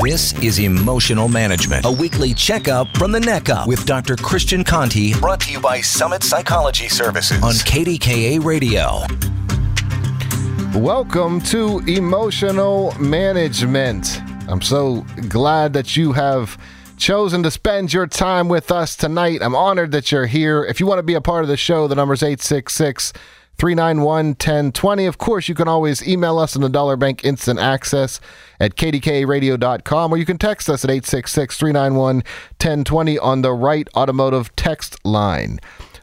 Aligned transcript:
This 0.00 0.32
is 0.44 0.60
Emotional 0.60 1.28
Management, 1.28 1.84
a 1.84 1.90
weekly 1.90 2.32
checkup 2.32 2.96
from 2.96 3.10
the 3.10 3.18
neck 3.18 3.48
up 3.48 3.66
with 3.66 3.84
Dr. 3.84 4.14
Christian 4.14 4.62
Conte, 4.62 5.14
brought 5.14 5.40
to 5.40 5.50
you 5.50 5.60
by 5.60 5.80
Summit 5.80 6.22
Psychology 6.22 6.88
Services 6.88 7.42
on 7.42 7.54
KDKA 7.54 8.44
Radio. 8.44 9.00
Welcome 10.78 11.40
to 11.46 11.80
Emotional 11.88 12.94
Management. 13.00 14.22
I'm 14.48 14.62
so 14.62 15.04
glad 15.28 15.72
that 15.72 15.96
you 15.96 16.12
have 16.12 16.56
chosen 16.96 17.42
to 17.42 17.50
spend 17.50 17.92
your 17.92 18.06
time 18.06 18.48
with 18.48 18.70
us 18.70 18.94
tonight. 18.94 19.40
I'm 19.42 19.56
honored 19.56 19.90
that 19.92 20.12
you're 20.12 20.26
here. 20.26 20.64
If 20.64 20.78
you 20.78 20.86
want 20.86 21.00
to 21.00 21.02
be 21.02 21.14
a 21.14 21.20
part 21.20 21.42
of 21.42 21.48
the 21.48 21.56
show, 21.56 21.88
the 21.88 21.96
number 21.96 22.14
is 22.14 22.22
866 22.22 23.12
391 23.58 24.26
1020. 24.28 25.06
Of 25.06 25.18
course, 25.18 25.48
you 25.48 25.54
can 25.54 25.66
always 25.66 26.06
email 26.06 26.38
us 26.38 26.54
on 26.54 26.62
the 26.62 26.68
Dollar 26.68 26.96
Bank 26.96 27.24
Instant 27.24 27.58
Access 27.58 28.20
at 28.60 28.76
kdkaradio.com 28.76 30.12
or 30.12 30.16
you 30.16 30.24
can 30.24 30.38
text 30.38 30.70
us 30.70 30.84
at 30.84 30.90
866 30.90 31.58
391 31.58 32.16
1020 32.16 33.18
on 33.18 33.42
the 33.42 33.52
Wright 33.52 33.88
Automotive 33.96 34.54
text 34.54 35.04
line. 35.04 35.58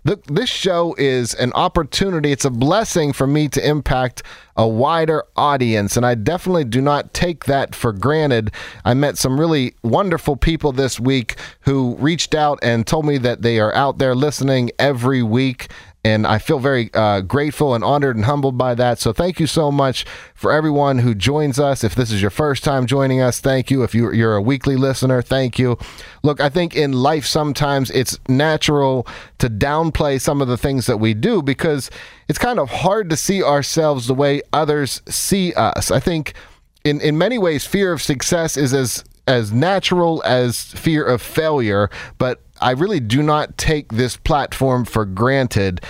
This 0.06 0.52
show 0.52 0.94
is 1.00 1.34
an 1.34 1.52
opportunity. 1.54 2.32
It's 2.32 2.46
a 2.46 2.52
blessing 2.52 3.12
for 3.12 3.26
me 3.26 3.48
to 3.50 3.68
impact 3.68 4.22
a 4.56 4.68
wider 4.68 5.24
audience, 5.36 5.98
and 5.98 6.06
I 6.06 6.14
definitely 6.14 6.64
do 6.64 6.80
not 6.80 7.12
take 7.16 7.46
that 7.46 7.74
for 7.74 7.92
granted. 7.92 8.52
I 8.86 8.94
met 8.94 9.18
some 9.18 9.40
really 9.40 9.74
wonderful 9.82 10.36
people 10.36 10.72
this 10.72 11.00
week 11.00 11.38
who 11.62 11.96
reached 11.96 12.36
out 12.36 12.60
and 12.62 12.86
told 12.86 13.08
me 13.08 13.18
that 13.18 13.42
they 13.42 13.60
are 13.60 13.74
out 13.74 13.98
there 13.98 14.14
listening 14.14 14.70
every 14.78 15.24
week 15.24 15.72
and 16.06 16.28
I 16.28 16.38
feel 16.38 16.60
very 16.60 16.92
uh, 16.94 17.22
grateful 17.22 17.74
and 17.74 17.84
honored 17.84 18.16
and 18.16 18.26
humbled 18.26 18.60
by 18.60 18.76
that. 18.76 19.00
So 19.00 19.12
thank 19.12 19.40
you 19.40 19.48
so 19.48 19.72
much 19.72 20.06
for 20.36 20.52
everyone 20.52 21.00
who 21.00 21.16
joins 21.16 21.60
us. 21.60 21.84
If 21.84 21.96
this 21.96 22.12
is 22.12 22.22
your 22.22 22.30
first 22.30 22.64
time 22.64 22.86
joining 22.86 23.22
us, 23.22 23.40
thank 23.40 23.72
you. 23.72 23.82
If 23.82 23.96
you're 23.96 24.36
a 24.36 24.42
weekly 24.42 24.76
listener, 24.76 25.24
thank 25.24 25.58
you. 25.58 25.80
Look, 26.22 26.40
I 26.40 26.50
think 26.50 26.76
in 26.76 26.94
life 26.94 27.26
sometimes 27.26 27.90
it's 27.90 28.20
natural 28.30 29.08
to 29.40 29.50
downplay 29.50 30.22
some 30.22 30.44
of 30.44 30.48
the 30.48 30.60
things 30.60 30.86
that 30.86 30.98
we 30.98 31.16
do 31.16 31.42
because 31.42 31.90
it's 32.28 32.38
kind 32.38 32.60
of 32.60 32.70
hard 32.70 33.10
to 33.10 33.18
see 33.18 33.42
ourselves 33.42 34.06
the 34.06 34.14
way 34.14 34.44
others 34.54 35.02
see 35.10 35.56
us. 35.56 35.90
I 35.90 36.00
think 36.00 36.36
in, 36.84 37.02
in 37.02 37.18
many 37.18 37.40
ways, 37.40 37.66
fear 37.66 37.92
of 37.92 38.00
success 38.00 38.58
is 38.58 38.76
as 38.76 39.04
as 39.28 39.52
natural 39.52 40.22
as 40.24 40.66
fear 40.66 41.04
of 41.04 41.20
failure, 41.20 41.90
but 42.20 42.45
I 42.62 42.72
really 42.72 43.00
do 43.00 43.22
not 43.22 43.58
take 43.58 43.94
this 43.94 44.18
platform 44.18 44.86
for 44.86 45.06
granted. 45.06 45.82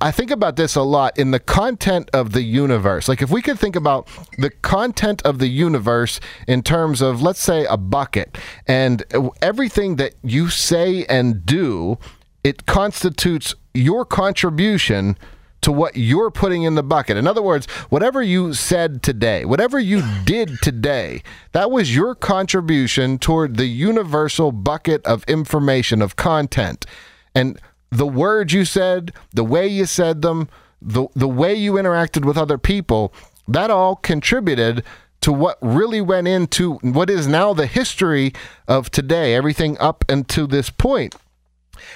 I 0.00 0.10
think 0.10 0.30
about 0.30 0.56
this 0.56 0.76
a 0.76 0.82
lot 0.82 1.18
in 1.18 1.30
the 1.30 1.40
content 1.40 2.10
of 2.12 2.32
the 2.32 2.42
universe. 2.42 3.08
Like, 3.08 3.22
if 3.22 3.30
we 3.30 3.40
could 3.40 3.58
think 3.58 3.76
about 3.76 4.08
the 4.36 4.50
content 4.50 5.22
of 5.22 5.38
the 5.38 5.48
universe 5.48 6.20
in 6.46 6.62
terms 6.62 7.00
of, 7.00 7.22
let's 7.22 7.40
say, 7.40 7.64
a 7.64 7.78
bucket, 7.78 8.36
and 8.66 9.02
everything 9.40 9.96
that 9.96 10.16
you 10.22 10.50
say 10.50 11.06
and 11.06 11.46
do, 11.46 11.98
it 12.44 12.66
constitutes 12.66 13.54
your 13.72 14.04
contribution 14.04 15.16
to 15.62 15.72
what 15.72 15.96
you're 15.96 16.30
putting 16.30 16.62
in 16.62 16.74
the 16.74 16.82
bucket. 16.82 17.16
In 17.16 17.26
other 17.26 17.42
words, 17.42 17.66
whatever 17.88 18.22
you 18.22 18.54
said 18.54 19.02
today, 19.02 19.44
whatever 19.44 19.78
you 19.78 20.02
did 20.24 20.60
today, 20.62 21.22
that 21.52 21.70
was 21.70 21.94
your 21.94 22.14
contribution 22.14 23.18
toward 23.18 23.56
the 23.56 23.66
universal 23.66 24.52
bucket 24.52 25.04
of 25.06 25.24
information, 25.24 26.02
of 26.02 26.16
content. 26.16 26.86
And 27.34 27.60
the 27.90 28.06
words 28.06 28.52
you 28.52 28.64
said, 28.64 29.12
the 29.32 29.44
way 29.44 29.66
you 29.66 29.86
said 29.86 30.22
them, 30.22 30.48
the, 30.80 31.06
the 31.14 31.28
way 31.28 31.54
you 31.54 31.72
interacted 31.74 32.24
with 32.24 32.38
other 32.38 32.58
people, 32.58 33.12
that 33.46 33.70
all 33.70 33.96
contributed 33.96 34.84
to 35.20 35.32
what 35.32 35.58
really 35.60 36.00
went 36.00 36.26
into 36.26 36.74
what 36.76 37.10
is 37.10 37.26
now 37.26 37.52
the 37.52 37.66
history 37.66 38.32
of 38.66 38.90
today, 38.90 39.34
everything 39.34 39.76
up 39.78 40.04
until 40.08 40.46
this 40.46 40.70
point. 40.70 41.14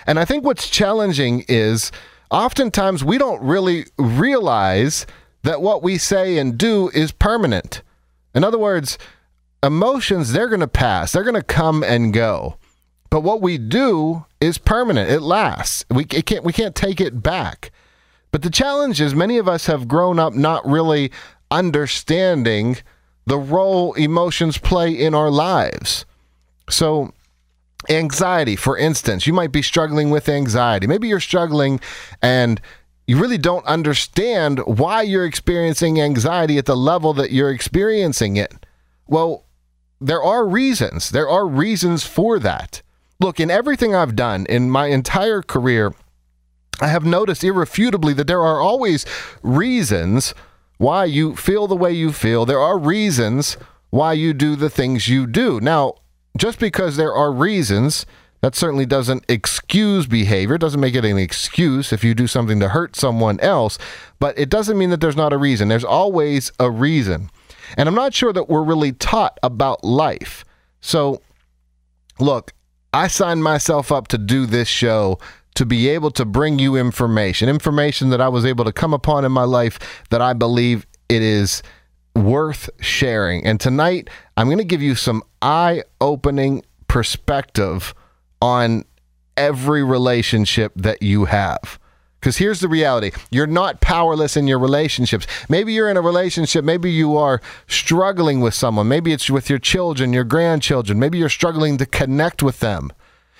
And 0.06 0.18
I 0.18 0.24
think 0.24 0.44
what's 0.44 0.68
challenging 0.68 1.44
is 1.48 1.90
oftentimes 2.34 3.04
we 3.04 3.16
don't 3.16 3.40
really 3.40 3.86
realize 3.96 5.06
that 5.44 5.62
what 5.62 5.82
we 5.82 5.96
say 5.96 6.36
and 6.36 6.58
do 6.58 6.90
is 6.92 7.12
permanent. 7.12 7.82
In 8.34 8.42
other 8.42 8.58
words, 8.58 8.98
emotions, 9.62 10.32
they're 10.32 10.48
going 10.48 10.60
to 10.60 10.66
pass, 10.68 11.12
they're 11.12 11.22
going 11.22 11.34
to 11.34 11.42
come 11.42 11.84
and 11.84 12.12
go. 12.12 12.56
But 13.08 13.22
what 13.22 13.40
we 13.40 13.58
do 13.58 14.26
is 14.40 14.58
permanent. 14.58 15.08
It 15.08 15.20
lasts. 15.20 15.84
We 15.88 16.02
it 16.06 16.26
can't 16.26 16.44
we 16.44 16.52
can't 16.52 16.74
take 16.74 17.00
it 17.00 17.22
back. 17.22 17.70
But 18.32 18.42
the 18.42 18.50
challenge 18.50 19.00
is 19.00 19.14
many 19.14 19.38
of 19.38 19.46
us 19.46 19.66
have 19.66 19.86
grown 19.86 20.18
up 20.18 20.34
not 20.34 20.66
really 20.66 21.12
understanding 21.48 22.78
the 23.26 23.38
role 23.38 23.92
emotions 23.92 24.58
play 24.58 24.90
in 24.90 25.14
our 25.14 25.30
lives. 25.30 26.04
So 26.68 27.13
Anxiety, 27.88 28.56
for 28.56 28.76
instance, 28.78 29.26
you 29.26 29.32
might 29.32 29.52
be 29.52 29.62
struggling 29.62 30.10
with 30.10 30.28
anxiety. 30.28 30.86
Maybe 30.86 31.08
you're 31.08 31.20
struggling 31.20 31.80
and 32.22 32.60
you 33.06 33.18
really 33.18 33.38
don't 33.38 33.66
understand 33.66 34.60
why 34.60 35.02
you're 35.02 35.26
experiencing 35.26 36.00
anxiety 36.00 36.56
at 36.56 36.66
the 36.66 36.76
level 36.76 37.12
that 37.14 37.32
you're 37.32 37.50
experiencing 37.50 38.36
it. 38.36 38.66
Well, 39.06 39.44
there 40.00 40.22
are 40.22 40.46
reasons. 40.46 41.10
There 41.10 41.28
are 41.28 41.46
reasons 41.46 42.04
for 42.04 42.38
that. 42.38 42.82
Look, 43.20 43.38
in 43.38 43.50
everything 43.50 43.94
I've 43.94 44.16
done 44.16 44.46
in 44.46 44.70
my 44.70 44.86
entire 44.86 45.42
career, 45.42 45.94
I 46.80 46.88
have 46.88 47.04
noticed 47.04 47.44
irrefutably 47.44 48.14
that 48.14 48.26
there 48.26 48.42
are 48.42 48.60
always 48.60 49.06
reasons 49.42 50.34
why 50.78 51.04
you 51.04 51.36
feel 51.36 51.66
the 51.66 51.76
way 51.76 51.92
you 51.92 52.12
feel. 52.12 52.44
There 52.44 52.58
are 52.58 52.78
reasons 52.78 53.56
why 53.90 54.14
you 54.14 54.32
do 54.32 54.56
the 54.56 54.70
things 54.70 55.08
you 55.08 55.26
do. 55.26 55.60
Now, 55.60 55.94
just 56.36 56.58
because 56.58 56.96
there 56.96 57.14
are 57.14 57.32
reasons, 57.32 58.06
that 58.40 58.54
certainly 58.54 58.84
doesn't 58.84 59.24
excuse 59.28 60.06
behavior, 60.06 60.58
doesn't 60.58 60.80
make 60.80 60.94
it 60.94 61.04
an 61.04 61.16
excuse 61.16 61.92
if 61.92 62.04
you 62.04 62.14
do 62.14 62.26
something 62.26 62.60
to 62.60 62.68
hurt 62.68 62.94
someone 62.94 63.40
else, 63.40 63.78
but 64.18 64.38
it 64.38 64.50
doesn't 64.50 64.76
mean 64.76 64.90
that 64.90 65.00
there's 65.00 65.16
not 65.16 65.32
a 65.32 65.38
reason. 65.38 65.68
There's 65.68 65.84
always 65.84 66.52
a 66.60 66.70
reason. 66.70 67.30
And 67.78 67.88
I'm 67.88 67.94
not 67.94 68.12
sure 68.12 68.32
that 68.34 68.48
we're 68.48 68.62
really 68.62 68.92
taught 68.92 69.38
about 69.42 69.82
life. 69.82 70.44
So, 70.82 71.22
look, 72.18 72.52
I 72.92 73.06
signed 73.08 73.42
myself 73.42 73.90
up 73.90 74.08
to 74.08 74.18
do 74.18 74.44
this 74.44 74.68
show 74.68 75.18
to 75.54 75.64
be 75.64 75.88
able 75.88 76.10
to 76.10 76.24
bring 76.24 76.58
you 76.58 76.76
information, 76.76 77.48
information 77.48 78.10
that 78.10 78.20
I 78.20 78.28
was 78.28 78.44
able 78.44 78.64
to 78.64 78.72
come 78.72 78.92
upon 78.92 79.24
in 79.24 79.32
my 79.32 79.44
life 79.44 79.78
that 80.10 80.20
I 80.20 80.32
believe 80.32 80.86
it 81.08 81.22
is 81.22 81.62
worth 82.14 82.70
sharing. 82.80 83.44
And 83.44 83.60
tonight, 83.60 84.08
I'm 84.36 84.46
going 84.46 84.58
to 84.58 84.64
give 84.64 84.82
you 84.82 84.94
some 84.94 85.22
eye 85.42 85.82
opening 86.00 86.64
perspective 86.88 87.94
on 88.40 88.84
every 89.36 89.82
relationship 89.82 90.72
that 90.76 91.02
you 91.02 91.24
have. 91.26 91.78
Because 92.20 92.38
here's 92.38 92.60
the 92.60 92.68
reality 92.68 93.10
you're 93.30 93.46
not 93.46 93.82
powerless 93.82 94.34
in 94.34 94.46
your 94.46 94.58
relationships. 94.58 95.26
Maybe 95.50 95.74
you're 95.74 95.90
in 95.90 95.98
a 95.98 96.00
relationship, 96.00 96.64
maybe 96.64 96.90
you 96.90 97.18
are 97.18 97.42
struggling 97.66 98.40
with 98.40 98.54
someone, 98.54 98.88
maybe 98.88 99.12
it's 99.12 99.28
with 99.28 99.50
your 99.50 99.58
children, 99.58 100.14
your 100.14 100.24
grandchildren, 100.24 100.98
maybe 100.98 101.18
you're 101.18 101.28
struggling 101.28 101.76
to 101.76 101.84
connect 101.84 102.42
with 102.42 102.60
them. 102.60 102.90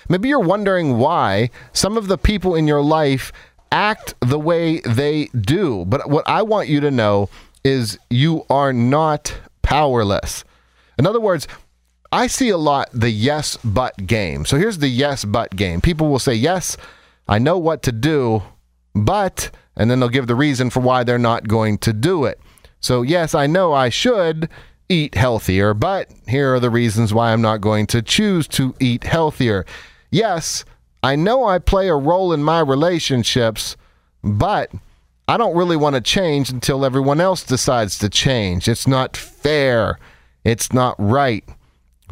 Maybe 0.07 0.29
you're 0.29 0.39
wondering 0.39 0.99
why 0.99 1.49
some 1.73 1.97
of 1.97 2.05
the 2.07 2.17
people 2.17 2.53
in 2.53 2.67
your 2.67 2.83
life 2.83 3.31
act 3.71 4.13
the 4.21 4.39
way 4.39 4.81
they 4.81 5.25
do. 5.27 5.85
But 5.85 6.07
what 6.07 6.27
I 6.27 6.43
want 6.43 6.69
you 6.69 6.79
to 6.81 6.91
know 6.91 7.29
is 7.65 7.99
you 8.09 8.45
are 8.49 8.71
not 8.71 9.33
powerless. 9.63 10.45
In 10.97 11.05
other 11.05 11.19
words, 11.19 11.47
I 12.11 12.27
see 12.27 12.49
a 12.49 12.57
lot 12.57 12.89
the 12.93 13.09
yes 13.09 13.57
but 13.63 14.07
game. 14.07 14.45
So 14.45 14.57
here's 14.57 14.77
the 14.77 14.87
yes 14.87 15.25
but 15.25 15.55
game. 15.55 15.81
People 15.81 16.07
will 16.07 16.19
say, 16.19 16.35
Yes, 16.35 16.77
I 17.27 17.39
know 17.39 17.57
what 17.57 17.81
to 17.83 17.91
do, 17.91 18.43
but, 18.93 19.49
and 19.75 19.89
then 19.89 19.99
they'll 19.99 20.09
give 20.09 20.27
the 20.27 20.35
reason 20.35 20.69
for 20.69 20.79
why 20.79 21.03
they're 21.03 21.17
not 21.17 21.47
going 21.47 21.79
to 21.79 21.91
do 21.91 22.25
it. 22.25 22.39
So, 22.79 23.01
yes, 23.01 23.33
I 23.33 23.47
know 23.47 23.73
I 23.73 23.89
should 23.89 24.47
eat 24.87 25.15
healthier, 25.15 25.73
but 25.73 26.11
here 26.27 26.53
are 26.53 26.59
the 26.59 26.69
reasons 26.69 27.13
why 27.13 27.33
I'm 27.33 27.41
not 27.41 27.59
going 27.59 27.87
to 27.87 28.03
choose 28.03 28.47
to 28.49 28.75
eat 28.79 29.03
healthier. 29.03 29.65
Yes, 30.11 30.63
I 31.01 31.15
know 31.15 31.45
I 31.45 31.57
play 31.57 31.89
a 31.89 31.95
role 31.95 32.31
in 32.31 32.43
my 32.43 32.59
relationships, 32.59 33.75
but 34.23 34.71
I 35.27 35.37
don't 35.37 35.55
really 35.55 35.75
want 35.75 35.95
to 35.95 36.01
change 36.01 36.49
until 36.51 36.85
everyone 36.85 37.19
else 37.19 37.43
decides 37.43 37.97
to 37.99 38.09
change. 38.09 38.67
It's 38.67 38.87
not 38.87 39.17
fair. 39.17 39.97
It's 40.43 40.71
not 40.71 40.95
right. 40.99 41.43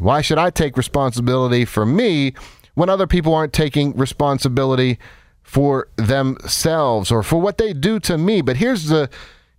Why 0.00 0.20
should 0.20 0.38
I 0.38 0.50
take 0.50 0.76
responsibility 0.76 1.64
for 1.64 1.86
me 1.86 2.34
when 2.74 2.88
other 2.88 3.06
people 3.06 3.32
aren't 3.32 3.52
taking 3.52 3.96
responsibility 3.96 4.98
for 5.42 5.88
themselves 5.96 7.12
or 7.12 7.22
for 7.22 7.40
what 7.40 7.58
they 7.58 7.72
do 7.72 8.00
to 8.00 8.18
me? 8.18 8.40
But 8.42 8.56
here's 8.56 8.86
the 8.86 9.08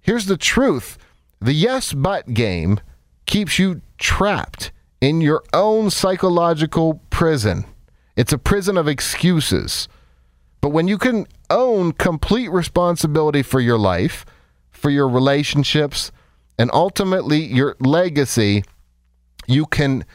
here's 0.01 0.25
the 0.25 0.37
truth. 0.37 0.97
The 1.39 1.53
yes 1.53 1.93
but 1.93 2.33
game 2.33 2.81
keeps 3.25 3.57
you 3.57 3.81
trapped 3.97 4.71
in 4.99 5.21
your 5.21 5.43
own 5.53 5.89
psychological 5.89 7.01
prison. 7.09 7.65
It's 8.17 8.33
a 8.33 8.37
prison 8.37 8.77
of 8.77 8.89
excuses. 8.89 9.87
But 10.59 10.69
when 10.69 10.87
you 10.87 10.97
can 10.97 11.27
own 11.49 11.93
complete 11.93 12.49
responsibility 12.49 13.41
for 13.41 13.59
your 13.59 13.77
life, 13.77 14.25
for 14.71 14.89
your 14.89 15.07
relationships, 15.07 16.11
and 16.57 16.69
ultimately 16.73 17.43
your 17.43 17.75
legacy, 17.79 18.63
you 19.47 19.65
can 19.65 20.05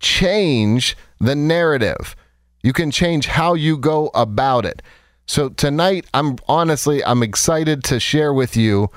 change 0.00 0.96
the 1.20 1.34
narrative. 1.34 2.16
You 2.62 2.72
can 2.72 2.90
change 2.90 3.26
how 3.26 3.54
you 3.54 3.78
go 3.78 4.10
about 4.14 4.64
it. 4.66 4.82
So 5.26 5.48
tonight, 5.48 6.06
I'm 6.14 6.36
honestly, 6.48 7.04
I'm 7.04 7.22
excited 7.22 7.82
to 7.84 7.98
share 7.98 8.32
with 8.32 8.56
you 8.56 8.90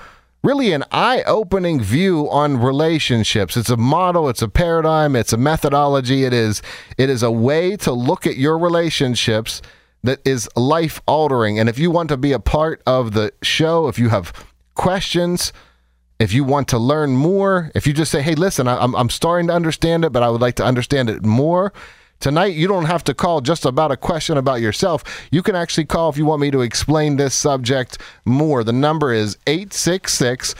really 0.43 0.71
an 0.71 0.83
eye-opening 0.91 1.81
view 1.81 2.29
on 2.29 2.57
relationships. 2.57 3.57
It's 3.57 3.69
a 3.69 3.77
model, 3.77 4.29
it's 4.29 4.41
a 4.41 4.47
paradigm, 4.47 5.15
it's 5.15 5.33
a 5.33 5.37
methodology. 5.37 6.23
It 6.23 6.33
is 6.33 6.61
it 6.97 7.09
is 7.09 7.23
a 7.23 7.31
way 7.31 7.75
to 7.77 7.91
look 7.91 8.25
at 8.25 8.37
your 8.37 8.57
relationships 8.57 9.61
that 10.03 10.19
is 10.25 10.49
life 10.55 11.01
altering. 11.07 11.59
And 11.59 11.67
if 11.67 11.77
you 11.77 11.91
want 11.91 12.09
to 12.09 12.17
be 12.17 12.31
a 12.31 12.39
part 12.39 12.81
of 12.85 13.13
the 13.13 13.33
show, 13.41 13.87
if 13.87 13.99
you 13.99 14.09
have 14.09 14.33
questions, 14.75 15.51
if 16.19 16.33
you 16.33 16.43
want 16.43 16.67
to 16.69 16.77
learn 16.77 17.11
more, 17.11 17.71
if 17.75 17.87
you 17.87 17.93
just 17.93 18.11
say, 18.11 18.21
hey, 18.21 18.35
listen, 18.35 18.67
I'm, 18.67 18.95
I'm 18.95 19.09
starting 19.09 19.47
to 19.47 19.53
understand 19.53 20.05
it, 20.05 20.11
but 20.11 20.23
I 20.23 20.29
would 20.29 20.41
like 20.41 20.55
to 20.55 20.65
understand 20.65 21.09
it 21.09 21.23
more. 21.23 21.73
Tonight, 22.19 22.55
you 22.55 22.67
don't 22.67 22.85
have 22.85 23.05
to 23.05 23.13
call 23.13 23.39
just 23.39 23.65
about 23.65 23.93
a 23.93 23.97
question 23.97 24.37
about 24.37 24.59
yourself. 24.59 25.05
You 25.31 25.41
can 25.41 25.55
actually 25.55 25.85
call 25.85 26.09
if 26.09 26.17
you 26.17 26.25
want 26.25 26.41
me 26.41 26.51
to 26.51 26.61
explain 26.61 27.15
this 27.15 27.33
subject 27.33 27.97
more. 28.25 28.65
The 28.65 28.73
number 28.73 29.13
is 29.13 29.37
866 29.47 30.53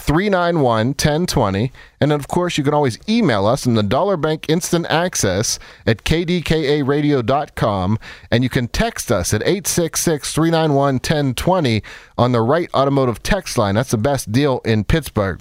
391 0.00 0.88
1020. 0.88 1.72
And 2.00 2.12
of 2.12 2.28
course, 2.28 2.58
you 2.58 2.64
can 2.64 2.74
always 2.74 2.98
email 3.08 3.46
us 3.46 3.64
in 3.64 3.74
the 3.74 3.82
Dollar 3.82 4.16
Bank 4.16 4.46
Instant 4.48 4.86
Access 4.90 5.58
at 5.86 6.04
kdkaradio.com. 6.04 7.98
And 8.30 8.42
you 8.42 8.50
can 8.50 8.68
text 8.68 9.12
us 9.12 9.32
at 9.32 9.42
866 9.42 10.32
391 10.32 10.94
1020 10.94 11.82
on 12.18 12.32
the 12.32 12.40
Wright 12.40 12.68
Automotive 12.74 13.22
text 13.22 13.56
line. 13.56 13.76
That's 13.76 13.92
the 13.92 13.98
best 13.98 14.32
deal 14.32 14.60
in 14.64 14.84
Pittsburgh. 14.84 15.40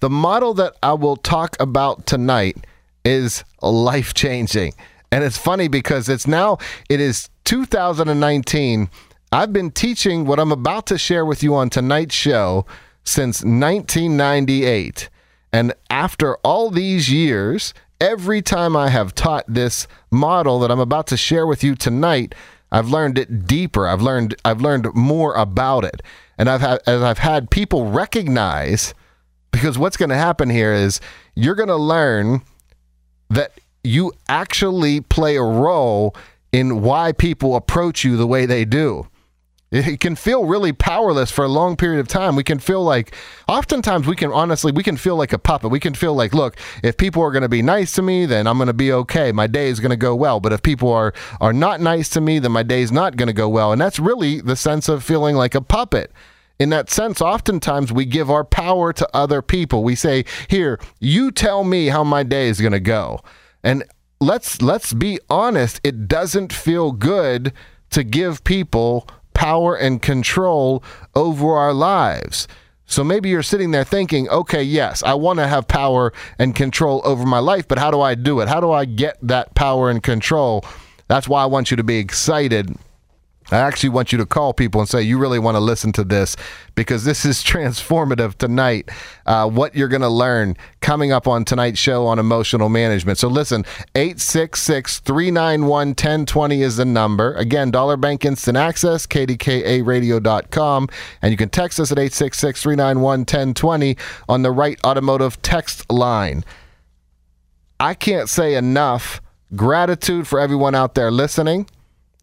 The 0.00 0.10
model 0.10 0.54
that 0.54 0.74
I 0.82 0.92
will 0.92 1.16
talk 1.16 1.56
about 1.58 2.06
tonight 2.06 2.56
is 3.04 3.44
life 3.62 4.14
changing. 4.14 4.74
And 5.10 5.22
it's 5.22 5.38
funny 5.38 5.68
because 5.68 6.08
it's 6.08 6.26
now, 6.26 6.58
it 6.88 7.00
is 7.00 7.30
2019. 7.44 8.90
I've 9.30 9.52
been 9.52 9.70
teaching 9.70 10.24
what 10.24 10.38
I'm 10.40 10.52
about 10.52 10.86
to 10.86 10.98
share 10.98 11.24
with 11.24 11.42
you 11.42 11.54
on 11.54 11.70
tonight's 11.70 12.14
show 12.14 12.66
since 13.04 13.42
1998. 13.42 15.08
And 15.52 15.72
after 15.88 16.36
all 16.38 16.70
these 16.70 17.10
years, 17.10 17.74
every 18.00 18.42
time 18.42 18.76
I 18.76 18.88
have 18.88 19.14
taught 19.14 19.44
this 19.46 19.86
model 20.10 20.58
that 20.60 20.70
I'm 20.70 20.80
about 20.80 21.06
to 21.08 21.16
share 21.16 21.46
with 21.46 21.62
you 21.62 21.74
tonight, 21.74 22.34
I've 22.72 22.88
learned 22.88 23.18
it 23.18 23.46
deeper. 23.46 23.86
I've 23.86 24.02
learned 24.02 24.34
I've 24.44 24.60
learned 24.60 24.92
more 24.94 25.34
about 25.34 25.84
it. 25.84 26.02
And 26.36 26.50
I've 26.50 26.60
had 26.60 26.80
as 26.86 27.02
I've 27.02 27.18
had 27.18 27.50
people 27.50 27.90
recognize 27.90 28.94
because 29.52 29.78
what's 29.78 29.96
going 29.96 30.08
to 30.08 30.16
happen 30.16 30.50
here 30.50 30.72
is 30.72 31.00
you're 31.36 31.54
going 31.54 31.68
to 31.68 31.76
learn 31.76 32.42
that 33.30 33.52
you 33.84 34.12
actually 34.28 35.00
play 35.00 35.36
a 35.36 35.42
role 35.42 36.16
in 36.50 36.82
why 36.82 37.12
people 37.12 37.54
approach 37.54 38.02
you 38.02 38.16
the 38.16 38.26
way 38.26 38.46
they 38.46 38.64
do. 38.64 39.06
It 39.74 39.98
can 39.98 40.14
feel 40.14 40.44
really 40.44 40.72
powerless 40.72 41.32
for 41.32 41.44
a 41.44 41.48
long 41.48 41.76
period 41.76 41.98
of 41.98 42.06
time. 42.06 42.36
We 42.36 42.44
can 42.44 42.60
feel 42.60 42.84
like, 42.84 43.12
oftentimes, 43.48 44.06
we 44.06 44.14
can 44.14 44.30
honestly, 44.30 44.70
we 44.70 44.84
can 44.84 44.96
feel 44.96 45.16
like 45.16 45.32
a 45.32 45.38
puppet. 45.38 45.72
We 45.72 45.80
can 45.80 45.94
feel 45.94 46.14
like, 46.14 46.32
look, 46.32 46.56
if 46.84 46.96
people 46.96 47.22
are 47.22 47.32
going 47.32 47.42
to 47.42 47.48
be 47.48 47.60
nice 47.60 47.90
to 47.94 48.02
me, 48.02 48.24
then 48.24 48.46
I'm 48.46 48.56
going 48.56 48.68
to 48.68 48.72
be 48.72 48.92
okay. 48.92 49.32
My 49.32 49.48
day 49.48 49.68
is 49.68 49.80
going 49.80 49.90
to 49.90 49.96
go 49.96 50.14
well. 50.14 50.38
But 50.38 50.52
if 50.52 50.62
people 50.62 50.92
are 50.92 51.12
are 51.40 51.52
not 51.52 51.80
nice 51.80 52.08
to 52.10 52.20
me, 52.20 52.38
then 52.38 52.52
my 52.52 52.62
day 52.62 52.82
is 52.82 52.92
not 52.92 53.16
going 53.16 53.26
to 53.26 53.32
go 53.32 53.48
well. 53.48 53.72
And 53.72 53.80
that's 53.80 53.98
really 53.98 54.40
the 54.40 54.54
sense 54.54 54.88
of 54.88 55.02
feeling 55.02 55.34
like 55.34 55.56
a 55.56 55.60
puppet. 55.60 56.12
In 56.60 56.70
that 56.70 56.88
sense, 56.88 57.20
oftentimes 57.20 57.92
we 57.92 58.04
give 58.04 58.30
our 58.30 58.44
power 58.44 58.92
to 58.92 59.08
other 59.12 59.42
people. 59.42 59.82
We 59.82 59.96
say, 59.96 60.24
"Here, 60.46 60.78
you 61.00 61.32
tell 61.32 61.64
me 61.64 61.88
how 61.88 62.04
my 62.04 62.22
day 62.22 62.48
is 62.48 62.60
going 62.60 62.72
to 62.72 62.78
go." 62.78 63.20
And 63.64 63.82
let's 64.20 64.62
let's 64.62 64.92
be 64.92 65.18
honest, 65.28 65.80
it 65.82 66.06
doesn't 66.06 66.52
feel 66.52 66.92
good 66.92 67.52
to 67.90 68.04
give 68.04 68.44
people 68.44 69.08
power 69.34 69.76
and 69.76 70.00
control 70.00 70.82
over 71.14 71.54
our 71.54 71.74
lives. 71.74 72.48
So 72.86 73.02
maybe 73.02 73.28
you're 73.28 73.42
sitting 73.42 73.70
there 73.70 73.84
thinking, 73.84 74.28
okay, 74.28 74.62
yes, 74.62 75.02
I 75.02 75.14
want 75.14 75.38
to 75.38 75.46
have 75.46 75.66
power 75.68 76.12
and 76.38 76.54
control 76.54 77.00
over 77.04 77.24
my 77.24 77.38
life, 77.38 77.66
but 77.66 77.78
how 77.78 77.90
do 77.90 78.00
I 78.00 78.14
do 78.14 78.40
it? 78.40 78.48
How 78.48 78.60
do 78.60 78.72
I 78.72 78.84
get 78.84 79.18
that 79.22 79.54
power 79.54 79.90
and 79.90 80.02
control? 80.02 80.64
That's 81.08 81.28
why 81.28 81.42
I 81.42 81.46
want 81.46 81.70
you 81.70 81.76
to 81.76 81.84
be 81.84 81.98
excited 81.98 82.76
I 83.50 83.58
actually 83.58 83.90
want 83.90 84.10
you 84.10 84.18
to 84.18 84.26
call 84.26 84.54
people 84.54 84.80
and 84.80 84.88
say 84.88 85.02
you 85.02 85.18
really 85.18 85.38
want 85.38 85.56
to 85.56 85.60
listen 85.60 85.92
to 85.92 86.04
this 86.04 86.36
because 86.74 87.04
this 87.04 87.24
is 87.24 87.38
transformative 87.44 88.36
tonight. 88.36 88.88
Uh, 89.26 89.48
what 89.48 89.74
you're 89.74 89.88
going 89.88 90.02
to 90.02 90.08
learn 90.08 90.56
coming 90.80 91.12
up 91.12 91.28
on 91.28 91.44
tonight's 91.44 91.78
show 91.78 92.06
on 92.06 92.18
emotional 92.18 92.68
management. 92.68 93.18
So 93.18 93.28
listen, 93.28 93.64
866 93.94 95.00
391 95.00 95.88
1020 95.88 96.62
is 96.62 96.76
the 96.76 96.84
number. 96.84 97.34
Again, 97.34 97.70
Dollar 97.70 97.96
Bank 97.96 98.24
Instant 98.24 98.56
Access, 98.56 99.06
kdkaradio.com. 99.06 100.88
And 101.22 101.30
you 101.30 101.36
can 101.36 101.50
text 101.50 101.78
us 101.78 101.92
at 101.92 101.98
866 101.98 102.62
391 102.62 103.20
1020 103.20 103.96
on 104.28 104.42
the 104.42 104.50
Wright 104.50 104.78
Automotive 104.84 105.40
text 105.42 105.90
line. 105.90 106.44
I 107.78 107.94
can't 107.94 108.28
say 108.28 108.54
enough 108.54 109.20
gratitude 109.54 110.26
for 110.26 110.40
everyone 110.40 110.74
out 110.74 110.94
there 110.94 111.10
listening. 111.10 111.66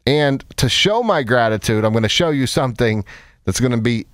And 0.06 0.44
to 0.57 0.68
show 0.69 1.03
my 1.03 1.24
gratitude, 1.24 1.86
I'm 1.86 1.92
going 1.92 2.03
to 2.03 2.09
show 2.09 2.30
you 2.30 2.48
something 2.48 3.06
that's 3.45 3.59
going 3.59 3.71
to 3.71 3.81
be 3.81 4.06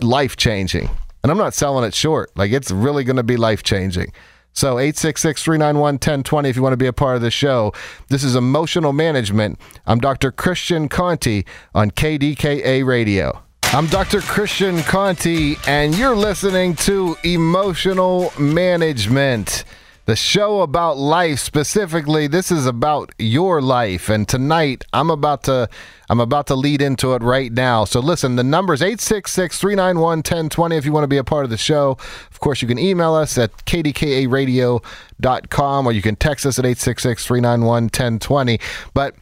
life 0.00 0.36
changing. 0.36 0.88
And 1.22 1.30
I'm 1.30 1.38
not 1.38 1.54
selling 1.54 1.84
it 1.84 1.94
short. 1.94 2.30
Like 2.36 2.52
it's 2.52 2.70
really 2.70 3.04
going 3.04 3.16
to 3.16 3.22
be 3.22 3.36
life 3.36 3.62
changing. 3.62 4.12
So 4.52 4.78
866 4.78 5.42
391 5.42 5.94
1020 5.94 6.48
if 6.48 6.56
you 6.56 6.62
want 6.62 6.72
to 6.72 6.78
be 6.78 6.86
a 6.86 6.92
part 6.92 7.16
of 7.16 7.22
the 7.22 7.30
show. 7.30 7.72
This 8.08 8.24
is 8.24 8.34
Emotional 8.34 8.92
Management. 8.92 9.60
I'm 9.86 10.00
Dr. 10.00 10.32
Christian 10.32 10.88
Conte 10.88 11.44
on 11.74 11.90
KDKA 11.92 12.84
Radio. 12.84 13.42
I'm 13.72 13.86
Dr. 13.86 14.20
Christian 14.20 14.82
Conte, 14.82 15.54
and 15.68 15.96
you're 15.96 16.16
listening 16.16 16.74
to 16.76 17.16
Emotional 17.22 18.32
Management 18.36 19.64
the 20.10 20.16
show 20.16 20.62
about 20.62 20.98
life 20.98 21.38
specifically 21.38 22.26
this 22.26 22.50
is 22.50 22.66
about 22.66 23.12
your 23.16 23.62
life 23.62 24.08
and 24.08 24.26
tonight 24.26 24.84
i'm 24.92 25.08
about 25.08 25.44
to 25.44 25.68
i'm 26.08 26.18
about 26.18 26.48
to 26.48 26.56
lead 26.56 26.82
into 26.82 27.14
it 27.14 27.22
right 27.22 27.52
now 27.52 27.84
so 27.84 28.00
listen 28.00 28.34
the 28.34 28.42
number 28.42 28.74
is 28.74 28.80
866-391-1020 28.80 30.76
if 30.76 30.84
you 30.84 30.90
want 30.90 31.04
to 31.04 31.08
be 31.08 31.18
a 31.18 31.22
part 31.22 31.44
of 31.44 31.50
the 31.50 31.56
show 31.56 31.96
of 32.28 32.40
course 32.40 32.60
you 32.60 32.66
can 32.66 32.76
email 32.76 33.14
us 33.14 33.38
at 33.38 33.56
kdkaradio.com 33.66 35.86
or 35.86 35.92
you 35.92 36.02
can 36.02 36.16
text 36.16 36.44
us 36.44 36.58
at 36.58 36.64
866-391-1020 36.64 38.60
but 38.92 39.14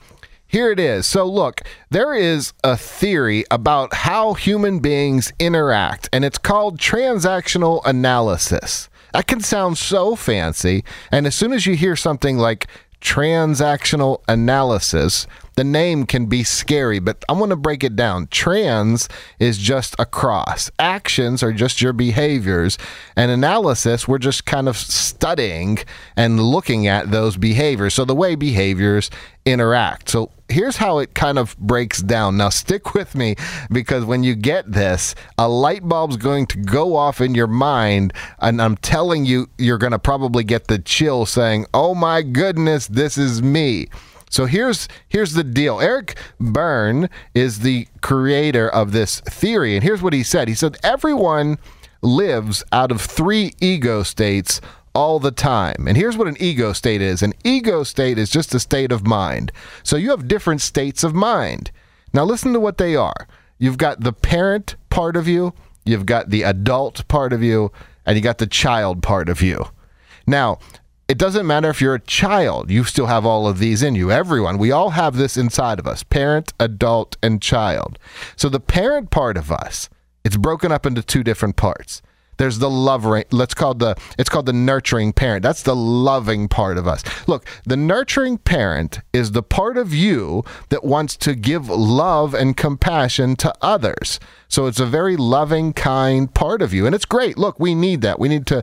here 0.51 0.71
it 0.71 0.81
is. 0.81 1.07
So, 1.07 1.27
look, 1.27 1.61
there 1.91 2.15
is 2.15 2.55
a 2.65 2.75
theory 2.75 3.45
about 3.51 3.93
how 3.93 4.33
human 4.33 4.79
beings 4.79 5.31
interact, 5.39 6.09
and 6.11 6.25
it's 6.25 6.39
called 6.39 6.79
transactional 6.79 7.83
analysis. 7.85 8.89
That 9.13 9.27
can 9.27 9.41
sound 9.41 9.79
so 9.79 10.17
fancy. 10.17 10.85
And 11.11 11.27
as 11.27 11.35
soon 11.35 11.53
as 11.53 11.67
you 11.67 11.75
hear 11.75 11.97
something 11.97 12.39
like 12.39 12.67
transactional 13.01 14.23
analysis, 14.29 15.27
the 15.59 15.65
name 15.65 16.07
can 16.07 16.27
be 16.27 16.45
scary, 16.45 17.01
but 17.01 17.25
I'm 17.29 17.39
going 17.39 17.51
to 17.51 17.57
break 17.57 17.83
it 17.83 17.97
down. 17.97 18.29
Trans 18.29 19.09
is 19.41 19.59
just 19.59 19.97
across. 19.99 20.71
Actions 20.79 21.43
are 21.43 21.53
just 21.53 21.83
your 21.83 21.93
behaviors. 21.93 22.79
And 23.17 23.33
analysis, 23.33 24.07
we're 24.07 24.19
just 24.19 24.47
kind 24.47 24.69
of 24.69 24.77
studying 24.77 25.81
and 26.17 26.39
looking 26.39 26.87
at 26.87 27.11
those 27.11 27.37
behaviors. 27.37 27.95
So 27.95 28.05
the 28.05 28.15
way 28.15 28.37
behaviors 28.37 29.11
interact. 29.45 30.11
So 30.11 30.31
here's 30.49 30.77
how 30.77 30.99
it 30.99 31.15
kind 31.15 31.39
of 31.41 31.59
breaks 31.59 32.03
down. 32.03 32.37
Now, 32.37 32.51
stick 32.51 32.95
with 32.95 33.17
me 33.17 33.35
because 33.73 34.05
when 34.05 34.23
you 34.23 34.37
get 34.37 34.71
this, 34.71 35.17
a 35.39 35.49
light 35.49 35.83
bulb's 35.83 36.17
going 36.17 36.47
to 36.47 36.59
go 36.59 36.95
off 36.95 37.21
in 37.21 37.35
your 37.35 37.49
mind. 37.49 38.13
And 38.39 38.63
I'm 38.63 38.77
telling 38.77 39.25
you, 39.25 39.49
you're 39.59 39.79
going 39.79 39.91
to 39.91 39.99
probably 39.99 40.45
get 40.45 40.69
the 40.69 40.79
chill 40.79 41.27
saying, 41.27 41.67
Oh 41.75 41.97
my 41.97 42.23
goodness, 42.23 42.87
this 42.87 43.19
is 43.19 43.43
me. 43.43 43.89
So 44.31 44.47
here's 44.47 44.89
here's 45.09 45.33
the 45.33 45.45
deal. 45.45 45.81
Eric 45.81 46.19
Berne 46.39 47.09
is 47.35 47.61
the 47.61 47.87
creator 48.01 48.69
of 48.69 48.93
this 48.93 49.21
theory, 49.21 49.75
and 49.75 49.83
here's 49.83 50.03
what 50.03 50.13
he 50.13 50.23
said. 50.23 50.49
He 50.49 50.55
said 50.55 50.77
everyone 50.83 51.59
lives 52.03 52.63
out 52.73 52.93
of 52.93 53.01
three 53.01 53.53
ego 53.61 54.03
states 54.03 54.61
all 54.95 55.19
the 55.19 55.31
time. 55.31 55.87
And 55.87 55.97
here's 55.97 56.17
what 56.17 56.29
an 56.29 56.37
ego 56.41 56.73
state 56.73 57.01
is 57.01 57.23
an 57.23 57.35
ego 57.45 57.85
state 57.85 58.19
is 58.19 58.31
just 58.31 58.55
a 58.55 58.61
state 58.61 58.93
of 58.93 59.07
mind. 59.07 59.53
So 59.83 59.97
you 59.97 60.11
have 60.11 60.29
different 60.29 60.61
states 60.61 61.05
of 61.05 61.15
mind. 61.15 61.71
Now, 62.13 62.25
listen 62.25 62.53
to 62.53 62.61
what 62.61 62.79
they 62.79 62.97
are 62.97 63.29
you've 63.59 63.79
got 63.79 64.01
the 64.01 64.13
parent 64.13 64.77
part 64.89 65.17
of 65.17 65.27
you, 65.27 65.53
you've 65.85 66.07
got 66.07 66.31
the 66.31 66.43
adult 66.43 67.07
part 67.09 67.33
of 67.33 67.43
you, 67.43 67.73
and 68.07 68.17
you 68.17 68.23
got 68.23 68.39
the 68.39 68.47
child 68.47 69.03
part 69.03 69.29
of 69.29 69.43
you. 69.43 69.67
Now, 70.27 70.59
it 71.09 71.17
doesn't 71.17 71.47
matter 71.47 71.71
if 71.71 71.81
you're 71.81 71.95
a 71.95 72.01
child, 72.01 72.71
you 72.71 72.85
still 72.85 73.07
have 73.07 73.25
all 73.25 73.49
of 73.49 73.59
these 73.59 73.83
in 73.83 73.95
you. 73.95 74.11
Everyone, 74.11 74.59
we 74.59 74.71
all 74.71 74.91
have 74.91 75.17
this 75.17 75.39
inside 75.39 75.79
of 75.79 75.87
us 75.87 76.03
parent, 76.03 76.53
adult, 76.61 77.17
and 77.23 77.41
child. 77.41 77.99
So 78.37 78.51
the 78.51 78.61
parent 78.61 79.11
part 79.11 79.39
of 79.39 79.51
us, 79.51 79.89
it's 80.23 80.37
broken 80.37 80.71
up 80.71 80.85
into 80.85 81.03
two 81.03 81.25
different 81.25 81.57
parts. 81.57 82.03
There's 82.39 82.59
the 82.59 82.71
loving, 82.71 83.25
let's 83.31 83.55
call 83.55 83.75
the 83.75 83.97
it's 84.19 84.29
called 84.29 84.47
the 84.47 84.53
nurturing 84.53 85.13
parent. 85.13 85.43
That's 85.43 85.63
the 85.63 85.77
loving 85.77 86.49
part 86.49 86.79
of 86.79 86.89
us. 86.89 87.05
Look, 87.29 87.45
the 87.65 87.77
nurturing 87.77 88.39
parent 88.39 89.01
is 89.13 89.33
the 89.33 89.43
part 89.43 89.77
of 89.77 89.93
you 89.93 90.45
that 90.71 90.85
wants 90.85 91.17
to 91.19 91.35
give 91.35 91.69
love 91.69 92.35
and 92.35 92.57
compassion 92.57 93.37
to 93.37 93.53
others. 93.61 94.19
So 94.49 94.67
it's 94.67 94.81
a 94.81 94.87
very 94.87 95.17
loving, 95.17 95.73
kind 95.73 96.33
part 96.33 96.63
of 96.63 96.73
you. 96.73 96.87
And 96.87 96.95
it's 96.95 97.05
great. 97.05 97.37
Look, 97.37 97.61
we 97.61 97.75
need 97.75 98.01
that. 98.01 98.19
We 98.19 98.29
need 98.29 98.47
to 98.47 98.63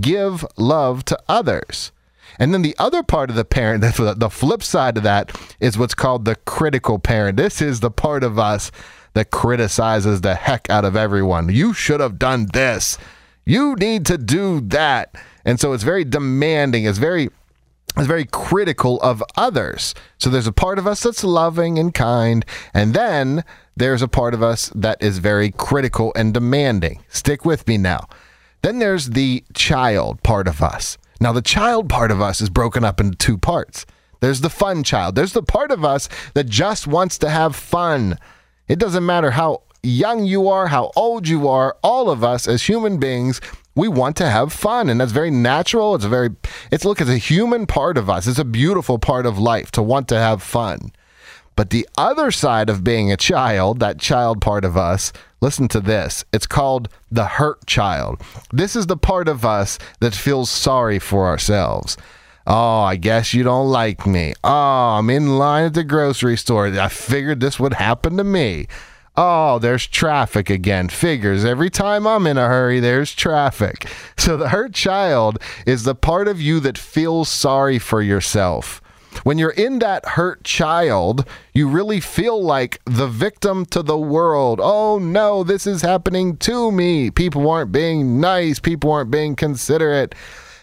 give 0.00 0.44
love 0.56 1.04
to 1.06 1.18
others. 1.28 1.92
And 2.38 2.52
then 2.52 2.62
the 2.62 2.76
other 2.78 3.02
part 3.02 3.30
of 3.30 3.36
the 3.36 3.44
parent, 3.44 3.82
the 3.96 4.30
flip 4.30 4.62
side 4.62 4.96
of 4.96 5.02
that, 5.02 5.38
is 5.60 5.78
what's 5.78 5.94
called 5.94 6.24
the 6.24 6.36
critical 6.36 6.98
parent. 6.98 7.36
This 7.36 7.62
is 7.62 7.80
the 7.80 7.90
part 7.90 8.24
of 8.24 8.38
us 8.38 8.70
that 9.14 9.30
criticizes 9.30 10.20
the 10.20 10.34
heck 10.34 10.68
out 10.70 10.84
of 10.84 10.96
everyone. 10.96 11.48
You 11.48 11.72
should 11.72 12.00
have 12.00 12.18
done 12.18 12.46
this. 12.52 12.98
You 13.44 13.74
need 13.76 14.06
to 14.06 14.18
do 14.18 14.60
that. 14.60 15.14
And 15.44 15.58
so 15.58 15.72
it's 15.72 15.84
very 15.84 16.04
demanding. 16.04 16.84
It's 16.84 16.98
very 16.98 17.30
is 17.98 18.06
very 18.06 18.24
critical 18.24 18.98
of 19.02 19.22
others. 19.36 19.94
So 20.16 20.30
there's 20.30 20.46
a 20.46 20.52
part 20.52 20.78
of 20.78 20.86
us 20.86 21.02
that's 21.02 21.22
loving 21.22 21.78
and 21.78 21.92
kind, 21.92 22.44
and 22.72 22.94
then 22.94 23.44
there's 23.76 24.02
a 24.02 24.08
part 24.08 24.32
of 24.32 24.42
us 24.42 24.70
that 24.74 25.02
is 25.02 25.18
very 25.18 25.50
critical 25.50 26.12
and 26.16 26.32
demanding. 26.32 27.04
Stick 27.08 27.44
with 27.44 27.66
me 27.68 27.76
now. 27.78 28.08
Then 28.62 28.78
there's 28.78 29.10
the 29.10 29.44
child 29.54 30.22
part 30.22 30.48
of 30.48 30.62
us. 30.62 30.96
Now, 31.20 31.32
the 31.32 31.42
child 31.42 31.88
part 31.88 32.10
of 32.10 32.20
us 32.20 32.40
is 32.40 32.50
broken 32.50 32.84
up 32.84 33.00
into 33.00 33.16
two 33.16 33.38
parts. 33.38 33.86
There's 34.20 34.40
the 34.40 34.50
fun 34.50 34.84
child. 34.84 35.14
There's 35.14 35.32
the 35.32 35.42
part 35.42 35.70
of 35.70 35.84
us 35.84 36.08
that 36.34 36.48
just 36.48 36.86
wants 36.86 37.18
to 37.18 37.30
have 37.30 37.56
fun. 37.56 38.18
It 38.68 38.78
doesn't 38.78 39.04
matter 39.04 39.32
how 39.32 39.62
young 39.82 40.24
you 40.24 40.48
are, 40.48 40.68
how 40.68 40.92
old 40.94 41.26
you 41.26 41.48
are, 41.48 41.76
all 41.82 42.08
of 42.10 42.22
us 42.22 42.46
as 42.46 42.62
human 42.62 42.98
beings, 42.98 43.40
we 43.74 43.88
want 43.88 44.16
to 44.16 44.28
have 44.28 44.52
fun. 44.52 44.88
And 44.88 45.00
that's 45.00 45.12
very 45.12 45.30
natural. 45.30 45.94
It's 45.94 46.04
very, 46.04 46.30
it's 46.70 46.84
look, 46.84 47.00
it's 47.00 47.10
a 47.10 47.16
human 47.16 47.66
part 47.66 47.96
of 47.96 48.08
us. 48.08 48.26
It's 48.26 48.38
a 48.38 48.44
beautiful 48.44 48.98
part 48.98 49.26
of 49.26 49.38
life 49.38 49.70
to 49.72 49.82
want 49.82 50.08
to 50.08 50.18
have 50.18 50.42
fun. 50.42 50.92
But 51.54 51.70
the 51.70 51.88
other 51.98 52.30
side 52.30 52.70
of 52.70 52.84
being 52.84 53.12
a 53.12 53.16
child, 53.16 53.80
that 53.80 53.98
child 53.98 54.40
part 54.40 54.64
of 54.64 54.76
us, 54.76 55.12
listen 55.40 55.68
to 55.68 55.80
this. 55.80 56.24
It's 56.32 56.46
called 56.46 56.88
the 57.10 57.26
hurt 57.26 57.66
child. 57.66 58.22
This 58.52 58.74
is 58.74 58.86
the 58.86 58.96
part 58.96 59.28
of 59.28 59.44
us 59.44 59.78
that 60.00 60.14
feels 60.14 60.48
sorry 60.48 60.98
for 60.98 61.26
ourselves. 61.26 61.96
Oh, 62.46 62.80
I 62.80 62.96
guess 62.96 63.34
you 63.34 63.44
don't 63.44 63.70
like 63.70 64.06
me. 64.06 64.34
Oh, 64.42 64.96
I'm 64.98 65.10
in 65.10 65.38
line 65.38 65.66
at 65.66 65.74
the 65.74 65.84
grocery 65.84 66.36
store. 66.36 66.66
I 66.66 66.88
figured 66.88 67.40
this 67.40 67.60
would 67.60 67.74
happen 67.74 68.16
to 68.16 68.24
me. 68.24 68.66
Oh, 69.16 69.58
there's 69.58 69.86
traffic 69.86 70.48
again. 70.48 70.88
Figures 70.88 71.44
every 71.44 71.68
time 71.68 72.06
I'm 72.06 72.26
in 72.26 72.38
a 72.38 72.48
hurry, 72.48 72.80
there's 72.80 73.14
traffic. 73.14 73.86
So 74.16 74.36
the 74.36 74.48
hurt 74.48 74.72
child 74.72 75.38
is 75.66 75.84
the 75.84 75.94
part 75.94 76.28
of 76.28 76.40
you 76.40 76.60
that 76.60 76.78
feels 76.78 77.28
sorry 77.28 77.78
for 77.78 78.00
yourself. 78.00 78.80
When 79.24 79.36
you're 79.36 79.50
in 79.50 79.80
that 79.80 80.06
hurt 80.06 80.42
child, 80.44 81.28
you 81.52 81.68
really 81.68 82.00
feel 82.00 82.42
like 82.42 82.80
the 82.86 83.06
victim 83.06 83.66
to 83.66 83.82
the 83.82 83.98
world. 83.98 84.58
Oh 84.62 84.98
no, 84.98 85.44
this 85.44 85.66
is 85.66 85.82
happening 85.82 86.38
to 86.38 86.72
me. 86.72 87.10
People 87.10 87.50
aren't 87.50 87.72
being 87.72 88.20
nice. 88.20 88.58
People 88.58 88.90
aren't 88.90 89.10
being 89.10 89.36
considerate. 89.36 90.14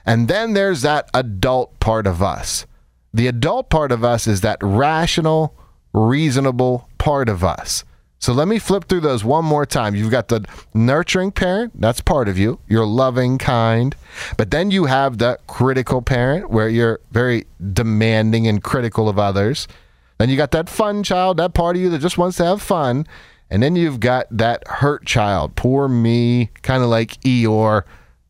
And 0.05 0.27
then 0.27 0.53
there's 0.53 0.81
that 0.81 1.09
adult 1.13 1.79
part 1.79 2.07
of 2.07 2.21
us. 2.21 2.65
The 3.13 3.27
adult 3.27 3.69
part 3.69 3.91
of 3.91 4.03
us 4.03 4.27
is 4.27 4.41
that 4.41 4.59
rational, 4.61 5.55
reasonable 5.93 6.87
part 6.97 7.29
of 7.29 7.43
us. 7.43 7.83
So 8.21 8.33
let 8.33 8.49
me 8.49 8.59
flip 8.59 8.89
through 8.89 8.99
those 8.99 9.23
one 9.23 9.45
more 9.45 9.65
time. 9.65 9.95
You've 9.95 10.11
got 10.11 10.27
the 10.27 10.45
nurturing 10.73 11.31
parent, 11.31 11.79
that's 11.79 12.01
part 12.01 12.27
of 12.27 12.37
you. 12.37 12.59
You're 12.67 12.85
loving, 12.85 13.37
kind. 13.37 13.95
But 14.35 14.51
then 14.51 14.71
you 14.71 14.85
have 14.85 15.17
the 15.17 15.39
critical 15.47 16.01
parent, 16.01 16.49
where 16.49 16.67
you're 16.67 16.99
very 17.11 17.45
demanding 17.73 18.45
and 18.45 18.61
critical 18.61 19.07
of 19.07 19.17
others. 19.17 19.69
Then 20.17 20.29
you 20.29 20.35
got 20.35 20.51
that 20.51 20.67
fun 20.67 21.01
child, 21.01 21.37
that 21.37 21.53
part 21.53 21.77
of 21.77 21.81
you 21.81 21.89
that 21.91 21.99
just 21.99 22.17
wants 22.17 22.35
to 22.37 22.45
have 22.45 22.61
fun. 22.61 23.07
And 23.49 23.63
then 23.63 23.77
you've 23.77 24.01
got 24.01 24.27
that 24.31 24.67
hurt 24.67 25.05
child, 25.05 25.55
poor 25.55 25.87
me, 25.87 26.51
kind 26.61 26.83
of 26.83 26.89
like 26.89 27.21
Eeyore. 27.21 27.83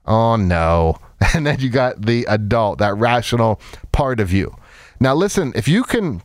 Oh 0.05 0.35
no. 0.35 0.99
and 1.33 1.45
then 1.45 1.59
you 1.59 1.69
got 1.69 2.05
the 2.05 2.25
adult, 2.29 2.79
that 2.79 2.95
rational 2.97 3.59
part 3.91 4.19
of 4.19 4.31
you. 4.31 4.55
Now, 4.99 5.13
listen, 5.13 5.53
if 5.55 5.67
you 5.67 5.83
can 5.83 6.21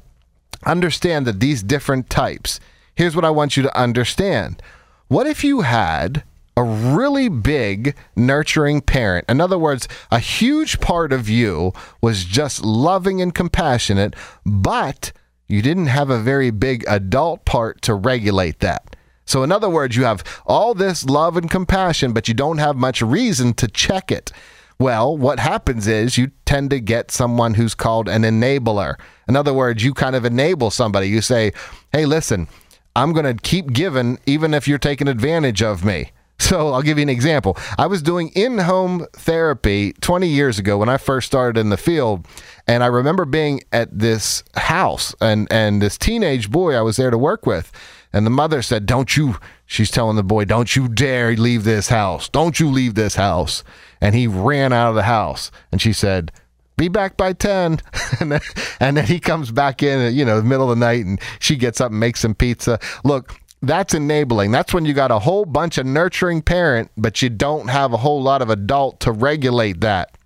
understand 0.64 1.26
that 1.26 1.40
these 1.40 1.62
different 1.62 2.10
types, 2.10 2.60
here's 2.94 3.14
what 3.14 3.24
I 3.24 3.30
want 3.30 3.56
you 3.56 3.62
to 3.62 3.78
understand. 3.78 4.62
What 5.08 5.26
if 5.26 5.44
you 5.44 5.62
had 5.62 6.24
a 6.56 6.62
really 6.62 7.28
big 7.28 7.96
nurturing 8.16 8.80
parent? 8.80 9.26
In 9.28 9.40
other 9.40 9.58
words, 9.58 9.88
a 10.10 10.18
huge 10.18 10.80
part 10.80 11.12
of 11.12 11.28
you 11.28 11.72
was 12.00 12.24
just 12.24 12.64
loving 12.64 13.20
and 13.20 13.34
compassionate, 13.34 14.14
but 14.44 15.12
you 15.46 15.62
didn't 15.62 15.86
have 15.86 16.10
a 16.10 16.18
very 16.18 16.50
big 16.50 16.84
adult 16.88 17.44
part 17.44 17.82
to 17.82 17.94
regulate 17.94 18.60
that. 18.60 18.96
So, 19.26 19.42
in 19.42 19.52
other 19.52 19.70
words, 19.70 19.96
you 19.96 20.04
have 20.04 20.22
all 20.46 20.74
this 20.74 21.04
love 21.04 21.36
and 21.36 21.50
compassion, 21.50 22.12
but 22.12 22.28
you 22.28 22.34
don't 22.34 22.58
have 22.58 22.76
much 22.76 23.00
reason 23.00 23.54
to 23.54 23.68
check 23.68 24.12
it. 24.12 24.32
Well, 24.78 25.16
what 25.16 25.38
happens 25.38 25.86
is 25.86 26.18
you 26.18 26.30
tend 26.46 26.70
to 26.70 26.80
get 26.80 27.10
someone 27.10 27.54
who's 27.54 27.74
called 27.74 28.08
an 28.08 28.22
enabler. 28.22 28.96
In 29.28 29.36
other 29.36 29.52
words, 29.52 29.84
you 29.84 29.94
kind 29.94 30.16
of 30.16 30.24
enable 30.24 30.70
somebody. 30.70 31.08
You 31.08 31.20
say, 31.20 31.52
hey, 31.92 32.06
listen, 32.06 32.48
I'm 32.96 33.12
going 33.12 33.24
to 33.24 33.40
keep 33.40 33.72
giving 33.72 34.18
even 34.26 34.54
if 34.54 34.66
you're 34.68 34.78
taking 34.78 35.08
advantage 35.08 35.62
of 35.62 35.84
me. 35.84 36.10
So 36.40 36.72
I'll 36.72 36.82
give 36.82 36.98
you 36.98 37.02
an 37.02 37.08
example. 37.08 37.56
I 37.78 37.86
was 37.86 38.02
doing 38.02 38.28
in 38.30 38.58
home 38.58 39.06
therapy 39.12 39.92
20 40.00 40.26
years 40.26 40.58
ago 40.58 40.76
when 40.76 40.88
I 40.88 40.96
first 40.96 41.28
started 41.28 41.58
in 41.58 41.70
the 41.70 41.76
field. 41.76 42.26
And 42.66 42.82
I 42.82 42.86
remember 42.86 43.24
being 43.24 43.62
at 43.72 43.96
this 43.96 44.42
house 44.56 45.14
and, 45.20 45.46
and 45.50 45.80
this 45.80 45.96
teenage 45.96 46.50
boy 46.50 46.74
I 46.74 46.82
was 46.82 46.96
there 46.96 47.10
to 47.10 47.16
work 47.16 47.46
with. 47.46 47.70
And 48.12 48.26
the 48.26 48.30
mother 48.30 48.62
said, 48.62 48.84
Don't 48.84 49.16
you, 49.16 49.36
she's 49.66 49.90
telling 49.90 50.16
the 50.16 50.22
boy, 50.22 50.44
Don't 50.44 50.74
you 50.74 50.88
dare 50.88 51.34
leave 51.36 51.64
this 51.64 51.88
house. 51.88 52.28
Don't 52.28 52.58
you 52.60 52.68
leave 52.70 52.94
this 52.94 53.16
house. 53.16 53.64
And 54.00 54.14
he 54.14 54.26
ran 54.26 54.72
out 54.72 54.90
of 54.90 54.94
the 54.94 55.04
house. 55.04 55.50
And 55.72 55.80
she 55.80 55.92
said, 55.92 56.30
be 56.76 56.88
back 56.88 57.16
by 57.16 57.32
10 57.32 57.80
and, 58.20 58.96
then, 58.96 59.06
he 59.06 59.20
comes 59.20 59.50
back 59.50 59.82
in 59.82 60.14
you 60.14 60.24
know 60.24 60.38
the 60.38 60.46
middle 60.46 60.70
of 60.70 60.78
the 60.78 60.84
night 60.84 61.04
and 61.04 61.20
she 61.38 61.56
gets 61.56 61.80
up 61.80 61.90
and 61.90 62.00
makes 62.00 62.20
some 62.20 62.34
pizza 62.34 62.78
look 63.04 63.40
that's 63.62 63.94
enabling 63.94 64.50
that's 64.50 64.74
when 64.74 64.84
you 64.84 64.92
got 64.92 65.10
a 65.10 65.20
whole 65.20 65.44
bunch 65.44 65.78
of 65.78 65.86
nurturing 65.86 66.42
parent 66.42 66.90
but 66.96 67.22
you 67.22 67.28
don't 67.28 67.68
have 67.68 67.92
a 67.92 67.98
whole 67.98 68.22
lot 68.22 68.42
of 68.42 68.50
adult 68.50 68.98
to 69.00 69.12
regulate 69.12 69.80
that 69.80 70.16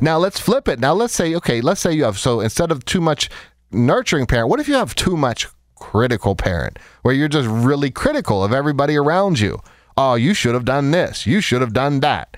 now 0.00 0.18
let's 0.18 0.40
flip 0.40 0.68
it 0.68 0.80
now 0.80 0.92
let's 0.92 1.14
say 1.14 1.34
okay 1.34 1.60
let's 1.60 1.80
say 1.80 1.92
you 1.92 2.04
have 2.04 2.18
so 2.18 2.40
instead 2.40 2.70
of 2.70 2.84
too 2.84 3.00
much 3.00 3.28
nurturing 3.70 4.26
parent 4.26 4.48
what 4.48 4.60
if 4.60 4.68
you 4.68 4.74
have 4.74 4.94
too 4.94 5.16
much 5.16 5.46
critical 5.82 6.36
parent 6.36 6.78
where 7.02 7.12
you're 7.12 7.26
just 7.26 7.48
really 7.48 7.90
critical 7.90 8.44
of 8.44 8.52
everybody 8.52 8.96
around 8.96 9.40
you. 9.40 9.60
Oh, 9.96 10.14
you 10.14 10.32
should 10.32 10.54
have 10.54 10.64
done 10.64 10.92
this. 10.92 11.26
You 11.26 11.40
should 11.40 11.60
have 11.60 11.72
done 11.72 11.98
that. 12.00 12.36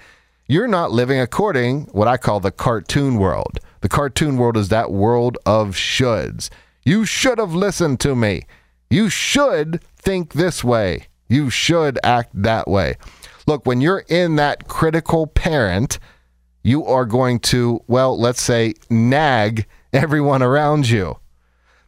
You're 0.49 0.67
not 0.67 0.93
living 0.93 1.21
according 1.21 1.83
what 1.93 2.09
I 2.09 2.17
call 2.17 2.41
the 2.41 2.51
cartoon 2.51 3.17
world. 3.17 3.61
The 3.83 3.91
cartoon 3.91 4.39
world 4.39 4.57
is 4.57 4.71
that 4.71 4.91
world 4.91 5.37
of 5.45 5.77
shoulds. 5.77 6.49
You 6.87 7.05
should 7.05 7.39
have 7.39 7.55
listened 7.55 8.01
to 8.01 8.17
me. 8.17 8.47
You 8.89 9.11
should 9.11 9.83
think 9.97 10.33
this 10.33 10.65
way. 10.65 11.09
You 11.29 11.51
should 11.51 11.99
act 12.03 12.31
that 12.35 12.67
way. 12.67 12.95
Look, 13.47 13.67
when 13.67 13.83
you're 13.83 14.05
in 14.09 14.37
that 14.37 14.69
critical 14.69 15.27
parent, 15.27 15.99
you 16.63 16.85
are 16.87 17.05
going 17.05 17.41
to, 17.41 17.83
well, 17.89 18.19
let's 18.19 18.43
say, 18.43 18.73
nag 18.89 19.67
everyone 19.93 20.43
around 20.43 20.89
you. 20.89 21.19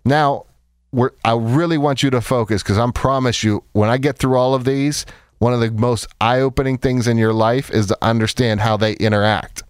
Now, 0.05 0.45
we're, 0.93 1.11
I 1.25 1.35
really 1.35 1.79
want 1.79 2.03
you 2.03 2.11
to 2.11 2.21
focus 2.21 2.63
because 2.63 2.79
I 2.79 2.91
promise 2.91 3.45
you, 3.45 3.65
when 3.73 3.91
I 3.91 3.99
get 3.99 4.19
through 4.19 4.37
all 4.37 4.55
of 4.55 4.65
these, 4.65 5.05
one 5.39 5.53
of 5.53 5.61
the 5.61 5.71
most 5.71 6.07
eye 6.21 6.41
opening 6.41 6.79
things 6.79 7.07
in 7.07 7.19
your 7.19 7.33
life 7.33 7.71
is 7.71 7.87
to 7.87 7.99
understand 8.01 8.61
how 8.61 8.77
they 8.77 8.95
interact. 8.95 9.63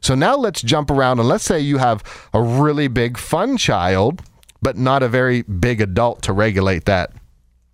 So 0.00 0.14
now 0.14 0.36
let's 0.36 0.62
jump 0.62 0.90
around 0.90 1.18
and 1.18 1.28
let's 1.28 1.44
say 1.44 1.58
you 1.58 1.78
have 1.78 2.04
a 2.32 2.40
really 2.40 2.88
big 2.88 3.18
fun 3.18 3.56
child, 3.56 4.22
but 4.62 4.76
not 4.76 5.02
a 5.02 5.08
very 5.08 5.42
big 5.42 5.80
adult 5.80 6.22
to 6.22 6.32
regulate 6.32 6.84
that. 6.84 7.12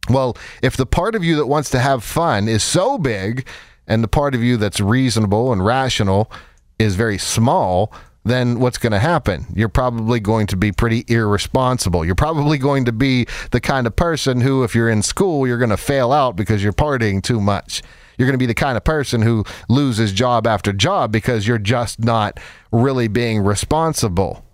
Well, 0.08 0.36
if 0.62 0.76
the 0.76 0.86
part 0.86 1.14
of 1.14 1.24
you 1.24 1.36
that 1.36 1.46
wants 1.46 1.70
to 1.70 1.78
have 1.78 2.02
fun 2.02 2.48
is 2.48 2.62
so 2.62 2.98
big 2.98 3.46
and 3.86 4.02
the 4.02 4.08
part 4.08 4.34
of 4.34 4.42
you 4.42 4.56
that's 4.56 4.80
reasonable 4.80 5.52
and 5.52 5.64
rational 5.64 6.30
is 6.78 6.94
very 6.94 7.18
small, 7.18 7.92
then 8.24 8.58
what's 8.58 8.78
going 8.78 8.92
to 8.92 8.98
happen? 8.98 9.46
You're 9.54 9.68
probably 9.68 10.18
going 10.18 10.46
to 10.48 10.56
be 10.56 10.72
pretty 10.72 11.04
irresponsible. 11.08 12.04
You're 12.04 12.14
probably 12.14 12.58
going 12.58 12.86
to 12.86 12.92
be 12.92 13.26
the 13.50 13.60
kind 13.60 13.86
of 13.86 13.94
person 13.94 14.40
who, 14.40 14.64
if 14.64 14.74
you're 14.74 14.88
in 14.88 15.02
school, 15.02 15.46
you're 15.46 15.58
going 15.58 15.70
to 15.70 15.76
fail 15.76 16.10
out 16.10 16.34
because 16.34 16.62
you're 16.62 16.72
partying 16.72 17.22
too 17.22 17.40
much. 17.40 17.82
You're 18.16 18.26
going 18.26 18.34
to 18.34 18.42
be 18.42 18.46
the 18.46 18.54
kind 18.54 18.76
of 18.76 18.84
person 18.84 19.22
who 19.22 19.44
loses 19.68 20.12
job 20.12 20.46
after 20.46 20.72
job 20.72 21.12
because 21.12 21.46
you're 21.46 21.58
just 21.58 22.00
not 22.00 22.38
really 22.72 23.08
being 23.08 23.42
responsible. 23.42 24.44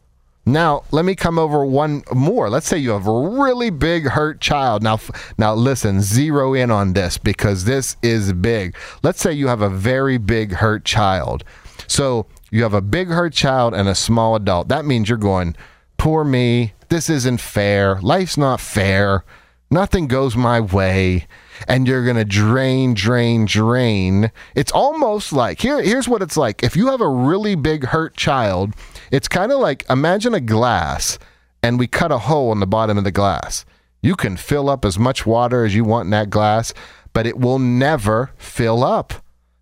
Now, 0.46 0.82
let 0.90 1.04
me 1.04 1.14
come 1.14 1.38
over 1.38 1.64
one 1.64 2.02
more. 2.12 2.48
Let's 2.48 2.66
say 2.66 2.78
you 2.78 2.90
have 2.90 3.06
a 3.06 3.12
really 3.12 3.70
big 3.70 4.08
hurt 4.08 4.40
child. 4.40 4.82
Now, 4.82 4.98
now 5.38 5.54
listen, 5.54 6.00
zero 6.00 6.54
in 6.54 6.70
on 6.70 6.94
this 6.94 7.18
because 7.18 7.66
this 7.66 7.96
is 8.02 8.32
big. 8.32 8.74
Let's 9.02 9.20
say 9.20 9.32
you 9.32 9.48
have 9.48 9.60
a 9.60 9.68
very 9.68 10.16
big 10.18 10.52
hurt 10.52 10.84
child. 10.84 11.44
So, 11.86 12.26
you 12.50 12.62
have 12.62 12.74
a 12.74 12.80
big 12.80 13.08
hurt 13.08 13.32
child 13.32 13.74
and 13.74 13.88
a 13.88 13.94
small 13.94 14.34
adult. 14.34 14.68
That 14.68 14.84
means 14.84 15.08
you're 15.08 15.18
going, 15.18 15.56
"Poor 15.96 16.24
me. 16.24 16.74
This 16.88 17.08
isn't 17.08 17.40
fair. 17.40 18.00
Life's 18.00 18.36
not 18.36 18.60
fair. 18.60 19.24
Nothing 19.70 20.08
goes 20.08 20.36
my 20.36 20.60
way." 20.60 21.26
and 21.68 21.86
you're 21.86 22.04
going 22.04 22.16
to 22.16 22.24
drain, 22.24 22.94
drain, 22.94 23.44
drain. 23.44 24.30
It's 24.54 24.72
almost 24.72 25.32
like 25.32 25.60
here, 25.60 25.82
here's 25.82 26.08
what 26.08 26.22
it's 26.22 26.36
like. 26.36 26.62
If 26.62 26.76
you 26.76 26.88
have 26.88 27.00
a 27.00 27.08
really 27.08 27.54
big 27.54 27.86
hurt 27.86 28.16
child, 28.16 28.74
it's 29.10 29.28
kind 29.28 29.52
of 29.52 29.58
like 29.58 29.84
imagine 29.90 30.34
a 30.34 30.40
glass 30.40 31.18
and 31.62 31.78
we 31.78 31.86
cut 31.86 32.12
a 32.12 32.18
hole 32.18 32.52
in 32.52 32.60
the 32.60 32.66
bottom 32.66 32.96
of 32.98 33.04
the 33.04 33.10
glass. 33.10 33.64
You 34.02 34.16
can 34.16 34.36
fill 34.36 34.70
up 34.70 34.84
as 34.84 34.98
much 34.98 35.26
water 35.26 35.64
as 35.64 35.74
you 35.74 35.84
want 35.84 36.06
in 36.06 36.10
that 36.10 36.30
glass, 36.30 36.72
but 37.12 37.26
it 37.26 37.38
will 37.38 37.58
never 37.58 38.30
fill 38.36 38.82
up 38.82 39.12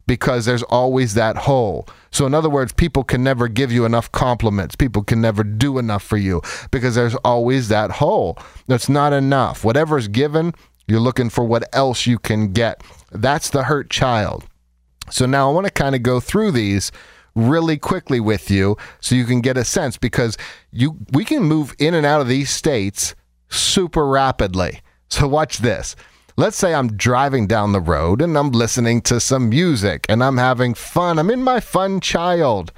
because 0.09 0.47
there's 0.47 0.65
always 0.65 1.15
that 1.15 1.37
hole. 1.37 1.87
So, 2.11 2.27
in 2.27 2.35
other 2.35 2.51
words, 2.51 2.73
people 2.73 3.05
can 3.05 3.23
never 3.23 3.47
give 3.47 3.71
you 3.71 3.85
enough 3.85 4.11
compliments. 4.11 4.75
People 4.75 5.05
can 5.05 5.21
never 5.21 5.45
do 5.45 5.79
enough 5.79 6.03
for 6.03 6.17
you 6.17 6.43
because 6.73 6.97
there's 6.97 7.15
always 7.17 7.69
that 7.69 7.93
hole. 7.93 8.37
That's 8.67 8.89
not 8.89 9.13
enough. 9.13 9.65
Whatever's 9.65 10.09
given, 10.09 10.55
you're 10.89 10.99
looking 10.99 11.31
for 11.31 11.45
what 11.45 11.69
else 11.73 12.07
you 12.07 12.19
can 12.19 12.53
get. 12.53 12.83
That's 13.13 13.51
the 13.51 13.65
hurt 13.65 13.91
child. 13.91 14.47
So 15.11 15.27
now 15.27 15.49
I 15.49 15.53
want 15.53 15.67
to 15.67 15.73
kind 15.73 15.95
of 15.95 16.03
go 16.03 16.19
through 16.19 16.53
these 16.53 16.91
really 17.35 17.77
quickly 17.77 18.19
with 18.19 18.51
you 18.51 18.77
so 19.01 19.15
you 19.15 19.25
can 19.25 19.41
get 19.41 19.57
a 19.57 19.65
sense 19.65 19.97
because 19.97 20.37
you 20.73 20.99
we 21.13 21.25
can 21.25 21.45
move 21.45 21.75
in 21.79 21.95
and 21.95 22.05
out 22.05 22.21
of 22.21 22.27
these 22.27 22.51
states 22.51 23.15
super 23.49 24.07
rapidly. 24.07 24.81
So 25.09 25.29
watch 25.29 25.59
this. 25.59 25.95
Let's 26.39 26.57
say 26.57 26.73
I'm 26.73 26.97
driving 26.97 27.49
down 27.49 27.73
the 27.73 27.81
road 27.81 28.23
and 28.23 28.39
I'm 28.39 28.53
listening 28.53 29.01
to 29.03 29.19
some 29.19 29.49
music 29.49 30.07
and 30.09 30.23
I'm 30.23 30.37
having 30.37 30.73
fun. 30.73 31.19
I'm 31.19 31.31
in 31.31 31.43
my 31.43 31.59
fun 31.59 31.99
child. 31.99 32.71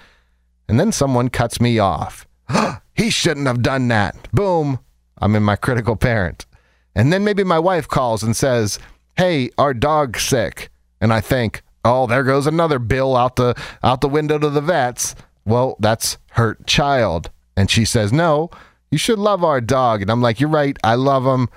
And 0.66 0.80
then 0.80 0.92
someone 0.92 1.28
cuts 1.28 1.60
me 1.60 1.78
off. 1.78 2.26
he 2.94 3.10
shouldn't 3.10 3.46
have 3.46 3.60
done 3.60 3.88
that. 3.88 4.32
Boom. 4.32 4.78
I'm 5.18 5.36
in 5.36 5.42
my 5.42 5.56
critical 5.56 5.94
parent. 5.94 6.46
And 6.94 7.12
then 7.12 7.22
maybe 7.22 7.44
my 7.44 7.58
wife 7.58 7.86
calls 7.86 8.22
and 8.22 8.34
says, 8.34 8.78
"Hey, 9.18 9.50
our 9.58 9.74
dog's 9.74 10.22
sick." 10.22 10.70
And 10.98 11.12
I 11.12 11.20
think, 11.20 11.62
"Oh, 11.84 12.06
there 12.06 12.24
goes 12.24 12.46
another 12.46 12.78
bill 12.78 13.14
out 13.14 13.36
the 13.36 13.54
out 13.82 14.00
the 14.00 14.08
window 14.08 14.38
to 14.38 14.48
the 14.48 14.62
vets." 14.62 15.14
Well, 15.44 15.76
that's 15.78 16.16
hurt 16.30 16.66
child. 16.66 17.28
And 17.58 17.70
she 17.70 17.84
says, 17.84 18.10
"No, 18.10 18.48
you 18.90 18.96
should 18.96 19.18
love 19.18 19.44
our 19.44 19.60
dog." 19.60 20.00
And 20.00 20.10
I'm 20.10 20.22
like, 20.22 20.40
"You're 20.40 20.48
right. 20.48 20.78
I 20.82 20.94
love 20.94 21.26
him." 21.26 21.50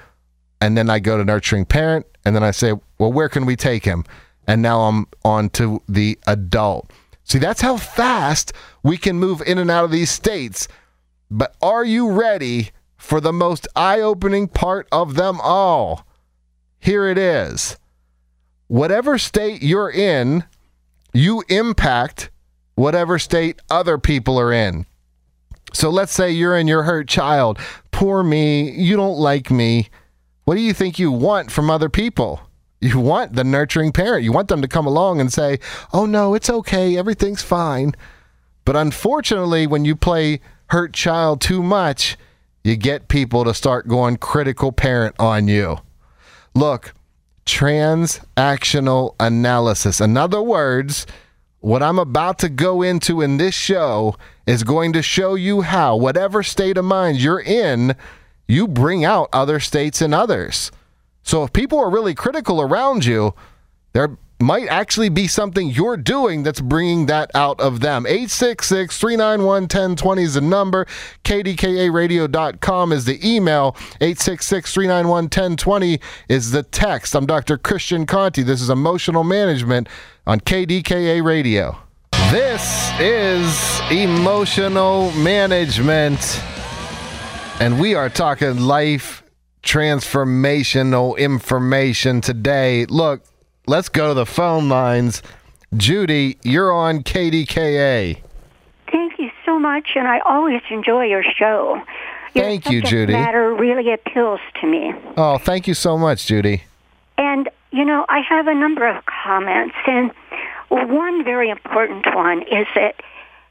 And 0.63 0.77
then 0.77 0.89
I 0.89 1.00
go 1.00 1.17
to 1.17 1.25
nurturing 1.25 1.65
parent, 1.65 2.05
and 2.24 2.36
then 2.36 2.43
I 2.43 2.51
say, 2.51 2.74
"Well, 2.98 3.12
where 3.12 3.29
can 3.29 3.46
we 3.46 3.55
take 3.55 3.86
him?" 3.86 4.05
And 4.48 4.62
now 4.62 4.82
I'm 4.82 5.08
on 5.24 5.50
to 5.51 5.82
the 5.88 6.17
adult. 6.25 6.91
See, 7.24 7.39
that's 7.39 7.62
how 7.62 7.77
fast 7.77 8.53
we 8.82 8.98
can 8.98 9.20
move 9.20 9.41
in 9.46 9.58
and 9.58 9.70
out 9.70 9.86
of 9.86 9.91
these 9.91 10.12
states. 10.12 10.67
But 11.29 11.55
are 11.62 11.86
you 11.86 12.12
ready 12.12 12.72
for 13.03 13.20
the 13.20 13.34
most 13.34 13.67
eye 13.75 14.00
opening 14.00 14.47
part 14.47 14.88
of 14.89 15.15
them 15.15 15.38
all. 15.41 16.08
Here 16.80 17.06
it 17.06 17.17
is. 17.17 17.78
Whatever 18.67 19.17
state 19.17 19.62
you're 19.62 19.91
in, 19.91 20.45
you 21.13 21.43
impact 21.49 22.30
whatever 22.76 23.19
state 23.19 23.60
other 23.69 23.97
people 23.97 24.39
are 24.39 24.54
in. 24.54 24.86
So 25.73 25.89
let's 25.89 26.13
say 26.13 26.32
you're 26.32 26.58
in 26.58 26.69
your 26.69 26.84
hurt 26.84 27.10
child. 27.10 27.60
Poor 27.91 28.23
me, 28.23 28.71
you 28.71 28.95
don't 28.95 29.17
like 29.17 29.52
me. 29.52 29.89
What 30.45 30.56
do 30.56 30.62
you 30.62 30.73
think 30.73 30.99
you 30.99 31.12
want 31.12 31.51
from 31.51 31.69
other 31.69 31.89
people? 31.89 32.41
You 32.82 32.99
want 32.99 33.34
the 33.34 33.45
nurturing 33.45 33.93
parent. 33.93 34.23
You 34.23 34.34
want 34.34 34.49
them 34.49 34.62
to 34.62 34.67
come 34.67 34.86
along 34.86 35.21
and 35.21 35.32
say, 35.32 35.60
oh 35.93 36.06
no, 36.06 36.34
it's 36.34 36.49
okay, 36.49 36.97
everything's 36.97 37.41
fine. 37.41 37.93
But 38.65 38.75
unfortunately, 38.75 39.67
when 39.67 39.86
you 39.86 39.95
play 39.95 40.41
hurt 40.67 40.93
child 40.93 41.39
too 41.39 41.63
much, 41.63 42.17
you 42.63 42.75
get 42.75 43.08
people 43.08 43.43
to 43.43 43.53
start 43.53 43.88
going 43.88 44.17
critical 44.17 44.71
parent 44.71 45.15
on 45.19 45.47
you. 45.47 45.77
Look, 46.56 46.93
transactional 47.45 49.15
analysis. 49.19 50.01
In 50.01 50.17
other 50.17 50.41
words, 50.41 51.06
what 51.60 51.84
I'm 51.84 51.99
about 51.99 52.39
to 52.39 52.49
go 52.49 52.82
into 52.82 53.21
in 53.21 53.38
this 53.38 53.56
show 53.56 54.15
is 54.45 54.63
going 54.63 54.93
to 54.93 55.01
show 55.01 55.36
you 55.36 55.62
how, 55.62 55.95
whatever 55.95 56.43
state 56.43 56.77
of 56.77 56.86
mind 56.86 57.19
you're 57.19 57.39
in, 57.39 57.95
you 58.47 58.67
bring 58.67 59.06
out 59.06 59.29
other 59.34 59.60
states 59.60 60.01
and 60.01 60.13
others. 60.13 60.71
So 61.23 61.43
if 61.43 61.53
people 61.53 61.79
are 61.79 61.89
really 61.89 62.13
critical 62.13 62.62
around 62.62 63.06
you, 63.06 63.34
they're 63.93 64.17
might 64.43 64.67
actually 64.67 65.10
be 65.10 65.27
something 65.27 65.69
you're 65.69 65.97
doing 65.97 66.43
that's 66.43 66.62
bringing 66.62 67.06
that 67.08 67.32
out 67.34 67.60
of 67.60 67.79
them. 67.79 68.06
866 68.06 68.97
391 68.97 69.63
1020 69.63 70.23
is 70.23 70.34
the 70.34 70.41
number. 70.41 70.86
KDKARadio.com 71.23 72.91
is 72.91 73.06
the 73.06 73.19
email. 73.27 73.75
866 74.01 74.73
391 74.73 75.23
1020 75.25 75.99
is 76.29 76.51
the 76.51 76.63
text. 76.63 77.15
I'm 77.15 77.25
Dr. 77.25 77.58
Christian 77.58 78.06
Conte. 78.06 78.43
This 78.43 78.62
is 78.62 78.69
Emotional 78.69 79.23
Management 79.23 79.88
on 80.27 80.39
KDKA 80.41 81.23
Radio. 81.23 81.77
This 82.32 82.91
is 82.99 83.82
Emotional 83.91 85.12
Management, 85.12 86.19
and 87.60 87.80
we 87.80 87.96
are 87.96 88.10
talking 88.10 88.60
life 88.62 89.24
transformational 89.63 91.18
information 91.18 92.22
today. 92.22 92.86
Look, 92.86 93.24
let's 93.68 93.89
go 93.89 94.10
to 94.10 94.13
the 94.13 94.26
phone 94.26 94.70
lines. 94.70 95.24
Judy, 95.76 96.38
you're 96.44 96.72
on 96.72 97.04
KDKA. 97.04 98.22
Thank 98.92 99.20
you 99.20 99.32
so 99.46 99.58
much, 99.58 99.89
and 99.96 100.08
I 100.08 100.20
always 100.20 100.62
enjoy 100.70 101.06
your 101.06 101.24
show. 101.24 101.82
Your 102.34 102.44
Thank 102.44 102.70
you, 102.70 102.82
Judy. 102.82 103.13
matter 103.13 103.54
really 103.54 103.92
appeals 103.92 104.39
to 104.62 104.68
me. 104.68 104.94
Oh, 105.18 105.38
thank 105.38 105.68
you 105.68 105.74
so 105.74 105.98
much, 105.98 106.26
Judy. 106.26 106.63
And, 107.18 107.50
you 107.72 107.86
know, 107.86 108.06
I 108.10 108.20
have 108.20 108.48
a 108.48 108.56
number 108.56 108.88
of 108.88 109.04
comments, 109.06 109.76
and 109.88 110.12
one 110.70 111.24
very 111.24 111.50
important 111.50 112.06
one 112.16 112.42
is 112.44 112.68
that 112.76 112.96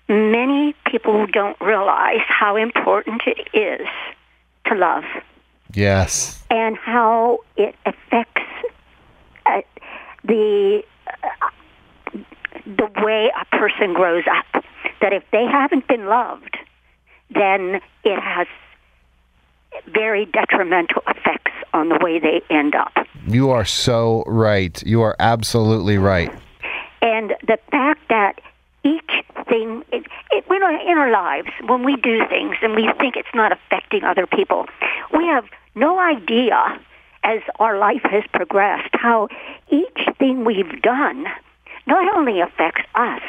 many 0.08 0.74
people 0.86 1.26
don't 1.26 1.58
realize 1.60 2.20
how 2.26 2.56
important 2.56 3.22
it 3.26 3.48
is 3.56 3.86
to 4.66 4.74
love 4.74 5.04
Yes. 5.74 6.42
and 6.50 6.76
how 6.76 7.38
it 7.56 7.74
affects 7.86 8.42
uh, 9.46 9.60
the 10.24 10.82
uh, 11.08 12.18
the 12.66 12.88
way 13.02 13.30
a 13.40 13.56
person 13.56 13.92
grows 13.94 14.24
up. 14.30 14.64
That 15.00 15.12
if 15.12 15.24
they 15.32 15.44
haven't 15.46 15.88
been 15.88 16.06
loved, 16.06 16.56
then 17.30 17.80
it 18.04 18.20
has 18.20 18.46
very 19.92 20.26
detrimental 20.26 21.02
effects 21.08 21.50
on 21.72 21.88
the 21.88 21.98
way 22.00 22.18
they 22.20 22.40
end 22.50 22.74
up. 22.74 22.92
You 23.26 23.50
are 23.50 23.64
so 23.64 24.22
right. 24.26 24.80
You 24.86 25.02
are 25.02 25.16
absolutely 25.18 25.98
right. 25.98 26.30
And 27.00 27.30
the 27.46 27.58
fact 27.70 28.00
that 28.10 28.40
each 28.84 29.24
thing, 29.48 29.84
it, 29.92 30.04
it, 30.30 30.44
when 30.48 30.62
our, 30.62 30.72
in 30.72 30.98
our 30.98 31.10
lives, 31.10 31.48
when 31.66 31.84
we 31.84 31.96
do 31.96 32.26
things 32.28 32.56
and 32.62 32.74
we 32.74 32.90
think 32.98 33.16
it's 33.16 33.34
not 33.34 33.52
affecting 33.52 34.04
other 34.04 34.26
people, 34.26 34.66
we 35.16 35.26
have 35.26 35.44
no 35.74 35.98
idea 35.98 36.80
as 37.24 37.40
our 37.58 37.78
life 37.78 38.02
has 38.04 38.24
progressed 38.32 38.90
how 38.94 39.28
each 39.70 40.08
thing 40.18 40.44
we've 40.44 40.82
done 40.82 41.26
not 41.86 42.16
only 42.16 42.40
affects 42.40 42.82
us, 42.94 43.22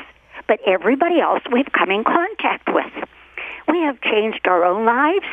but 0.48 0.60
everybody 0.66 1.20
else 1.20 1.42
we've 1.52 1.72
come 1.72 1.92
in 1.92 2.04
contact 2.04 2.70
with. 2.74 2.92
We 3.68 3.80
have 3.82 4.02
changed 4.02 4.48
our 4.48 4.66
own 4.66 4.86
lives 4.86 5.26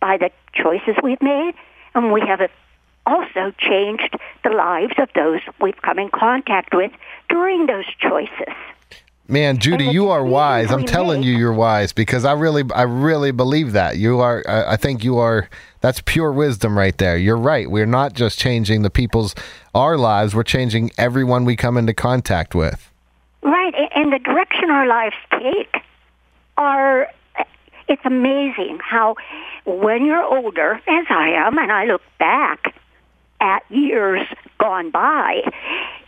by 0.00 0.16
the 0.16 0.30
choices 0.54 0.96
we've 1.02 1.22
made, 1.22 1.54
and 1.94 2.12
we 2.12 2.20
have 2.22 2.40
also 3.06 3.52
changed 3.58 4.16
the 4.42 4.50
lives 4.50 4.94
of 4.98 5.08
those 5.14 5.40
we've 5.60 5.80
come 5.82 5.98
in 5.98 6.08
contact 6.10 6.74
with 6.74 6.92
during 7.28 7.66
those 7.66 7.86
choices. 7.98 8.54
Man, 9.26 9.58
Judy, 9.58 9.86
you 9.86 10.10
are 10.10 10.22
wise. 10.24 10.70
I'm 10.70 10.84
telling 10.84 11.22
you, 11.22 11.34
you're 11.34 11.52
wise 11.52 11.94
because 11.94 12.26
I 12.26 12.32
really, 12.32 12.62
I 12.74 12.82
really 12.82 13.30
believe 13.30 13.72
that 13.72 13.96
you 13.96 14.20
are. 14.20 14.44
I 14.46 14.72
I 14.72 14.76
think 14.76 15.02
you 15.02 15.18
are. 15.18 15.48
That's 15.80 16.02
pure 16.04 16.30
wisdom 16.32 16.76
right 16.76 16.96
there. 16.98 17.16
You're 17.16 17.38
right. 17.38 17.70
We're 17.70 17.86
not 17.86 18.12
just 18.12 18.38
changing 18.38 18.82
the 18.82 18.90
people's 18.90 19.34
our 19.74 19.96
lives. 19.96 20.34
We're 20.34 20.42
changing 20.42 20.90
everyone 20.98 21.44
we 21.46 21.56
come 21.56 21.78
into 21.78 21.94
contact 21.94 22.54
with. 22.54 22.90
Right, 23.42 23.74
and 23.94 24.12
the 24.12 24.18
direction 24.18 24.70
our 24.70 24.86
lives 24.86 25.16
take 25.30 25.82
are. 26.56 27.08
It's 27.86 28.04
amazing 28.06 28.78
how, 28.82 29.16
when 29.66 30.06
you're 30.06 30.22
older, 30.22 30.80
as 30.86 31.06
I 31.10 31.28
am, 31.46 31.58
and 31.58 31.70
I 31.70 31.84
look 31.84 32.00
back 32.18 32.74
at 33.40 33.62
years 33.70 34.26
gone 34.58 34.90
by, 34.90 35.42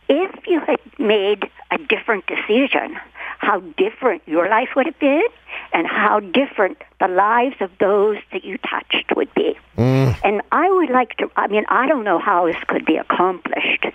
if 0.09 0.47
you 0.47 0.61
had 0.61 0.81
made 0.99 1.49
a 1.71 1.79
different 1.79 2.27
decision, 2.27 2.97
how 3.39 3.61
different 3.77 4.23
your 4.27 4.49
life 4.49 4.71
would 4.77 4.87
have 4.87 4.99
been, 4.99 5.27
and 5.73 5.87
how 5.87 6.21
different 6.21 6.83
the 7.01 7.09
lives 7.09 7.57
of 7.61 7.71
those 7.79 8.19
that 8.33 8.45
you 8.45 8.59
touched 8.59 9.15
would 9.15 9.33
be. 9.35 9.59
Mm. 9.77 10.17
And 10.25 10.43
I 10.53 10.71
would 10.71 10.91
like 10.91 11.17
to, 11.19 11.31
I 11.37 11.47
mean, 11.49 11.65
I 11.69 11.87
don't 11.87 12.05
know 12.05 12.19
how 12.19 12.47
this 12.47 12.57
could 12.67 12.85
be 12.85 12.97
accomplished, 12.97 13.87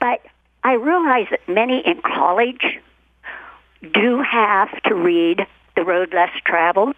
but 0.00 0.20
I 0.64 0.74
realize 0.74 1.26
that 1.30 1.40
many 1.48 1.82
in 1.84 2.00
college 2.02 2.78
do 3.92 4.22
have 4.22 4.70
to 4.82 4.94
read 4.94 5.46
The 5.76 5.84
Road 5.84 6.12
Less 6.14 6.30
Traveled. 6.44 6.94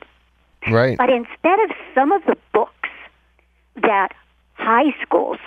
Right. 0.68 0.98
But 0.98 1.10
instead 1.10 1.60
of 1.60 1.70
some 1.94 2.12
of 2.12 2.24
the 2.26 2.36
books 2.52 2.88
that 3.76 4.08
high 4.54 4.94
schools 5.02 5.38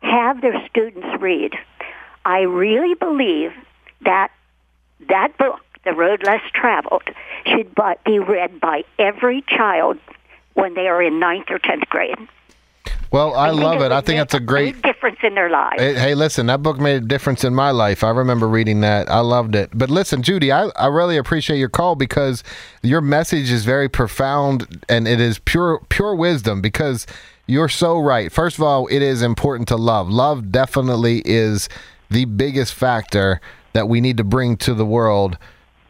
have 0.00 0.40
their 0.40 0.66
students 0.68 1.06
read, 1.20 1.54
I 2.26 2.40
really 2.40 2.94
believe 2.94 3.52
that 4.00 4.32
that 5.08 5.38
book, 5.38 5.60
The 5.84 5.92
Road 5.92 6.24
Less 6.24 6.42
Traveled, 6.52 7.04
should 7.46 7.72
be 8.04 8.18
read 8.18 8.60
by 8.60 8.82
every 8.98 9.44
child 9.48 9.98
when 10.54 10.74
they 10.74 10.88
are 10.88 11.00
in 11.00 11.20
ninth 11.20 11.46
or 11.50 11.60
tenth 11.60 11.88
grade. 11.88 12.18
Well, 13.12 13.36
I, 13.36 13.50
think 13.50 13.62
love 13.62 13.82
it. 13.82 13.92
I 13.92 14.00
think 14.00 14.18
that's 14.18 14.34
a 14.34 14.40
great. 14.40 14.82
difference 14.82 15.18
in 15.22 15.36
their 15.36 15.48
lives. 15.48 15.80
Hey, 15.80 15.94
hey, 15.94 16.14
listen, 16.16 16.46
that 16.46 16.64
book 16.64 16.80
made 16.80 16.96
a 16.96 17.06
difference 17.06 17.44
in 17.44 17.54
my 17.54 17.70
life. 17.70 18.02
I 18.02 18.10
remember 18.10 18.48
reading 18.48 18.80
that. 18.80 19.08
I 19.08 19.20
loved 19.20 19.54
it. 19.54 19.70
But 19.72 19.88
listen, 19.88 20.22
Judy, 20.22 20.50
I, 20.50 20.64
I 20.74 20.88
really 20.88 21.16
appreciate 21.16 21.58
your 21.58 21.68
call 21.68 21.94
because 21.94 22.42
your 22.82 23.00
message 23.00 23.52
is 23.52 23.64
very 23.64 23.88
profound 23.88 24.84
and 24.88 25.06
it 25.06 25.20
is 25.20 25.38
pure 25.38 25.80
pure 25.90 26.16
wisdom 26.16 26.60
because 26.60 27.06
you're 27.46 27.68
so 27.68 28.00
right. 28.00 28.32
First 28.32 28.58
of 28.58 28.64
all, 28.64 28.88
it 28.88 29.02
is 29.02 29.22
important 29.22 29.68
to 29.68 29.76
love. 29.76 30.10
Love 30.10 30.50
definitely 30.50 31.22
is 31.24 31.68
the 32.10 32.24
biggest 32.24 32.74
factor 32.74 33.40
that 33.72 33.88
we 33.88 34.00
need 34.00 34.16
to 34.16 34.24
bring 34.24 34.56
to 34.58 34.74
the 34.74 34.86
world. 34.86 35.38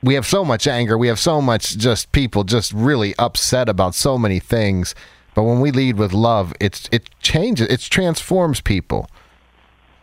We 0.02 0.14
have 0.14 0.26
so 0.26 0.44
much 0.44 0.66
anger. 0.66 0.98
We 0.98 1.08
have 1.08 1.18
so 1.18 1.40
much 1.40 1.76
just 1.76 2.12
people 2.12 2.44
just 2.44 2.72
really 2.72 3.14
upset 3.18 3.68
about 3.68 3.94
so 3.94 4.18
many 4.18 4.40
things. 4.40 4.94
But 5.34 5.44
when 5.44 5.60
we 5.60 5.70
lead 5.70 5.96
with 5.96 6.12
love, 6.12 6.54
it's 6.60 6.88
it 6.92 7.10
changes, 7.20 7.68
it 7.68 7.80
transforms 7.80 8.60
people. 8.60 9.08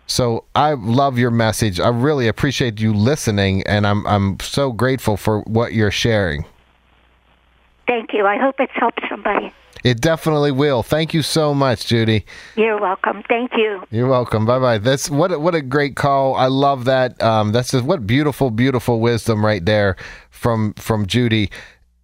So 0.06 0.44
I 0.54 0.74
love 0.74 1.18
your 1.18 1.32
message. 1.32 1.80
I 1.80 1.88
really 1.90 2.28
appreciate 2.28 2.80
you 2.80 2.94
listening, 2.94 3.64
and 3.64 3.88
I'm 3.88 4.06
I'm 4.06 4.40
so 4.40 4.72
grateful 4.72 5.18
for 5.18 5.42
what 5.42 5.74
you're 5.74 5.92
sharing. 5.92 6.46
Thank 7.88 8.14
you. 8.14 8.26
I 8.26 8.38
hope 8.38 8.56
it's 8.60 8.74
helped 8.76 9.02
somebody. 9.10 9.52
It 9.84 10.00
definitely 10.00 10.52
will. 10.52 10.82
Thank 10.82 11.14
you 11.14 11.22
so 11.22 11.54
much, 11.54 11.88
Judy. 11.88 12.26
You're 12.56 12.80
welcome. 12.80 13.22
Thank 13.28 13.52
you. 13.58 13.84
You're 13.92 14.08
welcome. 14.08 14.46
Bye 14.46 14.60
bye. 14.60 14.78
That's 14.78 15.10
what 15.10 15.32
a, 15.34 15.40
what 15.40 15.56
a 15.56 15.62
great 15.62 15.96
call. 15.96 16.36
I 16.36 16.48
love 16.48 16.86
that. 16.86 17.22
Um, 17.22 17.52
that's 17.52 17.72
just 17.72 17.84
what 17.84 18.08
beautiful, 18.08 18.50
beautiful 18.50 19.02
wisdom 19.02 19.46
right 19.46 19.64
there 19.66 19.98
from 20.30 20.74
from 20.76 21.06
Judy. 21.06 21.52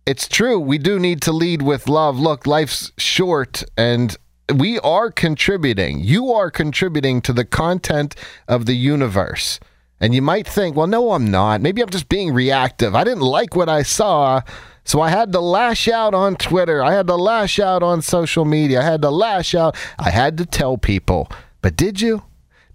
It's 0.06 0.28
true. 0.28 0.60
We 0.60 0.78
do 0.78 1.00
need 1.00 1.22
to 1.22 1.32
lead 1.32 1.62
with 1.62 1.88
love. 1.88 2.18
Look, 2.20 2.46
life's 2.46 2.92
short, 2.98 3.64
and 3.78 4.18
we 4.54 4.80
are 4.80 5.12
contributing. 5.12 6.00
You 6.00 6.32
are 6.34 6.50
contributing 6.52 7.22
to 7.22 7.34
the 7.34 7.46
content 7.46 8.16
of 8.48 8.66
the 8.66 8.74
universe. 8.74 9.60
And 10.02 10.16
you 10.16 10.22
might 10.22 10.48
think, 10.48 10.76
well, 10.76 10.88
no, 10.88 11.12
I'm 11.12 11.30
not. 11.30 11.62
Maybe 11.62 11.82
I'm 11.82 11.90
just 11.90 12.10
being 12.10 12.34
reactive. 12.34 12.96
I 12.96 13.04
didn't 13.04 13.22
like 13.22 13.56
what 13.56 13.70
I 13.70 13.84
saw. 13.84 14.42
So 14.84 15.02
I 15.02 15.10
had 15.10 15.32
to 15.34 15.40
lash 15.40 15.88
out 15.88 16.14
on 16.14 16.36
Twitter. 16.36 16.84
I 16.84 16.94
had 16.94 17.08
to 17.08 17.16
lash 17.16 17.60
out 17.60 17.84
on 17.84 18.02
social 18.02 18.46
media. 18.46 18.82
I 18.82 18.84
had 18.84 19.02
to 19.04 19.10
lash 19.10 19.54
out. 19.54 19.76
I 19.98 20.10
had 20.10 20.38
to 20.38 20.46
tell 20.46 20.78
people. 20.78 21.30
But 21.62 21.76
did 21.76 22.02
you? 22.02 22.24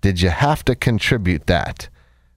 Did 0.01 0.21
you 0.21 0.31
have 0.31 0.64
to 0.67 0.75
contribute 0.75 1.47
that? 1.47 1.88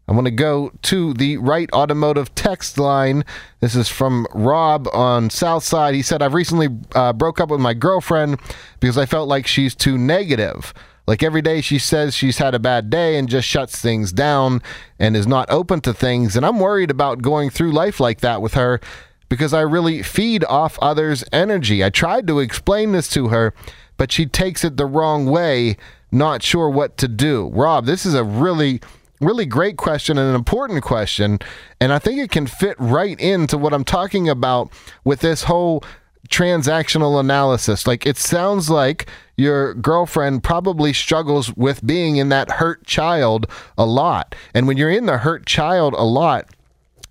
I 0.07 0.13
want 0.13 0.25
to 0.25 0.31
go 0.31 0.71
to 0.83 1.13
the 1.13 1.35
Wright 1.37 1.69
Automotive 1.73 2.33
text 2.33 2.77
line. 2.77 3.25
This 3.59 3.75
is 3.75 3.89
from 3.89 4.25
Rob 4.33 4.87
on 4.93 5.29
Southside. 5.29 5.95
He 5.95 6.01
said, 6.01 6.21
I've 6.21 6.33
recently 6.33 6.69
uh, 6.95 7.11
broke 7.11 7.41
up 7.41 7.49
with 7.49 7.59
my 7.59 7.73
girlfriend 7.73 8.39
because 8.79 8.97
I 8.97 9.05
felt 9.05 9.27
like 9.27 9.47
she's 9.47 9.75
too 9.75 9.97
negative. 9.97 10.73
Like 11.07 11.23
every 11.23 11.41
day 11.41 11.59
she 11.59 11.77
says 11.77 12.15
she's 12.15 12.37
had 12.37 12.55
a 12.55 12.59
bad 12.59 12.89
day 12.89 13.17
and 13.17 13.27
just 13.27 13.47
shuts 13.47 13.81
things 13.81 14.13
down 14.13 14.61
and 14.97 15.15
is 15.15 15.27
not 15.27 15.49
open 15.49 15.81
to 15.81 15.93
things. 15.93 16.37
And 16.37 16.45
I'm 16.45 16.59
worried 16.59 16.91
about 16.91 17.21
going 17.21 17.49
through 17.49 17.73
life 17.73 17.99
like 17.99 18.21
that 18.21 18.41
with 18.41 18.53
her 18.53 18.79
because 19.29 19.53
I 19.53 19.61
really 19.61 20.01
feed 20.03 20.43
off 20.45 20.79
others' 20.81 21.23
energy. 21.31 21.83
I 21.83 21.89
tried 21.89 22.27
to 22.27 22.39
explain 22.39 22.91
this 22.91 23.09
to 23.09 23.27
her, 23.29 23.53
but 23.97 24.11
she 24.11 24.25
takes 24.25 24.63
it 24.63 24.77
the 24.77 24.85
wrong 24.85 25.25
way, 25.25 25.77
not 26.11 26.43
sure 26.43 26.69
what 26.69 26.97
to 26.97 27.07
do. 27.07 27.49
Rob, 27.53 27.85
this 27.85 28.05
is 28.05 28.13
a 28.13 28.23
really 28.23 28.81
really 29.19 29.47
great 29.47 29.77
question 29.77 30.15
and 30.15 30.29
an 30.29 30.35
important 30.35 30.83
question 30.83 31.39
and 31.81 31.91
I 31.91 31.97
think 31.97 32.19
it 32.19 32.29
can 32.29 32.45
fit 32.45 32.75
right 32.79 33.19
into 33.19 33.57
what 33.57 33.73
I'm 33.73 33.83
talking 33.83 34.29
about 34.29 34.71
with 35.03 35.21
this 35.21 35.45
whole 35.45 35.83
transactional 36.29 37.19
analysis. 37.19 37.87
Like 37.87 38.05
it 38.05 38.17
sounds 38.17 38.69
like 38.69 39.07
your 39.35 39.73
girlfriend 39.73 40.43
probably 40.43 40.93
struggles 40.93 41.55
with 41.55 41.85
being 41.85 42.17
in 42.17 42.29
that 42.29 42.51
hurt 42.51 42.85
child 42.85 43.49
a 43.77 43.85
lot. 43.85 44.35
And 44.53 44.67
when 44.67 44.77
you're 44.77 44.91
in 44.91 45.05
the 45.05 45.19
hurt 45.19 45.45
child 45.45 45.93
a 45.93 46.03
lot, 46.03 46.47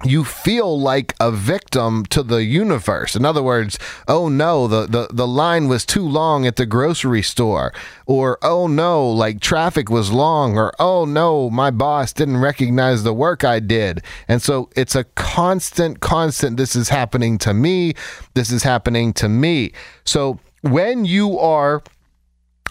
you 0.04 0.24
feel 0.24 0.78
like 0.78 1.14
a 1.18 1.30
victim 1.30 2.04
to 2.06 2.22
the 2.22 2.44
universe. 2.44 3.16
In 3.16 3.24
other 3.24 3.42
words, 3.42 3.78
oh 4.06 4.28
no, 4.28 4.68
the, 4.68 4.86
the, 4.86 5.08
the 5.10 5.26
line 5.26 5.68
was 5.68 5.86
too 5.86 6.06
long 6.06 6.46
at 6.46 6.56
the 6.56 6.66
grocery 6.66 7.22
store. 7.22 7.72
Or 8.04 8.38
oh 8.42 8.66
no, 8.66 9.08
like 9.08 9.40
traffic 9.40 9.88
was 9.88 10.12
long. 10.12 10.58
Or 10.58 10.72
oh 10.78 11.06
no, 11.06 11.48
my 11.48 11.70
boss 11.70 12.12
didn't 12.12 12.36
recognize 12.38 13.02
the 13.02 13.14
work 13.14 13.42
I 13.42 13.58
did. 13.58 14.02
And 14.28 14.42
so 14.42 14.68
it's 14.76 14.94
a 14.94 15.04
constant, 15.04 16.00
constant, 16.00 16.56
this 16.58 16.76
is 16.76 16.90
happening 16.90 17.38
to 17.38 17.54
me. 17.54 17.94
This 18.34 18.50
is 18.50 18.62
happening 18.62 19.12
to 19.14 19.28
me. 19.28 19.72
So 20.04 20.38
when 20.60 21.04
you 21.04 21.38
are 21.38 21.82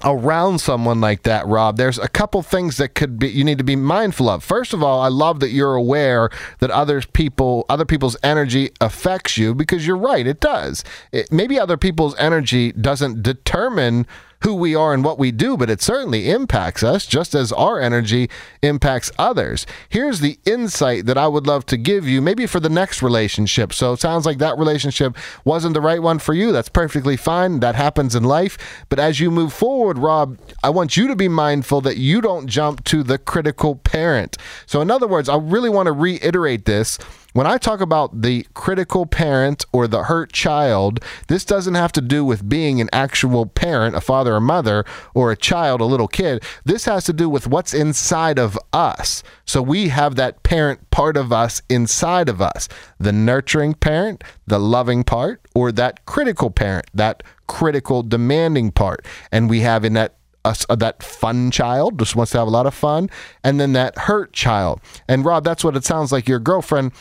around 0.03 0.60
someone 0.60 1.01
like 1.01 1.23
that, 1.23 1.47
Rob, 1.47 1.77
there's 1.77 1.97
a 1.97 2.08
couple 2.08 2.41
things 2.41 2.77
that 2.77 2.95
could 2.95 3.17
be 3.19 3.29
you 3.29 3.43
need 3.43 3.58
to 3.58 3.63
be 3.63 3.75
mindful 3.75 4.29
of. 4.29 4.43
First 4.43 4.73
of 4.73 4.84
all, 4.84 5.01
I 5.01 5.08
love 5.08 5.39
that 5.39 5.49
you're 5.49 5.75
aware 5.75 6.29
that 6.60 6.71
other 6.71 7.01
people 7.01 7.65
other 7.69 7.86
people's 7.86 8.17
energy 8.23 8.71
affects 8.81 9.38
you 9.38 9.55
because 9.55 9.88
you're 9.88 9.97
right, 9.97 10.27
it 10.27 10.39
does. 10.39 10.84
It, 11.12 11.31
maybe 11.31 11.60
other 11.60 11.77
people's 11.77 12.15
energy 12.17 12.71
doesn't 12.71 13.23
determine 13.23 14.05
who 14.41 14.54
we 14.54 14.76
are 14.76 14.93
and 14.93 15.04
what 15.04 15.19
we 15.19 15.32
do, 15.32 15.58
but 15.58 15.69
it 15.69 15.82
certainly 15.82 16.30
impacts 16.30 16.84
us 16.84 17.06
just 17.06 17.36
as 17.36 17.52
our 17.52 17.80
energy 17.80 18.30
impacts 18.62 19.12
others. 19.17 19.65
Here's 19.89 20.19
the 20.19 20.39
insight 20.45 21.06
that 21.06 21.17
I 21.17 21.28
would 21.28 21.48
love 21.48 21.65
to 21.67 21.78
give 21.78 22.08
you, 22.08 22.21
maybe 22.21 22.45
for 22.45 22.60
the 22.60 22.69
next 22.69 23.02
relationship. 23.02 23.74
So 23.74 23.93
it 23.93 24.00
sounds 24.00 24.26
like 24.26 24.38
that 24.39 24.58
relationship 24.58 25.17
wasn't 25.43 25.74
the 25.74 25.82
right 25.82 26.02
one 26.02 26.19
for 26.19 26.34
you. 26.34 26.52
That's 26.52 26.69
perfectly 26.69 27.17
fine. 27.17 27.60
That 27.60 27.76
happens 27.76 28.15
in 28.15 28.24
life. 28.24 28.58
But 28.89 29.00
as 29.00 29.19
you 29.19 29.32
move 29.32 29.54
forward, 29.54 29.98
Rob, 29.98 30.38
I 30.63 30.69
want 30.69 30.98
you 30.98 31.08
to 31.08 31.15
be 31.15 31.28
mindful 31.28 31.82
that 31.82 31.98
you 31.98 32.21
don't 32.21 32.48
jump 32.48 32.84
to 32.86 33.04
the 33.04 33.17
critical 33.17 33.76
parent. 33.76 34.38
So, 34.65 34.82
in 34.82 34.91
other 34.91 35.08
words, 35.08 35.30
I 35.30 35.38
really 35.38 35.69
want 35.69 35.88
to 35.88 35.91
reiterate 35.91 36.65
this. 36.65 36.98
When 37.36 37.45
I 37.45 37.58
talk 37.58 37.82
about 37.82 38.21
the 38.21 38.48
critical 38.54 39.06
parent 39.06 39.65
or 39.74 39.89
the 39.89 40.04
hurt 40.04 40.32
child, 40.32 41.04
this 41.28 41.43
doesn't 41.43 41.74
have 41.74 41.91
to 41.91 42.00
do 42.00 42.24
with 42.24 42.48
being 42.48 42.80
an 42.80 42.88
actual 42.93 43.45
parent, 43.45 43.93
a 43.93 44.00
father 44.00 44.36
or 44.36 44.39
mother, 44.39 44.86
or 45.13 45.34
a 45.34 45.36
child, 45.36 45.82
a 45.82 45.86
little 45.86 46.08
kid. 46.08 46.41
This 46.63 46.86
has 46.86 47.04
to 47.04 47.12
do 47.12 47.28
with 47.28 47.45
what's 47.45 47.74
inside 47.74 48.39
of 48.39 48.58
us. 48.71 49.21
So 49.43 49.62
we 49.62 49.89
have 49.89 50.15
that 50.15 50.43
parent 50.43 50.89
part 50.91 51.17
of 51.17 51.34
us 51.34 51.62
inside 51.69 52.30
of 52.30 52.41
us 52.41 52.69
the 53.02 53.12
nurturing 53.12 53.74
parent, 53.74 54.24
the 54.48 54.58
loving 54.58 55.04
part, 55.04 55.41
or 55.54 55.74
that 55.74 56.06
critical 56.06 56.50
parent, 56.50 56.86
that 56.93 57.21
critical 57.48 58.02
demanding 58.02 58.71
part. 58.71 59.06
And 59.30 59.50
we 59.50 59.60
have 59.60 59.84
in 59.84 59.91
that 59.91 60.15
uh, 60.45 60.76
that 60.76 61.02
fun 61.04 61.52
child 61.52 62.00
just 62.00 62.15
wants 62.15 62.32
to 62.32 62.38
have 62.38 62.48
a 62.48 62.52
lot 62.52 62.67
of 62.67 62.74
fun 62.74 63.10
and 63.43 63.60
then 63.60 63.74
that 63.74 63.98
hurt 63.98 64.32
child 64.32 64.80
and 65.08 65.26
rob 65.26 65.43
that's 65.43 65.63
what 65.63 65.76
it 65.76 65.84
sounds 65.84 66.12
like 66.12 66.28
your 66.28 66.38
girlfriend 66.38 66.91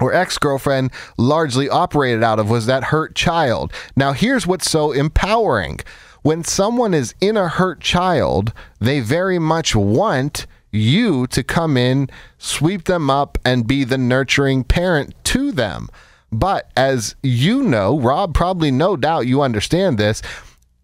or 0.00 0.12
ex-girlfriend 0.12 0.90
largely 1.18 1.68
operated 1.68 2.22
out 2.22 2.38
of 2.38 2.50
was 2.50 2.66
that 2.66 2.84
hurt 2.84 3.14
child. 3.14 3.72
Now 3.96 4.12
here's 4.12 4.46
what's 4.46 4.70
so 4.70 4.92
empowering. 4.92 5.80
When 6.22 6.44
someone 6.44 6.94
is 6.94 7.14
in 7.20 7.36
a 7.36 7.48
hurt 7.48 7.80
child, 7.80 8.52
they 8.80 9.00
very 9.00 9.38
much 9.38 9.74
want 9.74 10.46
you 10.70 11.26
to 11.26 11.42
come 11.42 11.76
in, 11.76 12.08
sweep 12.38 12.84
them 12.84 13.10
up 13.10 13.38
and 13.44 13.66
be 13.66 13.84
the 13.84 13.98
nurturing 13.98 14.64
parent 14.64 15.14
to 15.24 15.52
them. 15.52 15.88
But 16.30 16.70
as 16.76 17.14
you 17.22 17.62
know, 17.62 17.98
Rob 17.98 18.34
probably 18.34 18.70
no 18.70 18.96
doubt 18.96 19.26
you 19.26 19.42
understand 19.42 19.98
this, 19.98 20.22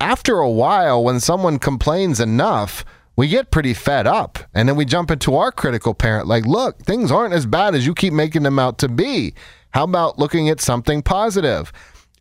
after 0.00 0.38
a 0.38 0.50
while 0.50 1.02
when 1.02 1.20
someone 1.20 1.58
complains 1.58 2.20
enough, 2.20 2.84
we 3.18 3.26
get 3.26 3.50
pretty 3.50 3.74
fed 3.74 4.06
up. 4.06 4.38
And 4.54 4.68
then 4.68 4.76
we 4.76 4.84
jump 4.84 5.10
into 5.10 5.34
our 5.34 5.50
critical 5.50 5.92
parent 5.92 6.28
like, 6.28 6.46
look, 6.46 6.78
things 6.84 7.10
aren't 7.10 7.34
as 7.34 7.46
bad 7.46 7.74
as 7.74 7.84
you 7.84 7.92
keep 7.92 8.12
making 8.12 8.44
them 8.44 8.60
out 8.60 8.78
to 8.78 8.88
be. 8.88 9.34
How 9.70 9.82
about 9.82 10.20
looking 10.20 10.48
at 10.48 10.60
something 10.60 11.02
positive? 11.02 11.72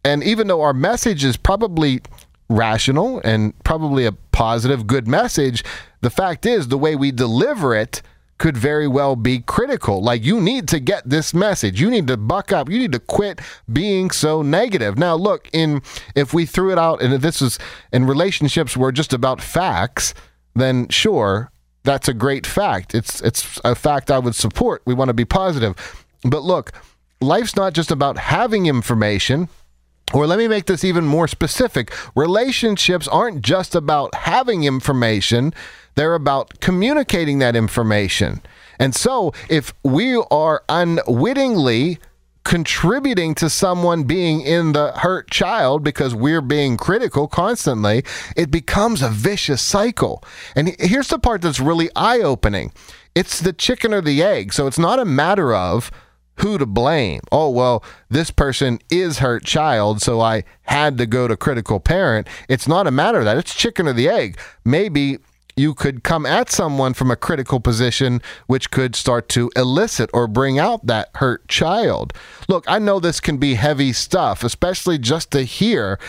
And 0.03 0.23
even 0.23 0.47
though 0.47 0.63
our 0.63 0.73
message 0.73 1.23
is 1.23 1.37
probably 1.37 2.01
rational 2.49 3.21
and 3.23 3.53
probably 3.63 4.07
a 4.07 4.11
positive, 4.11 4.87
good 4.87 5.07
message, 5.07 5.63
the 6.01 6.09
fact 6.09 6.47
is 6.47 6.69
the 6.69 6.79
way 6.79 6.95
we 6.95 7.11
deliver 7.11 7.75
it 7.75 8.01
could 8.39 8.57
very 8.57 8.87
well 8.87 9.15
be 9.15 9.41
critical. 9.41 10.01
Like 10.01 10.25
you 10.25 10.41
need 10.41 10.67
to 10.69 10.79
get 10.79 11.07
this 11.07 11.31
message. 11.31 11.79
You 11.79 11.91
need 11.91 12.07
to 12.07 12.17
buck 12.17 12.51
up. 12.51 12.71
You 12.71 12.79
need 12.79 12.93
to 12.93 12.99
quit 12.99 13.39
being 13.71 14.09
so 14.09 14.41
negative. 14.41 14.97
Now, 14.97 15.13
look, 15.13 15.47
in 15.53 15.83
if 16.15 16.33
we 16.33 16.47
threw 16.47 16.71
it 16.71 16.79
out 16.79 17.03
and 17.03 17.13
this 17.21 17.39
is 17.39 17.59
in 17.93 18.05
relationships 18.05 18.75
were 18.75 18.91
just 18.91 19.13
about 19.13 19.41
facts, 19.41 20.15
then 20.59 20.87
sure, 20.89 21.51
that's 21.83 22.07
a 22.07 22.13
great 22.13 22.45
fact. 22.45 22.93
It's 22.93 23.21
it's 23.21 23.59
a 23.63 23.75
fact 23.75 24.11
I 24.11 24.19
would 24.19 24.35
support. 24.35 24.81
We 24.85 24.93
want 24.93 25.09
to 25.09 25.13
be 25.13 25.25
positive. 25.25 26.05
But 26.23 26.43
look, 26.43 26.71
life's 27.21 27.55
not 27.55 27.73
just 27.73 27.91
about 27.91 28.17
having 28.17 28.65
information. 28.65 29.49
Or 30.13 30.25
let 30.25 30.39
me 30.39 30.47
make 30.47 30.67
this 30.67 30.85
even 30.85 31.05
more 31.05 31.27
specific. 31.27 31.91
Relationships 32.15 33.09
aren't 33.09 33.41
just 33.41 33.75
about 33.75 34.15
having 34.15 34.63
information, 34.63 35.53
they're 35.95 36.15
about 36.15 36.61
communicating 36.61 37.39
that 37.39 37.57
information. 37.57 38.41
And 38.79 38.95
so, 38.95 39.33
if 39.49 39.73
we 39.83 40.15
are 40.31 40.63
unwittingly 40.69 41.99
contributing 42.47 43.35
to 43.35 43.49
someone 43.49 44.05
being 44.05 44.39
in 44.39 44.71
the 44.71 44.93
hurt 44.93 45.29
child 45.29 45.83
because 45.83 46.15
we're 46.15 46.39
being 46.39 46.77
critical 46.77 47.27
constantly, 47.27 48.05
it 48.37 48.49
becomes 48.49 49.01
a 49.01 49.09
vicious 49.09 49.61
cycle. 49.61 50.23
And 50.55 50.73
here's 50.79 51.09
the 51.09 51.19
part 51.19 51.41
that's 51.41 51.59
really 51.59 51.89
eye 51.93 52.19
opening 52.19 52.71
it's 53.13 53.41
the 53.41 53.51
chicken 53.51 53.93
or 53.93 53.99
the 53.99 54.23
egg. 54.23 54.53
So, 54.53 54.65
it's 54.65 54.79
not 54.79 54.97
a 54.97 55.03
matter 55.03 55.53
of, 55.53 55.91
who 56.37 56.57
to 56.57 56.65
blame. 56.65 57.19
Oh, 57.31 57.49
well, 57.49 57.83
this 58.09 58.31
person 58.31 58.79
is 58.89 59.19
hurt 59.19 59.43
child, 59.43 60.01
so 60.01 60.21
I 60.21 60.43
had 60.63 60.97
to 60.99 61.05
go 61.05 61.27
to 61.27 61.35
critical 61.35 61.79
parent. 61.79 62.27
It's 62.47 62.67
not 62.67 62.87
a 62.87 62.91
matter 62.91 63.19
of 63.19 63.25
that. 63.25 63.37
It's 63.37 63.55
chicken 63.55 63.87
or 63.87 63.93
the 63.93 64.07
egg. 64.07 64.39
Maybe 64.63 65.17
you 65.57 65.73
could 65.73 66.03
come 66.03 66.25
at 66.25 66.51
someone 66.51 66.93
from 66.93 67.11
a 67.11 67.15
critical 67.15 67.59
position, 67.59 68.21
which 68.45 68.71
could 68.71 68.95
start 68.95 69.27
to 69.29 69.51
elicit 69.55 70.09
or 70.13 70.27
bring 70.27 70.59
out 70.59 70.85
that 70.85 71.09
hurt 71.15 71.47
child. 71.47 72.13
Look, 72.47 72.63
I 72.67 72.79
know 72.79 72.99
this 72.99 73.19
can 73.19 73.37
be 73.37 73.55
heavy 73.55 73.91
stuff, 73.91 74.43
especially 74.43 74.99
just 74.99 75.31
to 75.31 75.41
hear 75.41 75.99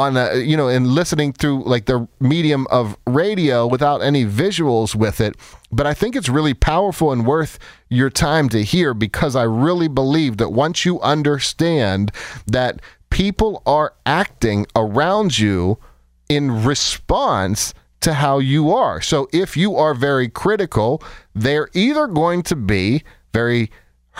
on 0.00 0.16
a, 0.16 0.36
you 0.36 0.56
know 0.56 0.68
in 0.68 0.94
listening 0.94 1.32
through 1.32 1.62
like 1.64 1.84
the 1.84 2.08
medium 2.20 2.66
of 2.70 2.96
radio 3.06 3.66
without 3.66 4.00
any 4.00 4.24
visuals 4.24 4.94
with 4.94 5.20
it 5.20 5.36
but 5.70 5.86
i 5.86 5.92
think 5.92 6.16
it's 6.16 6.28
really 6.28 6.54
powerful 6.54 7.12
and 7.12 7.26
worth 7.26 7.58
your 7.90 8.08
time 8.08 8.48
to 8.48 8.62
hear 8.62 8.94
because 8.94 9.36
i 9.36 9.42
really 9.42 9.88
believe 9.88 10.38
that 10.38 10.50
once 10.50 10.86
you 10.86 10.98
understand 11.00 12.10
that 12.46 12.80
people 13.10 13.62
are 13.66 13.92
acting 14.06 14.64
around 14.74 15.38
you 15.38 15.76
in 16.30 16.64
response 16.64 17.74
to 18.00 18.14
how 18.14 18.38
you 18.38 18.72
are 18.72 19.00
so 19.00 19.28
if 19.32 19.56
you 19.56 19.76
are 19.76 19.94
very 19.94 20.28
critical 20.28 21.02
they're 21.34 21.68
either 21.74 22.06
going 22.06 22.42
to 22.42 22.56
be 22.56 23.02
very 23.32 23.70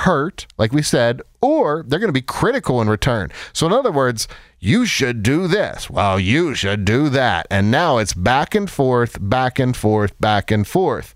hurt, 0.00 0.46
like 0.56 0.72
we 0.72 0.82
said, 0.82 1.20
or 1.40 1.84
they're 1.86 1.98
going 1.98 2.08
to 2.08 2.12
be 2.12 2.22
critical 2.22 2.80
in 2.80 2.88
return. 2.88 3.30
So, 3.52 3.66
in 3.66 3.72
other 3.72 3.92
words, 3.92 4.28
you 4.58 4.86
should 4.86 5.22
do 5.22 5.46
this. 5.46 5.90
Well, 5.90 6.18
you 6.18 6.54
should 6.54 6.84
do 6.84 7.08
that. 7.10 7.46
And 7.50 7.70
now 7.70 7.98
it's 7.98 8.14
back 8.14 8.54
and 8.54 8.70
forth, 8.70 9.18
back 9.20 9.58
and 9.58 9.76
forth, 9.76 10.18
back 10.20 10.50
and 10.50 10.66
forth. 10.66 11.14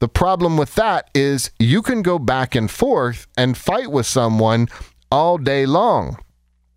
The 0.00 0.08
problem 0.08 0.56
with 0.56 0.74
that 0.76 1.10
is 1.14 1.50
you 1.58 1.82
can 1.82 2.02
go 2.02 2.18
back 2.18 2.54
and 2.54 2.70
forth 2.70 3.26
and 3.36 3.56
fight 3.56 3.90
with 3.90 4.06
someone 4.06 4.68
all 5.10 5.38
day 5.38 5.66
long. 5.66 6.18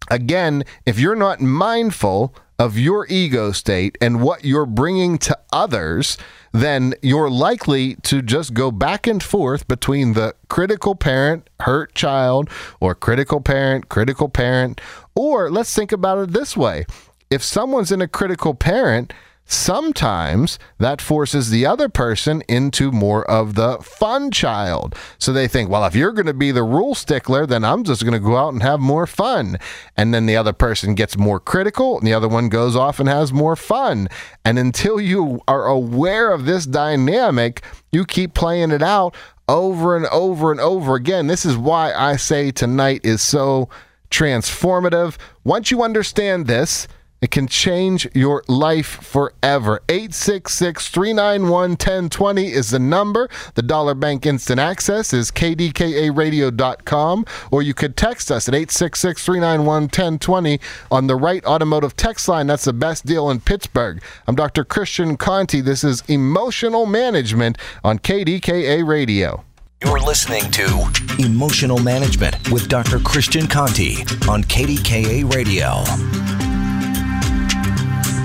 Again, 0.10 0.64
if 0.86 1.00
you're 1.00 1.16
not 1.16 1.40
mindful 1.40 2.36
of 2.62 2.78
your 2.78 3.08
ego 3.10 3.52
state 3.52 3.98
and 4.00 4.22
what 4.22 4.46
you're 4.46 4.68
bringing 4.68 5.18
to 5.18 5.36
others, 5.52 6.16
then 6.52 6.94
you're 7.02 7.28
likely 7.30 7.96
to 7.96 8.22
just 8.22 8.54
go 8.54 8.70
back 8.70 9.08
and 9.08 9.24
forth 9.24 9.68
between 9.68 10.14
the 10.14 10.36
critical 10.48 10.94
parent, 10.94 11.50
hurt 11.62 11.96
child, 11.96 12.48
or 12.80 12.94
critical 12.94 13.42
parent, 13.42 13.90
critical 13.90 14.30
parent. 14.30 14.80
Or 15.16 15.50
let's 15.50 15.74
think 15.74 15.92
about 15.92 16.20
it 16.20 16.34
this 16.34 16.56
way 16.56 16.86
if 17.32 17.44
someone's 17.44 17.92
in 17.92 18.00
a 18.00 18.08
critical 18.08 18.54
parent, 18.54 19.12
sometimes 19.46 20.58
that 20.78 21.02
forces 21.02 21.50
the 21.50 21.66
other 21.66 21.90
person 21.90 22.42
into 22.48 22.92
more 22.92 23.30
of 23.30 23.56
the 23.56 23.78
fun 23.80 24.32
child. 24.32 24.96
So 25.18 25.34
they 25.34 25.48
think, 25.48 25.70
well, 25.70 25.86
if 25.86 25.96
you're 25.96 26.14
going 26.14 26.26
to 26.28 26.34
be 26.34 26.52
the 26.52 26.64
rule 26.64 26.96
stickler, 26.96 27.46
then 27.46 27.66
I'm 27.66 27.84
just 27.84 28.04
going 28.04 28.14
to 28.14 28.20
go 28.20 28.38
out 28.38 28.54
and 28.54 28.64
have 28.64 28.80
more 28.80 29.06
fun. 29.06 29.58
And 29.98 30.14
then 30.14 30.26
the 30.26 30.38
other 30.38 30.54
person 30.54 30.96
gets 30.96 31.18
more 31.18 31.40
critical, 31.40 31.98
and 31.98 32.08
the 32.08 32.14
other 32.14 32.30
one 32.30 32.48
goes 32.48 32.76
off 32.76 33.00
and 33.00 33.10
has 33.10 33.34
more 33.34 33.56
fun. 33.56 34.08
And 34.46 34.58
until 34.58 35.02
you 35.02 35.42
are 35.48 35.66
aware 35.66 36.32
of 36.32 36.46
this 36.46 36.66
dynamic, 36.66 37.64
you 37.92 38.06
keep 38.06 38.34
playing 38.34 38.72
it 38.72 38.82
out 38.82 39.16
over 39.50 39.98
and 39.98 40.06
over 40.08 40.52
and 40.52 40.62
over 40.62 40.96
again. 40.96 41.28
This 41.28 41.46
is 41.46 41.58
why 41.58 41.94
I 41.94 42.16
say 42.16 42.52
tonight 42.52 43.02
is 43.04 43.22
so 43.22 43.68
transformative. 44.10 45.18
Once 45.44 45.72
you 45.72 45.84
understand 45.84 46.48
this, 46.48 46.88
it 47.22 47.32
can 47.32 47.48
change 47.48 48.08
your 48.16 48.44
life 48.48 48.88
forever. 48.88 49.82
866 49.90 50.88
391 50.88 51.72
1020 51.72 52.52
is 52.52 52.72
the 52.72 52.80
number. 52.80 53.30
The 53.54 53.62
Dollar 53.62 53.94
Bank 53.94 54.26
Instant 54.26 54.60
Access 54.60 55.14
is 55.14 55.30
kdkaradio.com, 55.32 57.26
or 57.52 57.62
you 57.62 57.74
could 57.74 57.96
text 57.96 58.32
us 58.32 58.48
at 58.48 58.56
866 58.56 59.24
391 59.24 59.84
1020 59.84 60.60
on 60.90 61.08
the 61.08 61.16
Wright 61.16 61.46
Automotive 61.46 61.96
text 61.96 62.28
line. 62.28 62.48
That's 62.48 62.66
the 62.66 62.74
best 62.74 63.06
deal 63.06 63.30
in 63.30 63.40
Pittsburgh. 63.40 64.02
I'm 64.28 64.36
Dr. 64.36 64.64
Christian 64.66 65.16
Conte. 65.16 65.62
This 65.62 65.84
is 65.84 66.02
Emotional 66.08 66.86
Management 66.86 67.58
on 67.84 68.00
KDKA 68.00 68.86
Radio. 68.86 69.44
You're 69.84 70.00
listening 70.00 70.50
to 70.52 70.92
Emotional 71.18 71.80
Management 71.80 72.52
with 72.52 72.68
Dr. 72.68 73.00
Christian 73.00 73.48
Conte 73.48 74.02
on 74.30 74.44
KDKA 74.44 75.34
Radio. 75.34 76.51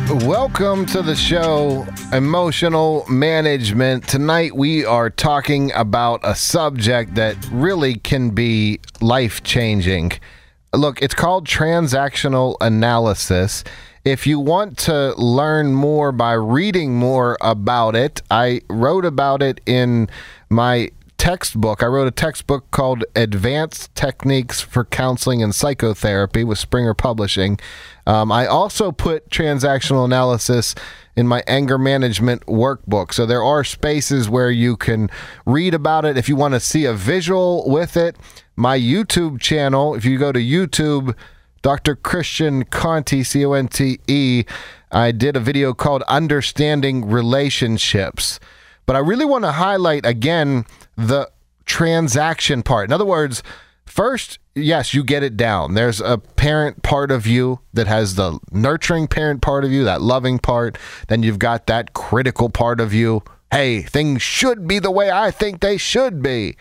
Welcome 0.09 0.87
to 0.87 1.03
the 1.03 1.17
show, 1.17 1.85
Emotional 2.13 3.05
Management. 3.09 4.07
Tonight 4.07 4.55
we 4.55 4.85
are 4.85 5.11
talking 5.11 5.73
about 5.73 6.21
a 6.23 6.37
subject 6.37 7.17
that 7.17 7.37
really 7.51 7.97
can 7.97 8.31
be 8.31 8.79
life 9.01 9.43
changing. 9.43 10.13
Look, 10.73 11.03
it's 11.03 11.15
called 11.15 11.45
transactional 11.49 12.57
analysis. 12.61 13.65
If 14.05 14.29
you 14.29 14.39
want 14.39 14.79
to 14.79 15.13
learn 15.21 15.75
more 15.75 16.13
by 16.13 16.35
reading 16.35 16.95
more 16.95 17.37
about 17.41 17.97
it, 17.97 18.23
I 18.31 18.61
wrote 18.71 19.05
about 19.05 19.43
it 19.43 19.61
in 19.67 20.09
my 20.49 20.93
textbook. 21.19 21.83
I 21.83 21.87
wrote 21.87 22.07
a 22.07 22.13
textbook 22.13 22.71
called 22.71 23.05
Advanced 23.15 23.95
Techniques 23.95 24.61
for 24.61 24.85
Counseling 24.85 25.43
and 25.43 25.55
Psychotherapy 25.55 26.45
with 26.45 26.59
Springer 26.59 26.95
Publishing. 26.95 27.59
Um, 28.07 28.31
I 28.31 28.47
also 28.47 28.93
put 28.93 29.29
transactional 29.31 30.05
analysis 30.05 30.75
in 31.17 31.27
my 31.27 31.43
anger 31.47 31.79
management 31.79 32.45
workbook. 32.47 33.13
So 33.13 33.27
there 33.27 33.43
are 33.43 33.65
spaces 33.65 34.29
where 34.29 34.51
you 34.51 34.77
can 34.77 35.11
read 35.45 35.75
about 35.75 36.05
it. 36.05 36.17
If 36.17 36.29
you 36.29 36.37
want 36.37 36.55
to 36.55 36.61
see 36.61 36.85
a 36.85 36.93
visual 36.93 37.69
with 37.69 37.97
it, 37.97 38.17
my 38.55 38.79
YouTube 38.79 39.41
channel, 39.41 39.95
if 39.95 40.05
you 40.05 40.19
go 40.19 40.33
to 40.33 40.39
YouTube, 40.41 41.17
Dr. 41.63 41.97
Christian 41.97 42.65
Conte, 42.65 43.23
C 43.23 43.45
O 43.45 43.53
N 43.53 43.69
T 43.69 43.99
E, 44.07 44.45
I 44.93 45.11
did 45.11 45.37
a 45.37 45.41
video 45.41 45.75
called 45.75 46.03
Understanding 46.03 47.07
Relationships. 47.07 48.39
But 48.87 48.97
I 48.97 49.01
really 49.01 49.25
want 49.25 49.45
to 49.45 49.53
highlight 49.53 50.07
again 50.07 50.65
the 50.97 51.31
transaction 51.65 52.63
part. 52.63 52.89
In 52.89 52.93
other 52.93 53.05
words, 53.05 53.43
first, 53.85 54.39
yes, 54.55 54.95
you 54.95 55.03
get 55.03 55.23
it 55.23 55.37
down. 55.37 55.75
There's 55.75 56.01
a 56.01 56.19
parent 56.19 56.83
part 56.83 57.11
of 57.11 57.27
you 57.27 57.61
that 57.75 57.89
has 57.89 58.15
the 58.15 58.39
nurturing 58.53 59.09
parent 59.09 59.43
part 59.43 59.65
of 59.65 59.73
you, 59.73 59.85
that 59.85 60.01
loving 60.01 60.39
part. 60.39 60.79
Then 61.09 61.23
you've 61.23 61.41
got 61.41 61.67
that 61.67 61.93
critical 61.93 62.49
part 62.49 62.81
of 62.81 62.95
you. 62.95 63.23
Hey, 63.51 63.83
things 63.83 64.23
should 64.23 64.67
be 64.67 64.79
the 64.79 64.91
way 64.91 65.11
I 65.11 65.31
think 65.31 65.61
they 65.61 65.77
should 65.77 66.23
be. 66.23 66.57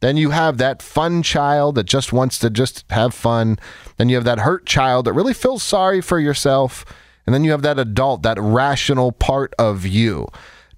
Then 0.00 0.16
you 0.16 0.30
have 0.30 0.56
that 0.58 0.82
fun 0.82 1.22
child 1.22 1.74
that 1.74 1.84
just 1.84 2.12
wants 2.12 2.38
to 2.38 2.48
just 2.48 2.84
have 2.90 3.12
fun. 3.14 3.58
Then 3.98 4.08
you 4.08 4.16
have 4.16 4.24
that 4.24 4.40
hurt 4.40 4.64
child 4.64 5.04
that 5.04 5.12
really 5.12 5.34
feels 5.34 5.62
sorry 5.62 6.00
for 6.00 6.18
yourself. 6.18 6.84
And 7.26 7.34
then 7.34 7.44
you 7.44 7.50
have 7.50 7.62
that 7.62 7.78
adult, 7.78 8.22
that 8.22 8.38
rational 8.40 9.12
part 9.12 9.54
of 9.58 9.86
you. 9.86 10.26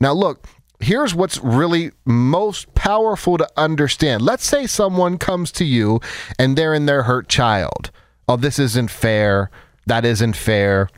Now, 0.01 0.13
look, 0.13 0.49
here's 0.83 1.15
what's 1.15 1.39
really 1.39 1.93
most 2.05 2.75
powerful 2.75 3.39
to 3.39 3.49
understand. 3.57 4.23
Let's 4.23 4.45
say 4.45 4.67
someone 4.67 5.17
comes 5.17 5.53
to 5.53 5.65
you 5.65 6.01
and 6.39 6.57
they're 6.57 6.75
in 6.75 6.87
their 6.87 7.05
hurt 7.05 7.29
child. 7.29 7.91
Oh, 8.29 8.37
this 8.37 8.59
isn't 8.59 8.91
fair. 8.91 9.51
That 9.87 10.05
isn't 10.05 10.37
fair. 10.37 10.89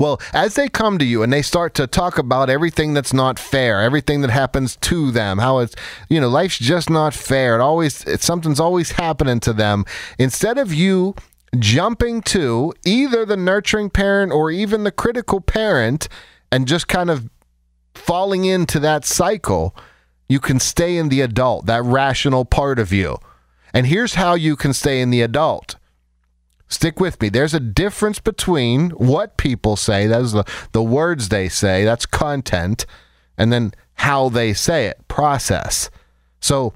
Well, 0.00 0.20
as 0.32 0.56
they 0.56 0.68
come 0.68 0.98
to 0.98 1.04
you 1.04 1.22
and 1.22 1.32
they 1.32 1.42
start 1.42 1.74
to 1.74 1.86
talk 1.86 2.18
about 2.18 2.50
everything 2.50 2.92
that's 2.92 3.12
not 3.12 3.38
fair, 3.38 3.82
everything 3.82 4.20
that 4.22 4.30
happens 4.30 4.74
to 4.76 5.12
them, 5.12 5.38
how 5.38 5.58
it's, 5.58 5.76
you 6.08 6.20
know, 6.20 6.28
life's 6.28 6.58
just 6.58 6.90
not 6.90 7.14
fair. 7.14 7.54
It 7.54 7.60
always, 7.60 8.04
something's 8.20 8.58
always 8.58 8.92
happening 8.92 9.38
to 9.40 9.52
them. 9.52 9.84
Instead 10.18 10.58
of 10.58 10.74
you 10.74 11.14
jumping 11.58 12.20
to 12.22 12.72
either 12.84 13.24
the 13.24 13.36
nurturing 13.36 13.88
parent 13.88 14.32
or 14.32 14.50
even 14.50 14.82
the 14.82 14.90
critical 14.90 15.40
parent 15.40 16.08
and 16.50 16.66
just 16.66 16.88
kind 16.88 17.08
of 17.08 17.30
falling 17.96 18.44
into 18.44 18.78
that 18.80 19.04
cycle, 19.04 19.74
you 20.28 20.40
can 20.40 20.58
stay 20.60 20.96
in 20.96 21.08
the 21.08 21.20
adult, 21.20 21.66
that 21.66 21.82
rational 21.82 22.44
part 22.44 22.78
of 22.78 22.92
you. 22.92 23.18
And 23.72 23.86
here's 23.86 24.14
how 24.14 24.34
you 24.34 24.56
can 24.56 24.72
stay 24.72 25.00
in 25.00 25.10
the 25.10 25.22
adult 25.22 25.76
Stick 26.68 26.98
with 26.98 27.20
me. 27.20 27.28
There's 27.28 27.54
a 27.54 27.60
difference 27.60 28.18
between 28.18 28.90
what 28.90 29.36
people 29.36 29.76
say, 29.76 30.06
that's 30.06 30.32
the, 30.32 30.44
the 30.72 30.82
words 30.82 31.28
they 31.28 31.48
say, 31.48 31.84
that's 31.84 32.06
content, 32.06 32.86
and 33.38 33.52
then 33.52 33.72
how 33.94 34.28
they 34.28 34.52
say 34.52 34.86
it, 34.86 35.06
process. 35.06 35.90
So 36.40 36.72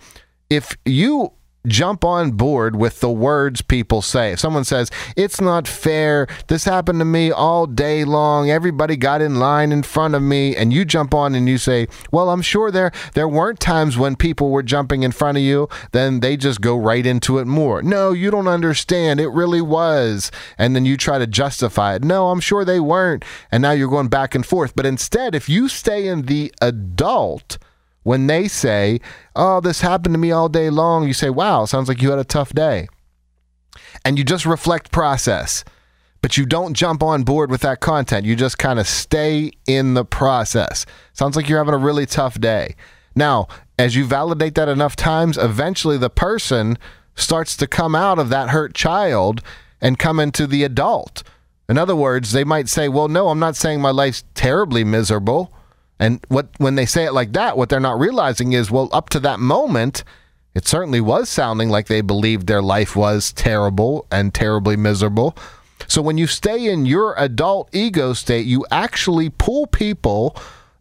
if 0.49 0.77
you 0.85 1.33
jump 1.67 2.05
on 2.05 2.33
board 2.33 2.77
with 2.77 3.01
the 3.01 3.11
words 3.11 3.63
people 3.63 4.03
say. 4.03 4.33
If 4.33 4.41
someone 4.41 4.65
says, 4.65 4.91
It's 5.17 5.41
not 5.41 5.69
fair, 5.69 6.27
this 6.49 6.65
happened 6.65 7.01
to 7.01 7.05
me 7.05 7.31
all 7.31 7.67
day 7.67 8.05
long, 8.05 8.51
everybody 8.51 8.97
got 8.97 9.21
in 9.21 9.37
line 9.37 9.73
in 9.73 9.83
front 9.83 10.15
of 10.15 10.23
me, 10.23 10.57
and 10.57 10.73
you 10.73 10.85
jump 10.85 11.15
on 11.15 11.35
and 11.35 11.49
you 11.49 11.59
say, 11.59 11.89
Well, 12.11 12.31
I'm 12.31 12.43
sure 12.43 12.71
there 12.71 12.93
there 13.15 13.29
weren't 13.29 13.61
times 13.61 13.99
when 13.99 14.17
people 14.17 14.51
were 14.51 14.63
jumping 14.63 15.03
in 15.03 15.13
front 15.13 15.39
of 15.39 15.45
you, 15.45 15.69
then 15.93 16.21
they 16.21 16.37
just 16.37 16.61
go 16.61 16.77
right 16.77 17.05
into 17.05 17.39
it 17.39 17.47
more. 17.47 17.83
No, 17.83 18.13
you 18.13 18.31
don't 18.31 18.49
understand. 18.49 19.21
It 19.21 19.29
really 19.29 19.61
was. 19.61 20.31
And 20.59 20.75
then 20.75 20.85
you 20.85 20.97
try 20.97 21.19
to 21.19 21.27
justify 21.27 21.95
it. 21.95 22.05
No, 22.05 22.31
I'm 22.31 22.41
sure 22.41 22.65
they 22.65 22.81
weren't. 22.81 23.25
And 23.51 23.63
now 23.63 23.73
you're 23.73 23.89
going 23.89 24.09
back 24.09 24.35
and 24.35 24.45
forth. 24.45 24.75
But 24.75 24.87
instead, 24.87 25.35
if 25.35 25.49
you 25.49 25.69
stay 25.69 26.07
in 26.07 26.23
the 26.23 26.53
adult, 26.61 27.59
when 28.03 28.27
they 28.27 28.49
say, 28.49 29.01
Oh, 29.37 29.61
this 29.61 29.81
happened 29.81 30.15
to 30.15 30.19
me 30.19 30.31
all 30.31 30.49
day 30.49 30.71
long, 30.71 31.07
you 31.07 31.15
say, 31.15 31.31
Wow, 31.31 31.65
sounds 31.65 31.89
like 31.89 32.03
you 32.03 32.11
had 32.11 32.19
a 32.19 32.25
tough 32.25 32.53
day. 32.53 32.89
And 34.05 34.19
you 34.19 34.25
just 34.25 34.47
reflect 34.47 34.93
process, 34.93 35.65
but 36.23 36.37
you 36.37 36.47
don't 36.47 36.75
jump 36.75 37.03
on 37.03 37.23
board 37.23 37.51
with 37.51 37.61
that 37.63 37.81
content. 37.81 38.27
You 38.27 38.37
just 38.37 38.59
kind 38.59 38.79
of 38.79 38.87
stay 38.87 39.53
in 39.67 39.95
the 39.95 40.05
process. 40.05 40.87
Sounds 41.13 41.37
like 41.37 41.49
you're 41.49 41.59
having 41.59 41.75
a 41.75 41.79
really 41.79 42.07
tough 42.07 42.41
day. 42.41 42.75
Now, 43.15 43.49
as 43.79 43.97
you 43.97 44.05
validate 44.05 44.55
that 44.55 44.69
enough 44.69 44.97
times, 44.97 45.37
eventually 45.37 45.99
the 45.99 46.11
person 46.11 46.79
starts 47.15 47.57
to 47.57 47.67
come 47.67 47.95
out 47.95 48.19
of 48.19 48.29
that 48.31 48.51
hurt 48.51 48.75
child 48.75 49.43
and 49.81 49.99
come 49.99 50.21
into 50.21 50.47
the 50.47 50.65
adult. 50.65 51.23
In 51.69 51.79
other 51.79 51.97
words, 51.97 52.33
they 52.33 52.45
might 52.45 52.69
say, 52.69 52.89
Well, 52.89 53.09
no, 53.09 53.29
I'm 53.29 53.39
not 53.39 53.57
saying 53.57 53.81
my 53.81 53.91
life's 53.91 54.25
terribly 54.35 54.85
miserable. 54.85 55.53
And 56.01 56.25
what 56.29 56.49
when 56.59 56.75
they 56.75 56.87
say 56.87 57.05
it 57.05 57.13
like 57.13 57.35
that, 57.35 57.57
what 57.57 57.69
they're 57.69 57.79
not 57.79 58.01
realizing 58.01 58.55
is, 58.55 58.71
well, 58.71 58.89
up 58.91 59.11
to 59.11 59.21
that 59.21 59.39
moment, 59.39 60.03
it 60.55 60.67
certainly 60.67 61.01
was 61.01 61.29
sounding 61.29 61.69
like 61.69 61.87
they 61.87 62.01
believed 62.01 62.47
their 62.47 62.63
life 62.63 62.97
was 62.97 63.33
terrible 63.33 64.07
and 64.11 64.35
terribly 64.35 64.77
miserable. 64.77 65.37
So 65.87 66.03
when 66.03 66.19
you 66.19 66.27
stay 66.27 66.67
in 66.69 66.87
your 66.87 67.15
adult 67.19 67.69
ego 67.73 68.15
state, 68.15 68.47
you 68.47 68.65
actually 68.71 69.29
pull 69.29 69.67
people 69.67 70.37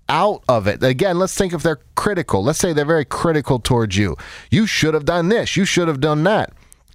out 0.08 0.43
of 0.47 0.67
it. 0.67 0.82
Again, 0.84 1.19
let's 1.19 1.36
think 1.36 1.53
if 1.53 1.63
they're 1.63 1.82
critical. 1.95 2.43
Let's 2.43 2.60
say 2.60 2.73
they're 2.73 2.86
very 2.86 3.05
critical 3.05 3.60
towards 3.60 3.97
you. 3.97 4.17
You 4.49 4.65
should 4.65 4.93
have 4.93 5.05
done 5.05 5.29
this. 5.29 5.55
You 5.55 5.65
should 5.65 5.88
have 5.88 5.99
done 5.99 6.23
that. 6.23 6.53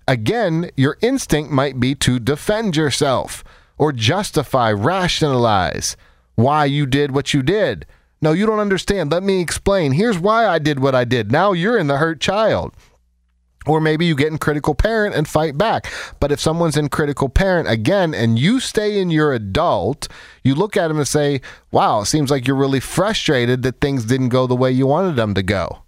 Again, 0.09 0.71
your 0.77 0.99
instinct 1.01 1.51
might 1.51 1.79
be 1.79 1.95
to 1.97 2.19
defend 2.19 2.77
yourself 2.77 3.45
or 3.79 3.93
justify, 3.93 4.73
rationalize 4.73 5.97
why 6.35 6.65
you 6.65 6.87
did 6.87 7.13
what 7.13 7.33
you 7.33 7.43
did. 7.43 7.87
No, 8.25 8.33
you 8.33 8.47
don't 8.47 8.59
understand. 8.59 9.13
Let 9.13 9.23
me 9.23 9.43
explain. 9.43 9.93
Here's 9.93 10.19
why 10.19 10.47
I 10.47 10.59
did 10.59 10.79
what 10.79 10.95
I 10.95 11.05
did. 11.05 11.31
Now 11.31 11.53
you're 11.53 11.77
in 11.77 11.89
the 11.89 11.99
hurt 11.99 12.23
child. 12.23 12.75
Or 13.67 13.83
maybe 13.83 14.07
you 14.07 14.17
get 14.17 14.33
in 14.33 14.39
critical 14.39 14.75
parent 14.75 15.15
and 15.15 15.29
fight 15.29 15.59
back. 15.59 15.93
But 16.21 16.33
if 16.33 16.41
someone's 16.41 16.79
in 16.79 16.89
critical 16.89 17.29
parent 17.29 17.69
again 17.69 18.15
and 18.15 18.39
you 18.39 18.61
stay 18.61 18.99
in 18.99 19.11
your 19.11 19.35
adult, 19.35 20.09
you 20.43 20.55
look 20.55 20.75
at 20.75 20.89
them 20.89 20.97
and 20.97 21.07
say, 21.07 21.43
wow, 21.71 22.01
it 22.01 22.07
seems 22.07 22.31
like 22.31 22.47
you're 22.47 22.57
really 22.57 22.81
frustrated 22.81 23.63
that 23.63 23.83
things 23.83 24.07
didn't 24.07 24.31
go 24.31 24.47
the 24.47 24.57
way 24.57 24.71
you 24.71 24.87
wanted 24.87 25.17
them 25.17 25.35
to 25.35 25.43
go. 25.43 25.83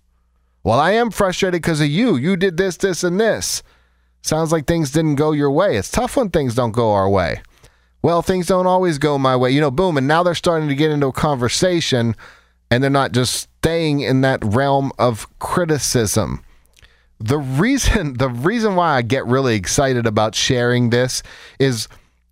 Well, 0.63 0.79
I 0.79 0.91
am 0.91 1.11
frustrated 1.11 1.63
because 1.63 1.81
of 1.81 1.89
you. 1.89 2.17
You 2.17 2.37
did 2.37 2.59
this, 2.59 2.77
this, 2.77 3.03
and 3.03 3.19
this. 3.19 3.63
Sounds 4.21 4.53
like 4.53 4.67
things 4.67 4.91
didn't 4.91 5.15
go 5.15 5.33
your 5.33 5.51
way. 5.51 5.79
It's 5.79 5.91
tough 5.91 6.19
when 6.19 6.29
things 6.29 6.55
don't 6.55 6.73
go 6.73 6.93
our 6.93 7.09
way 7.09 7.41
well, 8.07 8.23
things 8.23 8.47
don't 8.47 8.69
always 8.69 8.99
go 8.99 9.19
my 9.19 9.35
way. 9.35 9.51
You 9.51 9.61
know, 9.61 9.73
boom. 9.73 9.97
And 9.97 10.07
now 10.07 10.23
they're 10.23 10.37
starting 10.37 10.69
to 10.69 10.77
get 10.77 10.93
into 10.93 11.09
a 11.09 11.13
conversation 11.13 12.15
and 12.71 12.81
they're 12.81 12.89
not 12.89 13.11
just 13.11 13.49
staying 13.59 13.99
in 13.99 14.21
that 14.21 14.45
realm 14.45 14.93
of 14.97 15.27
criticism. 15.41 16.45
The 17.19 17.39
reason 17.39 18.15
the 18.19 18.29
reason 18.29 18.77
why 18.77 18.95
I 18.95 19.03
get 19.03 19.27
really 19.27 19.57
excited 19.57 20.07
about 20.07 20.37
sharing 20.37 20.91
this 20.91 21.25
is 21.59 21.89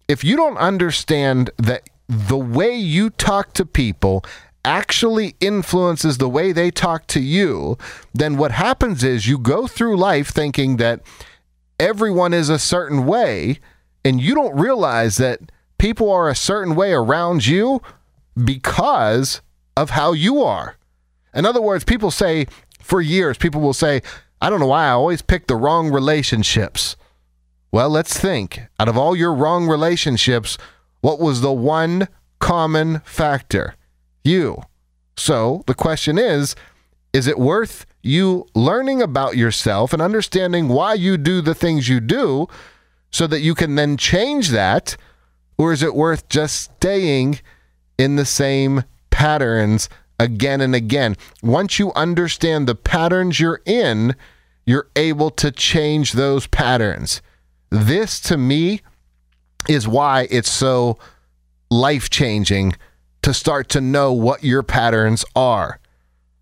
if 0.07 0.23
you 0.23 0.37
don't 0.37 0.59
understand 0.59 1.51
that 1.57 1.91
the 2.09 2.39
way 2.39 2.77
you 2.77 3.11
talk 3.11 3.53
to 3.55 3.67
people 3.67 4.25
actually 4.65 5.35
influences 5.41 6.19
the 6.19 6.29
way 6.29 6.53
they 6.53 6.71
talk 6.71 7.09
to 7.09 7.21
you, 7.21 7.77
then 8.13 8.37
what 8.37 8.53
happens 8.53 9.03
is 9.03 9.27
you 9.27 9.39
go 9.39 9.67
through 9.67 9.97
life 9.97 10.29
thinking 10.29 10.77
that 10.77 11.01
everyone 11.81 12.33
is 12.33 12.49
a 12.49 12.61
certain 12.61 13.07
way 13.07 13.59
and 14.05 14.21
you 14.21 14.37
don't 14.37 14.57
realize 14.57 15.17
that 15.17 15.41
people 15.85 16.11
are 16.11 16.31
a 16.31 16.35
certain 16.35 16.75
way 16.75 16.95
around 16.95 17.47
you 17.47 17.83
because 18.43 19.43
of 19.77 19.91
how 19.91 20.15
you 20.15 20.43
are. 20.43 20.79
In 21.35 21.45
other 21.45 21.61
words, 21.61 21.85
people 21.85 22.11
say 22.11 22.47
for 22.81 23.03
years, 23.03 23.37
people 23.37 23.61
will 23.61 23.75
say, 23.75 24.01
I 24.41 24.49
don't 24.49 24.61
know 24.61 24.69
why 24.69 24.87
I 24.87 24.93
always 24.93 25.21
pick 25.21 25.47
the 25.47 25.57
wrong 25.57 25.91
relationships. 25.91 26.97
Well, 27.71 27.91
let's 27.91 28.19
think. 28.19 28.63
Out 28.81 28.89
of 28.89 28.97
all 28.97 29.15
your 29.15 29.35
wrong 29.35 29.67
relationships, 29.67 30.57
what 31.03 31.21
was 31.21 31.43
the 31.43 31.53
one 31.53 32.09
common 32.39 33.01
factor? 33.01 33.75
You. 34.23 34.63
So 35.19 35.65
the 35.67 35.75
question 35.75 36.17
is 36.17 36.57
is 37.13 37.27
it 37.27 37.39
worth 37.39 37.85
you 38.03 38.47
learning 38.55 39.03
about 39.03 39.37
yourself 39.37 39.93
and 39.93 40.01
understanding 40.01 40.69
why 40.69 40.95
you 40.95 41.19
do 41.19 41.43
the 41.43 41.55
things 41.55 41.91
you 41.91 42.01
do 42.01 42.49
so 43.11 43.27
that 43.27 43.43
you 43.43 43.55
can 43.55 43.75
then 43.75 43.99
change 43.99 44.49
that 44.49 44.97
or 45.59 45.73
is 45.73 45.83
it 45.83 45.95
worth 45.95 46.29
just 46.29 46.63
staying 46.77 47.41
in 47.99 48.17
the 48.17 48.25
same 48.25 48.85
patterns 49.11 49.89
again 50.19 50.61
and 50.61 50.75
again? 50.75 51.17
Once 51.43 51.79
you 51.79 51.93
understand 51.95 52.67
the 52.67 52.75
patterns 52.75 53.39
you're 53.39 53.63
in, 53.65 54.15
you're 54.67 54.89
able 54.97 55.31
to 55.31 55.51
change 55.51 56.13
those 56.13 56.47
patterns. 56.47 57.23
This 57.71 58.21
to 58.21 58.37
me 58.37 58.81
is 59.69 59.89
why 59.89 60.27
it's 60.31 60.51
so 60.51 60.99
life 61.71 62.11
changing 62.11 62.75
to 63.23 63.35
start 63.35 63.69
to 63.71 63.81
know 63.81 64.13
what 64.13 64.45
your 64.45 64.63
patterns 64.63 65.25
are. 65.35 65.81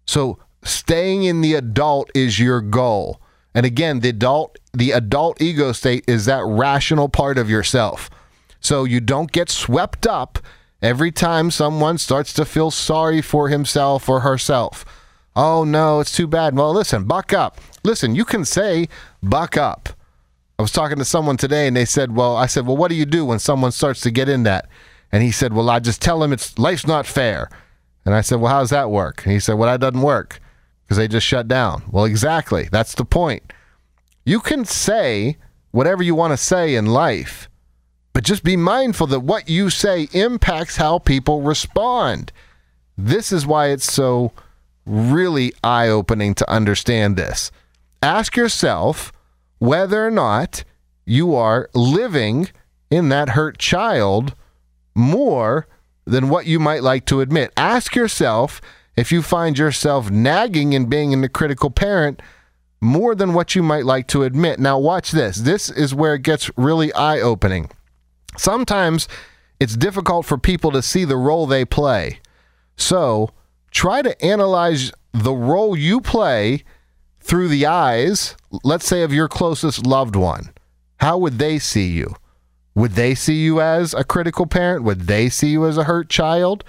So 0.07 0.38
staying 0.64 1.25
in 1.25 1.40
the 1.40 1.55
adult 1.55 2.11
is 2.14 2.38
your 2.38 2.61
goal. 2.61 3.20
And 3.55 3.66
again, 3.66 4.01
the 4.01 4.09
adult 4.09 4.59
the 4.72 4.92
adult 4.92 5.40
ego 5.42 5.72
state 5.72 6.05
is 6.09 6.25
that 6.25 6.44
rational 6.44 7.09
part 7.09 7.37
of 7.37 7.51
yourself 7.51 8.09
so 8.62 8.85
you 8.85 9.01
don't 9.01 9.31
get 9.31 9.51
swept 9.51 10.07
up 10.07 10.38
every 10.81 11.12
time 11.12 11.51
someone 11.51 11.98
starts 11.98 12.33
to 12.33 12.44
feel 12.44 12.70
sorry 12.70 13.20
for 13.20 13.48
himself 13.48 14.09
or 14.09 14.20
herself. 14.20 14.85
Oh 15.35 15.64
no, 15.64 16.01
it's 16.01 16.16
too 16.16 16.27
bad. 16.27 16.57
Well, 16.57 16.72
listen, 16.72 17.05
buck 17.05 17.33
up. 17.33 17.61
Listen, 17.85 18.14
you 18.14 18.25
can 18.25 18.44
say 18.44 18.88
buck 19.22 19.57
up. 19.57 19.90
I 20.59 20.62
was 20.62 20.72
talking 20.72 20.98
to 20.98 21.05
someone 21.05 21.37
today 21.37 21.66
and 21.66 21.77
they 21.77 21.85
said, 21.85 22.14
Well, 22.14 22.37
I 22.37 22.46
said, 22.46 22.66
Well, 22.66 22.77
what 22.77 22.88
do 22.88 22.94
you 22.94 23.07
do 23.07 23.25
when 23.25 23.38
someone 23.38 23.72
starts 23.72 24.01
to 24.03 24.11
get 24.11 24.29
in 24.29 24.44
that? 24.44 24.68
And 25.11 25.22
he 25.22 25.33
said, 25.33 25.53
Well, 25.53 25.70
I 25.70 25.81
just 25.81 26.01
tell 26.01 26.20
them 26.20 26.33
it's 26.33 26.59
life's 26.59 26.87
not 26.87 27.07
fair. 27.07 27.51
And 28.05 28.14
I 28.14 28.20
said, 28.20 28.40
Well, 28.40 28.53
how 28.53 28.61
does 28.61 28.70
that 28.70 28.90
work? 28.90 29.25
And 29.25 29.33
he 29.33 29.40
said, 29.40 29.55
Well, 29.55 29.70
that 29.70 29.81
doesn't 29.81 30.03
work 30.03 30.40
because 30.85 30.98
they 30.98 31.09
just 31.09 31.27
shut 31.27 31.48
down. 31.48 31.83
Well, 31.90 32.04
exactly. 32.04 32.69
That's 32.71 32.94
the 32.94 33.04
point. 33.04 33.52
You 34.25 34.40
can 34.40 34.65
say 34.65 35.38
whatever 35.71 36.02
you 36.02 36.15
want 36.15 36.33
to 36.33 36.37
say 36.37 36.75
in 36.75 36.87
life, 36.87 37.48
but 38.13 38.25
just 38.25 38.44
be 38.44 38.56
mindful 38.56 39.06
that 39.08 39.21
what 39.21 39.48
you 39.48 39.71
say 39.71 40.08
impacts 40.13 40.77
how 40.77 40.98
people 40.98 41.42
respond. 41.42 42.33
This 42.96 43.33
is 43.33 43.46
why 43.46 43.69
it's 43.69 43.90
so 43.90 44.33
really 44.85 45.52
eye 45.63 45.88
opening 45.88 46.35
to 46.35 46.50
understand 46.50 47.17
this. 47.17 47.50
Ask 48.02 48.37
yourself 48.37 49.13
whether 49.58 50.06
or 50.06 50.10
not 50.10 50.65
you 51.04 51.35
are 51.35 51.71
living 51.75 52.48
in 52.90 53.08
that 53.08 53.31
hurt 53.31 53.58
child 53.58 54.35
more 54.94 55.67
than 56.04 56.29
what 56.29 56.46
you 56.46 56.58
might 56.58 56.83
like 56.83 57.06
to 57.06 57.21
admit. 57.21 57.52
Ask 57.56 57.94
yourself 57.94 58.60
if 58.96 59.10
you 59.10 59.23
find 59.23 59.56
yourself 59.56 60.10
nagging 60.10 60.75
and 60.75 60.90
being 60.90 61.13
in 61.13 61.21
the 61.21 61.29
critical 61.29 61.71
parent 61.71 62.21
more 62.81 63.15
than 63.15 63.33
what 63.33 63.54
you 63.54 63.63
might 63.63 63.87
like 63.87 64.08
to 64.08 64.25
admit. 64.25 64.58
Now, 64.58 64.79
watch 64.79 65.13
this. 65.13 65.37
This 65.37 65.71
is 65.71 65.94
where 65.94 66.17
it 66.17 66.23
gets 66.23 66.50
really 66.56 66.92
eye 66.92 67.21
opening. 67.21 67.71
Sometimes 68.37 69.08
it's 69.60 69.76
difficult 69.76 70.26
for 70.26 70.38
people 70.38 70.70
to 70.72 70.83
see 70.83 71.04
the 71.04 71.16
role 71.16 71.46
they 71.46 71.64
play. 71.64 72.20
So 72.76 73.30
try 73.70 74.02
to 74.02 74.24
analyze 74.24 74.92
the 75.12 75.33
role 75.33 75.76
you 75.76 76.00
play 76.00 76.64
through 77.20 77.48
the 77.48 77.66
eyes, 77.66 78.37
let's 78.64 78.87
say, 78.87 79.02
of 79.02 79.12
your 79.12 79.28
closest 79.28 79.87
loved 79.87 80.16
one. 80.16 80.50
How 80.96 81.18
would 81.18 81.38
they 81.38 81.58
see 81.58 81.88
you? 81.88 82.16
Would 82.74 82.92
they 82.92 83.14
see 83.14 83.42
you 83.42 83.60
as 83.60 83.92
a 83.94 84.04
critical 84.04 84.46
parent? 84.46 84.83
Would 84.85 85.02
they 85.02 85.28
see 85.28 85.48
you 85.48 85.66
as 85.66 85.76
a 85.76 85.85
hurt 85.85 86.08
child? 86.08 86.64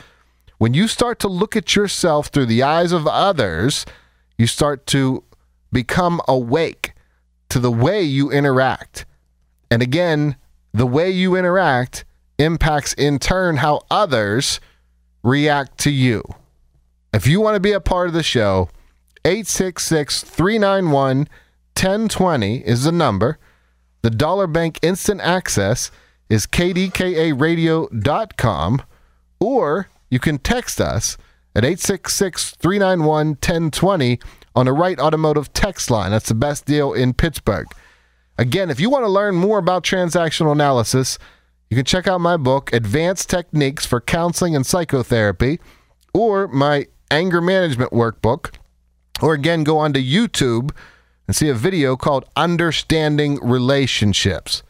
When 0.58 0.74
you 0.74 0.88
start 0.88 1.20
to 1.20 1.28
look 1.28 1.56
at 1.56 1.76
yourself 1.76 2.28
through 2.28 2.48
the 2.48 2.64
eyes 2.64 2.92
of 2.92 3.08
others, 3.08 3.86
you 4.38 4.48
start 4.48 4.86
to 4.88 5.24
become 5.72 6.22
awake 6.28 6.94
to 7.50 7.60
the 7.60 7.72
way 7.72 8.04
you 8.04 8.32
interact. 8.32 9.06
And 9.72 9.82
again, 9.82 10.36
the 10.74 10.88
way 10.88 11.10
you 11.10 11.36
interact 11.36 12.06
impacts 12.40 12.94
in 12.94 13.20
turn 13.20 13.58
how 13.58 13.82
others 13.92 14.62
react 15.24 15.78
to 15.80 15.92
you. 15.92 16.24
If 17.14 17.28
you 17.28 17.40
want 17.40 17.56
to 17.56 17.60
be 17.60 17.74
a 17.74 17.80
part 17.80 18.08
of 18.08 18.14
the 18.14 18.24
show, 18.24 18.70
866 19.26 20.24
391 20.24 21.28
1020 21.76 22.58
is 22.66 22.84
the 22.84 22.92
number. 22.92 23.40
The 24.02 24.10
Dollar 24.10 24.48
Bank 24.48 24.80
Instant 24.82 25.22
Access 25.22 25.92
is 26.30 26.48
kdkaradio.com, 26.48 28.82
or 29.40 29.88
you 30.10 30.20
can 30.20 30.40
text 30.40 30.82
us 30.82 31.18
at 31.56 31.64
866 31.64 32.56
391 32.56 33.28
1020 33.28 34.20
on 34.56 34.66
the 34.66 34.74
Wright 34.74 35.00
automotive 35.00 35.54
text 35.54 35.90
line. 35.90 36.12
That's 36.12 36.30
the 36.30 36.36
best 36.36 36.66
deal 36.66 36.94
in 36.94 37.14
Pittsburgh. 37.14 37.68
Again, 38.38 38.70
if 38.70 38.80
you 38.80 38.90
want 38.90 39.06
to 39.06 39.10
learn 39.10 39.36
more 39.36 39.60
about 39.60 39.84
transactional 39.84 40.52
analysis, 40.52 41.20
you 41.70 41.76
can 41.78 41.86
check 41.86 42.08
out 42.08 42.20
my 42.20 42.38
book, 42.38 42.74
Advanced 42.74 43.30
Techniques 43.30 43.86
for 43.86 44.02
Counseling 44.02 44.56
and 44.56 44.66
Psychotherapy, 44.66 45.60
or 46.14 46.48
my 46.48 46.88
Anger 47.12 47.42
Management 47.42 47.92
Workbook, 47.92 48.56
or 49.22 49.34
again, 49.34 49.64
go 49.64 49.78
onto 49.78 50.00
YouTube 50.00 50.72
and 51.28 51.36
see 51.36 51.48
a 51.48 51.54
video 51.54 51.96
called 51.96 52.26
Understanding 52.36 53.40
Relationships. 53.42 54.64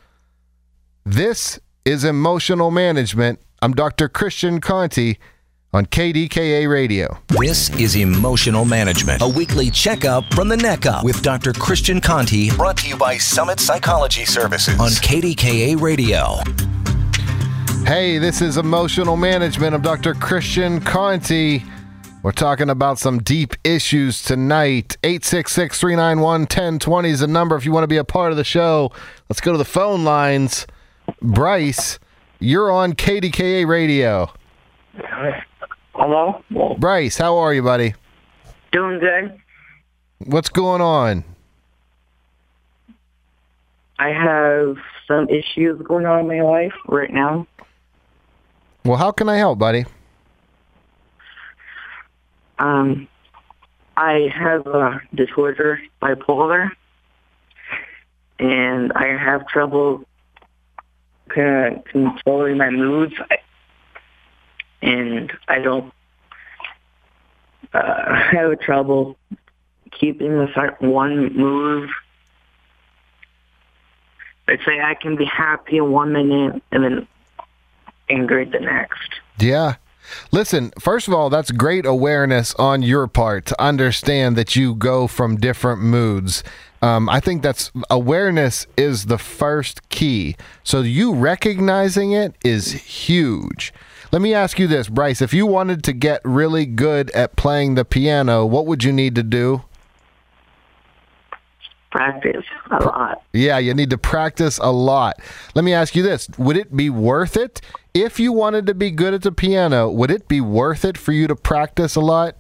This 1.06 1.60
is 1.86 2.04
Emotional 2.04 2.70
Management. 2.70 3.40
I'm 3.62 3.74
Dr. 3.74 4.10
Christian 4.10 4.60
Conte 4.60 5.16
on 5.74 5.88
KDKA 5.88 6.70
Radio. 6.70 7.18
This 7.30 7.72
is 7.80 7.96
Emotional 7.96 8.64
Management, 8.64 9.24
a 9.24 9.28
weekly 9.28 9.72
checkup 9.72 10.32
from 10.32 10.48
the 10.48 10.56
neck 10.56 10.86
up 10.86 11.04
with 11.04 11.24
Dr. 11.24 11.52
Christian 11.52 12.00
Conte, 12.00 12.52
brought 12.52 12.78
to 12.78 12.88
you 12.88 12.96
by 12.96 13.18
Summit 13.18 13.60
Psychology 13.60 14.24
Services 14.24 14.80
on 14.80 14.90
KDKA 14.90 15.82
Radio. 15.82 16.36
Hey, 17.88 18.20
this 18.20 18.40
is 18.40 18.58
Emotional 18.58 19.18
Management. 19.18 19.74
I'm 19.74 19.82
Dr. 19.82 20.14
Christian 20.14 20.80
Conte. 20.80 21.64
We're 22.22 22.32
talking 22.32 22.70
about 22.70 23.00
some 23.00 23.18
deep 23.24 23.56
issues 23.64 24.22
tonight. 24.22 24.96
866 25.04 25.80
391 25.80 26.42
1020 26.42 27.10
is 27.10 27.20
the 27.22 27.28
number 27.28 27.56
if 27.56 27.66
you 27.66 27.72
want 27.72 27.84
to 27.84 27.88
be 27.88 27.98
a 27.98 28.04
part 28.04 28.32
of 28.32 28.38
the 28.38 28.44
show. 28.44 28.92
Let's 29.28 29.42
go 29.42 29.52
to 29.52 29.58
the 29.58 29.66
phone 29.66 30.04
lines. 30.04 30.68
Bryce, 31.20 31.98
you're 32.40 32.72
on 32.72 32.94
KDKA 32.94 33.66
Radio. 33.68 34.32
Hello? 35.94 36.44
Bryce, 36.80 37.18
how 37.18 37.38
are 37.38 37.54
you, 37.54 37.62
buddy? 37.62 37.94
Doing 38.72 39.00
good. 39.00 39.40
What's 40.26 40.50
going 40.50 40.82
on? 40.82 41.24
I 44.00 44.10
have 44.10 44.78
some 45.08 45.30
issues 45.30 45.80
going 45.84 46.06
on 46.06 46.22
in 46.22 46.28
my 46.28 46.42
life 46.42 46.74
right 46.88 47.12
now. 47.14 47.46
Well, 48.84 48.98
how 48.98 49.12
can 49.12 49.30
I 49.30 49.38
help, 49.38 49.60
buddy? 49.60 49.86
Um, 52.60 53.08
I 53.96 54.30
have 54.34 54.66
a 54.68 55.00
disorder, 55.14 55.80
bipolar, 56.02 56.72
and 58.40 58.92
I 58.94 59.08
have 59.18 59.48
trouble 59.48 60.04
controlling 61.30 62.58
my 62.58 62.70
moods, 62.70 63.14
I- 63.32 63.38
and 64.84 65.32
I 65.48 65.60
don't 65.60 65.94
uh, 67.74 68.16
have 68.32 68.60
trouble 68.60 69.18
keeping 69.92 70.48
certain 70.54 70.92
one 70.92 71.34
move. 71.36 71.90
Let's 74.48 74.66
say 74.66 74.82
I 74.82 74.94
can 74.96 75.16
be 75.16 75.26
happy 75.26 75.78
in 75.78 75.92
one 75.92 76.12
minute 76.12 76.62
and 76.72 76.84
then 76.84 77.08
angry 78.10 78.46
the 78.46 78.60
next. 78.60 79.10
Yeah. 79.40 79.76
Listen, 80.34 80.74
first 80.80 81.08
of 81.08 81.14
all, 81.14 81.30
that's 81.30 81.50
great 81.50 81.86
awareness 81.86 82.54
on 82.56 82.82
your 82.82 83.08
part 83.08 83.46
to 83.46 83.62
understand 83.62 84.36
that 84.36 84.54
you 84.54 84.76
go 84.76 85.08
from 85.08 85.38
different 85.38 85.82
moods. 85.82 86.44
Um, 86.82 87.08
I 87.08 87.22
think 87.22 87.42
that's 87.42 87.72
awareness 87.90 88.68
is 88.76 89.06
the 89.06 89.18
first 89.18 89.88
key. 89.88 90.36
So 90.64 90.82
you 90.82 91.16
recognizing 91.16 92.12
it 92.12 92.36
is 92.44 92.74
huge. 92.74 93.74
Let 94.14 94.22
me 94.22 94.36
ask 94.36 94.60
you 94.60 94.68
this, 94.68 94.90
Bryce. 94.90 95.24
If 95.24 95.34
you 95.34 95.48
wanted 95.48 95.84
to 95.86 95.92
get 95.92 96.22
really 96.24 96.68
good 96.68 97.10
at 97.16 97.36
playing 97.36 97.74
the 97.74 97.84
piano, 97.84 98.46
what 98.46 98.68
would 98.68 98.84
you 98.84 98.94
need 98.94 99.16
to 99.16 99.24
do? 99.24 99.64
Practice 101.90 102.46
a 102.70 102.84
lot. 102.84 103.24
Yeah, 103.34 103.58
you 103.58 103.74
need 103.74 103.90
to 103.90 103.98
practice 103.98 104.60
a 104.60 104.72
lot. 104.72 105.20
Let 105.56 105.66
me 105.66 105.74
ask 105.74 105.96
you 105.96 106.04
this 106.04 106.30
Would 106.38 106.58
it 106.58 106.78
be 106.78 106.92
worth 106.92 107.36
it 107.36 107.60
if 107.96 108.20
you 108.20 108.32
wanted 108.32 108.68
to 108.68 108.76
be 108.76 108.92
good 108.92 109.16
at 109.16 109.24
the 109.24 109.32
piano? 109.32 109.90
Would 109.90 110.12
it 110.12 110.28
be 110.28 110.42
worth 110.42 110.86
it 110.86 110.96
for 110.96 111.12
you 111.12 111.26
to 111.26 111.36
practice 111.36 111.96
a 111.96 112.00
lot? 112.00 112.36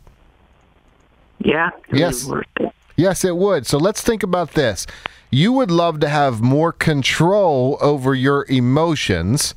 Yeah. 1.39 1.71
it 1.89 1.97
Yes. 1.97 2.29
it. 2.59 2.71
Yes, 2.95 3.25
it 3.25 3.35
would. 3.35 3.65
So 3.65 3.79
let's 3.79 4.03
think 4.03 4.21
about 4.21 4.51
this. 4.51 4.85
You 5.31 5.51
would 5.53 5.71
love 5.71 5.99
to 6.01 6.09
have 6.09 6.39
more 6.39 6.71
control 6.71 7.79
over 7.81 8.13
your 8.13 8.45
emotions. 8.47 9.55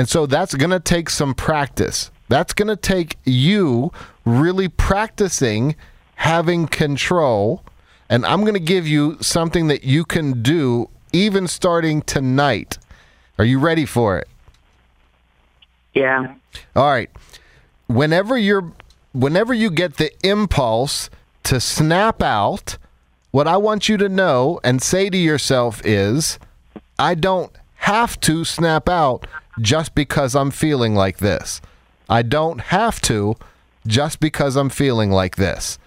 And 0.00 0.08
so 0.08 0.24
that's 0.24 0.54
going 0.54 0.70
to 0.70 0.80
take 0.80 1.10
some 1.10 1.34
practice. 1.34 2.10
That's 2.30 2.54
going 2.54 2.68
to 2.68 2.76
take 2.76 3.18
you 3.26 3.92
really 4.24 4.66
practicing 4.66 5.76
having 6.14 6.68
control. 6.68 7.62
And 8.08 8.24
I'm 8.24 8.40
going 8.40 8.54
to 8.54 8.60
give 8.60 8.88
you 8.88 9.18
something 9.20 9.66
that 9.66 9.84
you 9.84 10.06
can 10.06 10.42
do 10.42 10.88
even 11.12 11.46
starting 11.46 12.00
tonight. 12.00 12.78
Are 13.38 13.44
you 13.44 13.58
ready 13.58 13.84
for 13.84 14.16
it? 14.16 14.26
Yeah. 15.92 16.34
All 16.74 16.88
right. 16.88 17.10
Whenever 17.86 18.38
you're 18.38 18.72
whenever 19.12 19.52
you 19.52 19.70
get 19.70 19.98
the 19.98 20.10
impulse 20.26 21.10
to 21.42 21.60
snap 21.60 22.22
out, 22.22 22.78
what 23.32 23.46
I 23.46 23.58
want 23.58 23.90
you 23.90 23.98
to 23.98 24.08
know 24.08 24.60
and 24.64 24.80
say 24.80 25.10
to 25.10 25.18
yourself 25.18 25.84
is 25.84 26.38
I 26.98 27.14
don't 27.14 27.52
have 27.74 28.18
to 28.20 28.46
snap 28.46 28.88
out 28.88 29.26
just 29.60 29.94
because 29.94 30.34
I'm 30.34 30.50
feeling 30.50 30.94
like 30.94 31.18
this. 31.18 31.60
I 32.08 32.22
don't 32.22 32.60
have 32.60 33.00
to 33.02 33.36
just 33.86 34.20
because 34.20 34.56
I'm 34.56 34.70
feeling 34.70 35.10
like 35.10 35.36
this. 35.36 35.78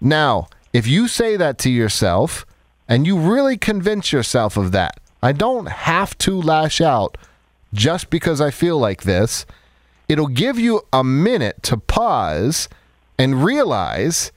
Now, 0.00 0.48
if 0.72 0.86
you 0.86 1.08
say 1.08 1.36
that 1.36 1.58
to 1.58 1.70
yourself 1.70 2.46
and 2.88 3.06
you 3.06 3.18
really 3.18 3.56
convince 3.56 4.12
yourself 4.12 4.56
of 4.56 4.72
that, 4.72 5.00
I 5.22 5.32
don't 5.32 5.68
have 5.68 6.16
to 6.18 6.40
lash 6.40 6.80
out 6.80 7.18
just 7.74 8.10
because 8.10 8.40
I 8.40 8.50
feel 8.50 8.78
like 8.78 9.02
this, 9.02 9.44
it'll 10.08 10.28
give 10.28 10.58
you 10.58 10.82
a 10.92 11.04
minute 11.04 11.62
to 11.64 11.76
pause 11.76 12.68
and 13.18 13.44
realize 13.44 14.32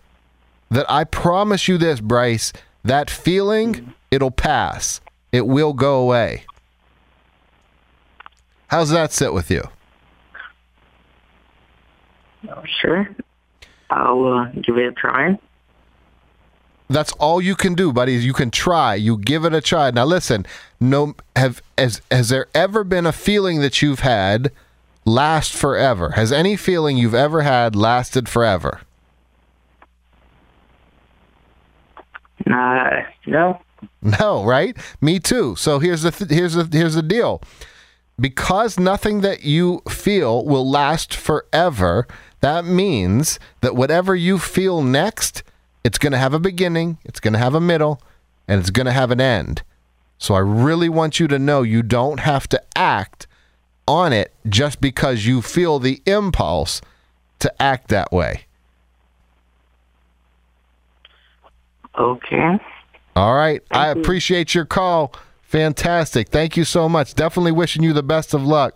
that 0.69 0.89
I 0.89 1.03
promise 1.03 1.67
you 1.67 1.77
this, 1.77 1.99
Bryce, 1.99 2.51
that 2.84 3.09
feeling, 3.09 3.93
it'll 4.09 4.32
pass. 4.32 5.01
It 5.32 5.45
will 5.45 5.73
go 5.73 6.01
away. 6.01 6.45
How's 8.72 8.89
that 8.91 9.11
sit 9.11 9.34
with 9.34 9.51
you? 9.51 9.63
Oh, 12.49 12.63
Sure. 12.80 13.07
I'll 13.89 14.26
uh, 14.26 14.45
give 14.61 14.78
it 14.78 14.86
a 14.86 14.91
try. 14.93 15.38
That's 16.89 17.11
all 17.13 17.41
you 17.41 17.55
can 17.55 17.74
do, 17.74 17.91
buddy. 17.91 18.15
is 18.15 18.26
You 18.26 18.32
can 18.32 18.49
try. 18.49 18.95
You 18.95 19.17
give 19.17 19.43
it 19.43 19.53
a 19.53 19.59
try. 19.59 19.91
Now 19.91 20.05
listen, 20.05 20.45
no 20.80 21.15
have 21.36 21.61
has 21.78 22.01
has 22.09 22.30
there 22.30 22.47
ever 22.55 22.86
been 22.86 23.05
a 23.05 23.11
feeling 23.11 23.59
that 23.59 23.82
you've 23.82 23.99
had 23.99 24.53
last 25.03 25.51
forever? 25.51 26.11
Has 26.11 26.32
any 26.32 26.55
feeling 26.55 26.95
you've 26.97 27.13
ever 27.13 27.41
had 27.41 27.76
lasted 27.76 28.30
forever? 28.30 28.80
Uh, 32.49 33.01
no. 33.26 33.61
No, 34.01 34.45
right? 34.45 34.78
Me 35.01 35.19
too. 35.19 35.55
So 35.57 35.80
here's 35.80 36.03
the 36.03 36.11
th- 36.11 36.32
here's 36.32 36.53
the 36.53 36.69
here's 36.72 36.95
the 36.95 37.03
deal. 37.03 37.41
Because 38.22 38.80
nothing 38.80 39.22
that 39.22 39.43
you 39.43 39.82
feel 39.89 40.45
will 40.45 40.69
last 40.69 41.13
forever, 41.13 42.07
that 42.41 42.63
means 42.63 43.39
that 43.61 43.76
whatever 43.76 44.15
you 44.15 44.38
feel 44.38 44.84
next, 44.84 45.41
it's 45.84 45.97
going 45.97 46.11
to 46.11 46.19
have 46.19 46.34
a 46.34 46.39
beginning, 46.39 46.99
it's 47.03 47.19
going 47.19 47.34
to 47.34 47.39
have 47.39 47.55
a 47.55 47.59
middle, 47.59 47.99
and 48.47 48.59
it's 48.59 48.69
going 48.69 48.86
to 48.86 48.91
have 48.91 49.09
an 49.09 49.19
end. 49.19 49.63
So 50.19 50.36
I 50.36 50.39
really 50.39 50.88
want 50.88 51.19
you 51.19 51.28
to 51.30 51.39
know 51.39 51.63
you 51.63 51.82
don't 51.82 52.19
have 52.19 52.47
to 52.49 52.61
act 52.78 53.26
on 53.88 54.13
it 54.13 54.32
just 54.47 54.80
because 54.80 55.26
you 55.26 55.41
feel 55.41 55.80
the 55.80 55.99
impulse 56.05 56.80
to 57.39 57.61
act 57.61 57.88
that 57.88 58.11
way. 58.11 58.45
Okay. 61.97 62.59
All 63.15 63.36
right. 63.36 63.63
I 63.72 63.88
appreciate 63.88 64.53
your 64.53 64.65
call. 64.65 65.13
Fantastic. 65.51 66.29
Thank 66.29 66.55
you 66.55 66.63
so 66.63 66.87
much. 66.87 67.13
Definitely 67.13 67.51
wishing 67.51 67.83
you 67.83 67.91
the 67.91 68.01
best 68.01 68.33
of 68.33 68.41
luck. 68.41 68.73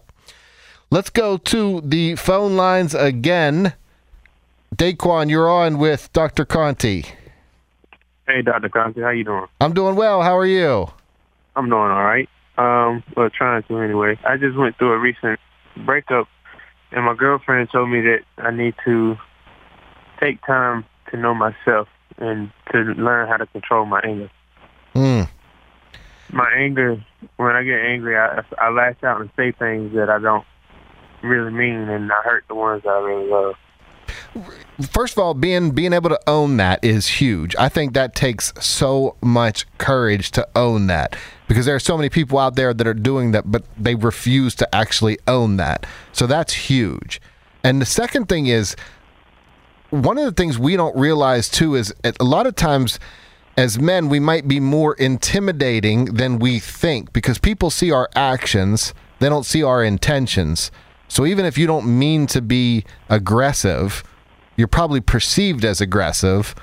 Let's 0.92 1.10
go 1.10 1.38
to 1.38 1.80
the 1.80 2.18
phone 2.18 2.58
lines 2.58 2.94
again. 2.94 3.74
Daquan, 4.76 5.30
you're 5.30 5.50
on 5.50 5.78
with 5.78 6.12
Dr. 6.12 6.44
Conte. 6.44 7.04
Hey, 8.28 8.42
Dr. 8.42 8.68
Conte, 8.68 9.00
how 9.00 9.12
you 9.12 9.24
doing? 9.24 9.46
I'm 9.62 9.72
doing 9.72 9.96
well. 9.96 10.22
How 10.22 10.38
are 10.38 10.46
you? 10.46 10.88
I'm 11.56 11.70
doing 11.70 11.80
all 11.80 12.04
right. 12.04 12.28
Um, 12.58 13.04
well, 13.16 13.30
trying 13.30 13.64
to 13.64 13.78
anyway. 13.80 14.20
I 14.28 14.36
just 14.36 14.58
went 14.58 14.78
through 14.78 14.92
a 14.92 15.00
recent 15.00 15.40
breakup, 15.86 16.28
and 16.92 17.06
my 17.06 17.16
girlfriend 17.16 17.70
told 17.72 17.90
me 17.90 18.02
that 18.02 18.20
I 18.38 18.52
need 18.52 18.76
to 18.84 19.16
take 20.20 20.46
time 20.46 20.84
to 21.12 21.16
know 21.16 21.34
myself 21.34 21.88
and 22.18 22.52
to 22.74 22.80
learn 22.80 23.30
how 23.30 23.38
to 23.38 23.46
control 23.46 23.86
my 23.86 24.02
anger. 24.02 24.30
Hmm. 24.94 25.22
My 26.36 26.52
anger, 26.56 27.04
when 27.38 27.56
I 27.56 27.64
get 27.64 27.80
angry, 27.80 28.16
I, 28.18 28.44
I 28.60 28.70
lash 28.70 29.02
out 29.04 29.22
and 29.22 29.30
say 29.36 29.54
things 29.54 29.96
that 29.96 30.10
I 30.10 30.20
don't 30.20 30.46
really 31.24 31.52
mean, 31.52 31.90
and 31.90 32.12
I 32.12 32.22
hurt 32.24 32.44
the 32.48 32.56
ones 32.56 32.84
that 32.84 32.90
I 32.90 33.00
really 33.00 33.30
love. 33.30 33.56
First 34.92 35.14
of 35.14 35.20
all, 35.20 35.34
being 35.34 35.72
being 35.72 35.94
able 35.94 36.10
to 36.10 36.20
own 36.28 36.58
that 36.58 36.84
is 36.84 37.08
huge. 37.08 37.56
I 37.56 37.70
think 37.70 37.94
that 37.94 38.14
takes 38.14 38.54
so 38.60 39.16
much 39.22 39.66
courage 39.78 40.32
to 40.32 40.48
own 40.56 40.88
that 40.88 41.16
because 41.48 41.66
there 41.66 41.76
are 41.76 41.80
so 41.80 41.96
many 41.96 42.10
people 42.10 42.38
out 42.38 42.56
there 42.56 42.74
that 42.74 42.86
are 42.86 42.94
doing 42.94 43.32
that, 43.32 43.50
but 43.50 43.64
they 43.78 43.96
refuse 43.96 44.54
to 44.56 44.76
actually 44.76 45.18
own 45.28 45.56
that. 45.58 45.86
So 46.12 46.28
that's 46.28 46.54
huge. 46.54 47.22
And 47.64 47.82
the 47.82 47.86
second 47.86 48.28
thing 48.28 48.48
is, 48.48 48.76
one 49.90 50.18
of 50.18 50.26
the 50.26 50.34
things 50.34 50.60
we 50.60 50.76
don't 50.76 50.96
realize 50.98 51.48
too 51.48 51.76
is 51.76 51.94
a 52.04 52.24
lot 52.24 52.46
of 52.46 52.56
times 52.56 53.00
as 53.58 53.80
men 53.80 54.10
we 54.10 54.20
might 54.20 54.48
be 54.48 54.60
more 54.60 54.94
intimidating 54.96 56.06
than 56.06 56.40
we 56.40 56.60
think 56.60 57.14
because 57.14 57.38
people 57.38 57.70
see 57.70 57.92
our 57.92 58.10
actions 58.16 58.94
they 59.20 59.30
don't 59.30 59.46
see 59.46 59.64
our 59.64 59.84
intentions 59.84 60.72
so 61.08 61.26
even 61.26 61.46
if 61.46 61.58
you 61.58 61.68
don't 61.68 61.86
mean 61.86 62.28
to 62.28 62.42
be 62.42 62.84
aggressive 63.10 64.04
you're 64.58 64.68
probably 64.68 65.02
perceived 65.02 65.64
as 65.64 65.82
aggressive 65.82 66.56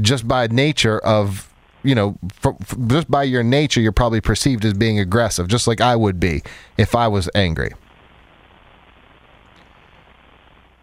just 0.00 0.26
by 0.28 0.46
nature 0.48 0.98
of 1.00 1.52
you 1.82 1.94
know 1.94 2.18
f- 2.44 2.54
f- 2.60 2.76
just 2.86 3.10
by 3.10 3.22
your 3.22 3.42
nature 3.42 3.80
you're 3.80 3.92
probably 3.92 4.20
perceived 4.20 4.64
as 4.64 4.74
being 4.74 4.98
aggressive 4.98 5.48
just 5.48 5.66
like 5.66 5.80
I 5.80 5.96
would 5.96 6.20
be 6.20 6.42
if 6.76 6.94
I 6.94 7.08
was 7.08 7.30
angry 7.34 7.72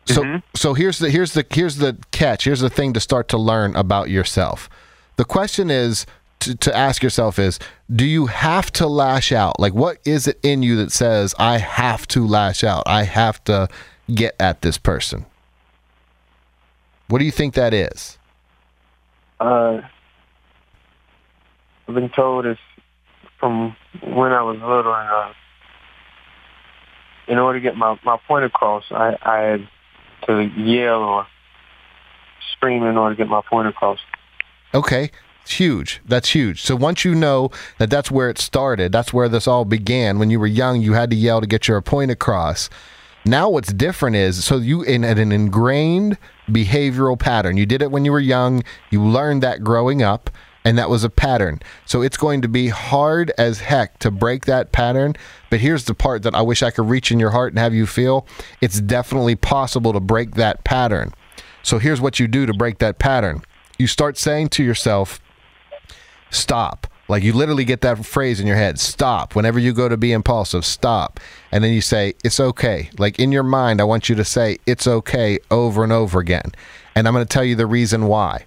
so 0.06 0.22
mm-hmm. 0.22 0.38
so 0.54 0.74
here's 0.74 0.99
the 0.99 1.10
here's 1.10 1.34
the 1.34 1.45
here's 1.49 1.78
the 1.78 1.97
catch. 2.12 2.43
Here's 2.43 2.60
the 2.60 2.70
thing 2.70 2.93
to 2.93 2.99
start 2.99 3.30
to 3.30 3.38
learn 3.38 3.76
about 3.76 4.10
yourself. 4.10 4.70
The 5.16 5.26
question 5.26 5.70
is 5.70 6.05
to, 6.39 6.55
to 6.55 6.76
ask 6.76 7.03
yourself 7.03 7.39
is 7.39 7.59
do 7.93 8.05
you 8.05 8.28
have 8.28 8.72
to 8.74 8.88
lash 8.88 9.32
out? 9.32 9.59
Like 9.59 9.74
what 9.74 9.97
is 10.05 10.28
it 10.28 10.39
in 10.43 10.64
you 10.64 10.76
that 10.78 10.91
says 10.91 11.34
I 11.39 11.57
have 11.57 12.07
to 12.09 12.26
lash 12.26 12.64
out? 12.64 12.84
I 12.86 13.03
have 13.03 13.43
to 13.45 13.70
get 14.14 14.36
at 14.39 14.61
this 14.61 14.78
person. 14.78 15.26
What 17.07 17.20
do 17.20 17.26
you 17.26 17.32
think 17.32 17.53
that 17.53 17.74
is? 17.74 18.18
Uh, 19.39 19.82
I've 21.88 21.95
been 21.95 22.09
told 22.09 22.45
this 22.45 22.57
from 23.39 23.76
when 24.01 24.32
I 24.32 24.41
was 24.41 24.57
little, 24.57 24.93
and 24.93 25.09
uh, 25.09 25.34
in 27.28 27.38
order 27.38 27.59
to 27.59 27.64
get 27.64 27.76
my, 27.76 27.99
my 28.03 28.18
point 28.28 28.45
across, 28.45 28.86
I, 28.89 29.18
I 29.22 29.38
had 29.39 29.68
to 30.28 30.43
yell 30.43 31.03
or 31.03 31.28
scream 32.53 32.84
in 32.84 32.97
order 32.97 33.16
to 33.16 33.18
get 33.18 33.28
my 33.28 33.41
point 33.41 33.68
across. 33.68 33.99
Okay. 34.74 35.11
It's 35.43 35.53
huge. 35.55 36.01
That's 36.05 36.30
huge. 36.30 36.61
So 36.61 36.76
once 36.76 37.03
you 37.03 37.13
know 37.13 37.51
that 37.78 37.89
that's 37.89 38.09
where 38.09 38.30
it 38.30 38.38
started, 38.38 38.93
that's 38.93 39.11
where 39.11 39.28
this 39.28 39.45
all 39.47 39.65
began. 39.65 40.17
When 40.17 40.30
you 40.30 40.39
were 40.39 40.47
young, 40.47 40.82
you 40.82 40.93
had 40.93 41.09
to 41.09 41.17
yell 41.17 41.41
to 41.41 41.47
get 41.47 41.67
your 41.67 41.82
point 41.82 42.11
across. 42.11 42.69
Now 43.26 43.49
what's 43.49 43.74
different 43.74 44.15
is 44.15 44.43
so 44.43 44.57
you 44.57 44.84
in 44.84 45.03
an 45.03 45.32
ingrained 45.32 46.17
behavioral 46.49 47.19
pattern. 47.19 47.57
You 47.57 47.65
did 47.65 47.82
it 47.82 47.91
when 47.91 48.05
you 48.05 48.11
were 48.11 48.19
young, 48.19 48.63
you 48.89 49.03
learned 49.03 49.43
that 49.43 49.63
growing 49.63 50.01
up, 50.01 50.30
and 50.65 50.78
that 50.78 50.89
was 50.89 51.03
a 51.03 51.09
pattern. 51.09 51.61
So 51.86 52.01
it's 52.01 52.17
going 52.17 52.41
to 52.41 52.47
be 52.47 52.69
hard 52.69 53.32
as 53.38 53.59
heck 53.59 53.99
to 53.99 54.11
break 54.11 54.45
that 54.45 54.71
pattern. 54.71 55.15
But 55.49 55.59
here's 55.59 55.86
the 55.86 55.93
part 55.93 56.24
that 56.24 56.36
I 56.36 56.41
wish 56.41 56.63
I 56.63 56.71
could 56.71 56.88
reach 56.88 57.11
in 57.11 57.19
your 57.19 57.32
heart 57.32 57.51
and 57.51 57.59
have 57.59 57.74
you 57.74 57.86
feel. 57.86 58.26
It's 58.61 58.80
definitely 58.80 59.36
possible 59.36 59.93
to 59.93 59.99
break 59.99 60.36
that 60.36 60.63
pattern. 60.63 61.13
So 61.63 61.80
here's 61.80 62.01
what 62.01 62.19
you 62.19 62.28
do 62.28 62.45
to 62.45 62.53
break 62.53 62.80
that 62.80 62.99
pattern. 62.99 63.41
You 63.78 63.88
start 63.88 64.17
saying 64.17 64.49
to 64.49 64.63
yourself, 64.63 65.19
stop. 66.30 66.88
Like 67.09 67.24
you 67.24 67.34
literally 67.34 67.65
get 67.65 67.82
that 67.82 68.05
phrase 68.05 68.39
in 68.39 68.47
your 68.47 68.55
head, 68.55 68.80
stop. 68.80 69.36
Whenever 69.36 69.59
you 69.59 69.74
go 69.74 69.89
to 69.89 69.97
be 69.97 70.13
impulsive, 70.13 70.65
stop. 70.65 71.19
And 71.51 71.63
then 71.63 71.74
you 71.74 71.82
say, 71.82 72.13
it's 72.24 72.39
okay. 72.39 72.89
Like 72.97 73.19
in 73.19 73.32
your 73.32 73.43
mind, 73.43 73.82
I 73.82 73.84
want 73.84 74.07
you 74.07 74.15
to 74.15 74.24
say, 74.24 74.57
it's 74.65 74.88
okay 74.88 75.39
over 75.51 75.84
and 75.84 75.91
over 75.91 76.19
again. 76.19 76.51
And 76.95 77.07
I'm 77.07 77.13
going 77.13 77.26
to 77.26 77.32
tell 77.32 77.43
you 77.43 77.55
the 77.55 77.67
reason 77.67 78.07
why. 78.07 78.45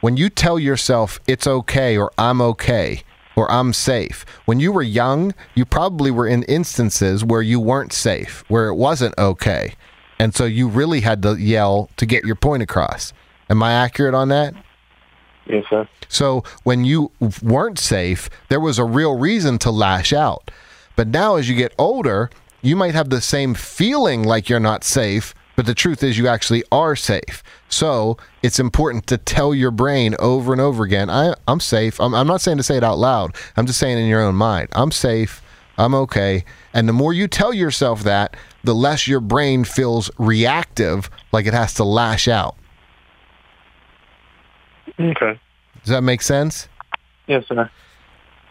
When 0.00 0.16
you 0.16 0.30
tell 0.30 0.58
yourself, 0.58 1.20
it's 1.26 1.46
okay 1.46 1.98
or 1.98 2.10
I'm 2.16 2.40
okay 2.40 3.02
or 3.36 3.50
I'm 3.50 3.72
safe, 3.72 4.24
when 4.46 4.58
you 4.58 4.72
were 4.72 4.82
young, 4.82 5.34
you 5.54 5.64
probably 5.64 6.10
were 6.10 6.26
in 6.26 6.42
instances 6.44 7.24
where 7.24 7.42
you 7.42 7.60
weren't 7.60 7.92
safe, 7.92 8.42
where 8.48 8.68
it 8.68 8.74
wasn't 8.74 9.16
okay. 9.18 9.74
And 10.18 10.34
so 10.34 10.44
you 10.44 10.66
really 10.66 11.02
had 11.02 11.22
to 11.22 11.36
yell 11.36 11.90
to 11.98 12.06
get 12.06 12.24
your 12.24 12.34
point 12.34 12.62
across. 12.62 13.12
Am 13.50 13.62
I 13.62 13.72
accurate 13.72 14.14
on 14.14 14.28
that? 14.30 14.54
Yes, 15.48 15.64
sir. 15.68 15.88
So 16.08 16.44
when 16.62 16.84
you 16.84 17.10
weren't 17.42 17.78
safe, 17.78 18.28
there 18.48 18.60
was 18.60 18.78
a 18.78 18.84
real 18.84 19.18
reason 19.18 19.58
to 19.60 19.70
lash 19.70 20.12
out. 20.12 20.50
But 20.96 21.08
now, 21.08 21.36
as 21.36 21.48
you 21.48 21.56
get 21.56 21.74
older, 21.78 22.30
you 22.60 22.76
might 22.76 22.94
have 22.94 23.10
the 23.10 23.20
same 23.20 23.54
feeling 23.54 24.24
like 24.24 24.48
you're 24.48 24.60
not 24.60 24.84
safe, 24.84 25.34
but 25.56 25.66
the 25.66 25.74
truth 25.74 26.02
is 26.02 26.18
you 26.18 26.28
actually 26.28 26.64
are 26.70 26.96
safe. 26.96 27.42
So 27.68 28.16
it's 28.42 28.58
important 28.58 29.06
to 29.08 29.18
tell 29.18 29.54
your 29.54 29.70
brain 29.70 30.14
over 30.18 30.52
and 30.52 30.60
over 30.60 30.84
again, 30.84 31.10
I, 31.10 31.34
I'm 31.46 31.60
safe. 31.60 32.00
I'm, 32.00 32.14
I'm 32.14 32.26
not 32.26 32.40
saying 32.40 32.58
to 32.58 32.62
say 32.62 32.76
it 32.76 32.84
out 32.84 32.98
loud, 32.98 33.34
I'm 33.56 33.66
just 33.66 33.78
saying 33.78 33.98
in 33.98 34.06
your 34.06 34.22
own 34.22 34.34
mind, 34.34 34.68
I'm 34.72 34.90
safe. 34.90 35.42
I'm 35.78 35.94
okay. 35.94 36.44
And 36.74 36.88
the 36.88 36.92
more 36.92 37.12
you 37.12 37.28
tell 37.28 37.54
yourself 37.54 38.02
that, 38.02 38.36
the 38.64 38.74
less 38.74 39.06
your 39.06 39.20
brain 39.20 39.62
feels 39.62 40.10
reactive, 40.18 41.08
like 41.30 41.46
it 41.46 41.54
has 41.54 41.72
to 41.74 41.84
lash 41.84 42.26
out. 42.26 42.56
Okay. 44.98 45.38
Does 45.82 45.90
that 45.90 46.02
make 46.02 46.22
sense? 46.22 46.68
Yes, 47.26 47.44
sir. 47.46 47.70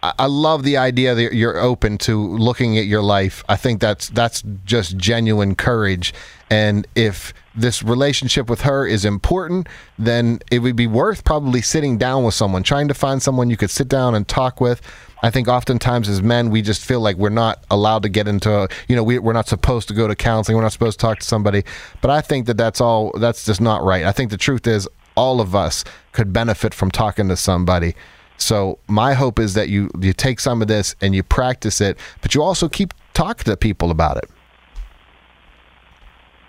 I 0.04 0.14
I 0.20 0.26
love 0.28 0.64
the 0.64 0.78
idea 0.78 1.16
that 1.16 1.34
you're 1.34 1.58
open 1.58 1.98
to 2.00 2.18
looking 2.18 2.78
at 2.78 2.86
your 2.86 3.02
life. 3.02 3.44
I 3.50 3.56
think 3.56 3.82
that's 3.82 4.10
that's 4.10 4.44
just 4.64 4.98
genuine 4.98 5.56
courage. 5.56 6.14
And 6.50 6.88
if 6.96 7.34
this 7.56 7.84
relationship 7.84 8.50
with 8.50 8.62
her 8.62 8.86
is 8.86 9.04
important, 9.04 9.68
then 9.98 10.40
it 10.52 10.60
would 10.60 10.76
be 10.76 10.88
worth 10.88 11.24
probably 11.24 11.62
sitting 11.62 11.98
down 11.98 12.24
with 12.24 12.36
someone, 12.36 12.64
trying 12.64 12.88
to 12.88 12.94
find 12.94 13.22
someone 13.22 13.50
you 13.50 13.58
could 13.58 13.72
sit 13.72 13.88
down 13.90 14.16
and 14.16 14.28
talk 14.28 14.62
with. 14.62 14.82
I 15.24 15.32
think 15.32 15.48
oftentimes 15.48 16.08
as 16.08 16.22
men, 16.22 16.52
we 16.52 16.62
just 16.62 16.86
feel 16.86 17.02
like 17.02 17.18
we're 17.18 17.30
not 17.30 17.64
allowed 17.72 18.04
to 18.04 18.10
get 18.10 18.28
into, 18.28 18.70
you 18.88 18.96
know, 18.96 19.04
we, 19.04 19.18
we're 19.18 19.34
not 19.34 19.48
supposed 19.48 19.88
to 19.88 19.96
go 19.96 20.08
to 20.08 20.16
counseling. 20.16 20.56
We're 20.56 20.62
not 20.62 20.74
supposed 20.74 21.00
to 21.00 21.06
talk 21.06 21.20
to 21.20 21.26
somebody. 21.26 21.64
But 22.02 22.12
I 22.12 22.22
think 22.22 22.46
that 22.46 22.56
that's 22.56 22.80
all, 22.80 23.12
that's 23.18 23.44
just 23.44 23.60
not 23.60 23.84
right. 23.84 24.06
I 24.06 24.12
think 24.12 24.30
the 24.30 24.38
truth 24.38 24.68
is 24.68 24.88
all 25.18 25.42
of 25.42 25.54
us 25.56 25.84
could 26.14 26.32
benefit 26.32 26.74
from 26.74 26.92
talking 26.92 27.28
to 27.28 27.36
somebody. 27.36 27.96
So 28.38 28.78
my 28.88 29.14
hope 29.14 29.40
is 29.40 29.56
that 29.56 29.68
you 29.68 29.90
you 30.00 30.14
take 30.14 30.40
some 30.40 30.62
of 30.62 30.68
this 30.68 30.96
and 31.02 31.14
you 31.16 31.24
practice 31.24 31.82
it, 31.82 31.98
but 32.22 32.36
you 32.36 32.44
also 32.44 32.70
keep 32.70 32.94
talking 33.14 33.46
to 33.46 33.58
people 33.58 33.92
about 33.92 34.18
it. 34.18 34.30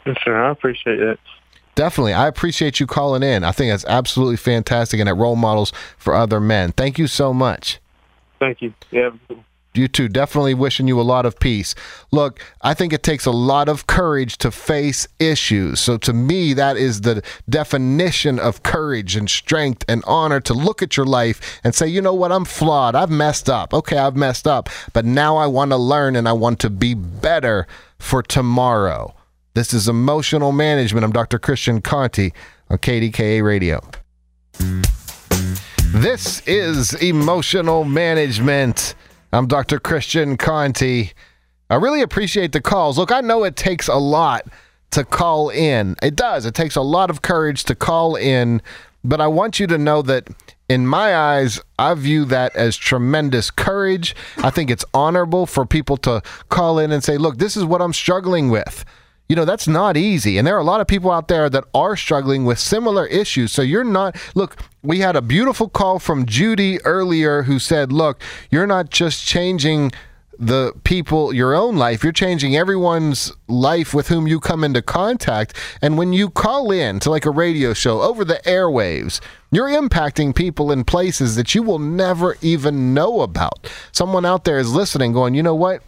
Yes, 0.06 0.16
sir. 0.24 0.40
I 0.40 0.50
appreciate 0.50 1.00
it. 1.00 1.18
Definitely. 1.74 2.12
I 2.12 2.26
appreciate 2.26 2.80
you 2.80 2.86
calling 2.86 3.22
in. 3.22 3.44
I 3.44 3.52
think 3.52 3.72
that's 3.72 3.84
absolutely 3.84 4.36
fantastic 4.36 5.00
and 5.00 5.08
it 5.08 5.12
role 5.12 5.36
models 5.36 5.72
for 5.96 6.14
other 6.14 6.40
men. 6.40 6.72
Thank 6.72 6.98
you 6.98 7.06
so 7.06 7.32
much. 7.32 7.78
Thank 8.38 8.62
you. 8.62 8.74
Yeah. 8.90 9.10
You 9.78 9.88
too. 9.88 10.08
Definitely 10.08 10.54
wishing 10.54 10.88
you 10.88 11.00
a 11.00 11.02
lot 11.02 11.24
of 11.24 11.38
peace. 11.38 11.74
Look, 12.10 12.40
I 12.62 12.74
think 12.74 12.92
it 12.92 13.02
takes 13.04 13.26
a 13.26 13.30
lot 13.30 13.68
of 13.68 13.86
courage 13.86 14.36
to 14.38 14.50
face 14.50 15.06
issues. 15.20 15.78
So 15.78 15.96
to 15.98 16.12
me, 16.12 16.52
that 16.54 16.76
is 16.76 17.02
the 17.02 17.22
definition 17.48 18.40
of 18.40 18.64
courage 18.64 19.14
and 19.14 19.30
strength 19.30 19.84
and 19.88 20.02
honor 20.06 20.40
to 20.40 20.52
look 20.52 20.82
at 20.82 20.96
your 20.96 21.06
life 21.06 21.60
and 21.62 21.74
say, 21.74 21.86
you 21.86 22.02
know 22.02 22.12
what, 22.12 22.32
I'm 22.32 22.44
flawed. 22.44 22.96
I've 22.96 23.10
messed 23.10 23.48
up. 23.48 23.72
Okay, 23.72 23.96
I've 23.96 24.16
messed 24.16 24.48
up. 24.48 24.68
But 24.92 25.04
now 25.04 25.36
I 25.36 25.46
want 25.46 25.70
to 25.70 25.76
learn 25.76 26.16
and 26.16 26.28
I 26.28 26.32
want 26.32 26.58
to 26.60 26.70
be 26.70 26.94
better 26.94 27.66
for 27.98 28.22
tomorrow. 28.22 29.14
This 29.54 29.72
is 29.72 29.88
Emotional 29.88 30.52
Management. 30.52 31.04
I'm 31.04 31.12
Dr. 31.12 31.38
Christian 31.38 31.80
Conte 31.80 32.30
on 32.68 32.78
KDKA 32.78 33.42
Radio. 33.42 33.80
This 35.92 36.46
is 36.46 36.94
Emotional 36.94 37.84
Management. 37.84 38.94
I'm 39.30 39.46
Dr. 39.46 39.78
Christian 39.78 40.38
Conte. 40.38 41.10
I 41.68 41.74
really 41.74 42.00
appreciate 42.00 42.52
the 42.52 42.62
calls. 42.62 42.96
Look, 42.96 43.12
I 43.12 43.20
know 43.20 43.44
it 43.44 43.56
takes 43.56 43.86
a 43.86 43.96
lot 43.96 44.46
to 44.92 45.04
call 45.04 45.50
in. 45.50 45.96
It 46.02 46.16
does. 46.16 46.46
It 46.46 46.54
takes 46.54 46.76
a 46.76 46.82
lot 46.82 47.10
of 47.10 47.20
courage 47.20 47.64
to 47.64 47.74
call 47.74 48.16
in, 48.16 48.62
but 49.04 49.20
I 49.20 49.26
want 49.26 49.60
you 49.60 49.66
to 49.66 49.76
know 49.76 50.00
that 50.00 50.28
in 50.70 50.86
my 50.86 51.14
eyes, 51.14 51.60
I 51.78 51.92
view 51.92 52.24
that 52.26 52.56
as 52.56 52.74
tremendous 52.78 53.50
courage. 53.50 54.16
I 54.38 54.48
think 54.48 54.70
it's 54.70 54.84
honorable 54.94 55.44
for 55.44 55.66
people 55.66 55.98
to 55.98 56.22
call 56.48 56.78
in 56.78 56.90
and 56.90 57.04
say, 57.04 57.18
look, 57.18 57.36
this 57.36 57.54
is 57.54 57.66
what 57.66 57.82
I'm 57.82 57.92
struggling 57.92 58.48
with. 58.48 58.86
You 59.28 59.36
know, 59.36 59.44
that's 59.44 59.68
not 59.68 59.96
easy. 59.96 60.38
And 60.38 60.46
there 60.46 60.56
are 60.56 60.60
a 60.60 60.64
lot 60.64 60.80
of 60.80 60.86
people 60.86 61.10
out 61.10 61.28
there 61.28 61.50
that 61.50 61.64
are 61.74 61.96
struggling 61.96 62.46
with 62.46 62.58
similar 62.58 63.06
issues. 63.06 63.52
So 63.52 63.60
you're 63.60 63.84
not, 63.84 64.16
look, 64.34 64.56
we 64.82 65.00
had 65.00 65.16
a 65.16 65.22
beautiful 65.22 65.68
call 65.68 65.98
from 65.98 66.24
Judy 66.24 66.80
earlier 66.82 67.42
who 67.42 67.58
said, 67.58 67.92
look, 67.92 68.22
you're 68.50 68.66
not 68.66 68.88
just 68.88 69.26
changing 69.26 69.92
the 70.38 70.72
people, 70.84 71.34
your 71.34 71.54
own 71.54 71.76
life. 71.76 72.02
You're 72.04 72.12
changing 72.12 72.56
everyone's 72.56 73.32
life 73.48 73.92
with 73.92 74.08
whom 74.08 74.26
you 74.26 74.38
come 74.38 74.62
into 74.62 74.80
contact. 74.80 75.54
And 75.82 75.98
when 75.98 76.12
you 76.12 76.30
call 76.30 76.70
in 76.70 77.00
to 77.00 77.10
like 77.10 77.26
a 77.26 77.30
radio 77.30 77.74
show 77.74 78.00
over 78.00 78.24
the 78.24 78.40
airwaves, 78.44 79.20
you're 79.50 79.68
impacting 79.68 80.34
people 80.34 80.70
in 80.70 80.84
places 80.84 81.34
that 81.36 81.54
you 81.54 81.62
will 81.62 81.80
never 81.80 82.36
even 82.40 82.94
know 82.94 83.22
about. 83.22 83.68
Someone 83.92 84.24
out 84.24 84.44
there 84.44 84.58
is 84.58 84.72
listening, 84.72 85.12
going, 85.12 85.34
you 85.34 85.42
know 85.42 85.56
what? 85.56 85.82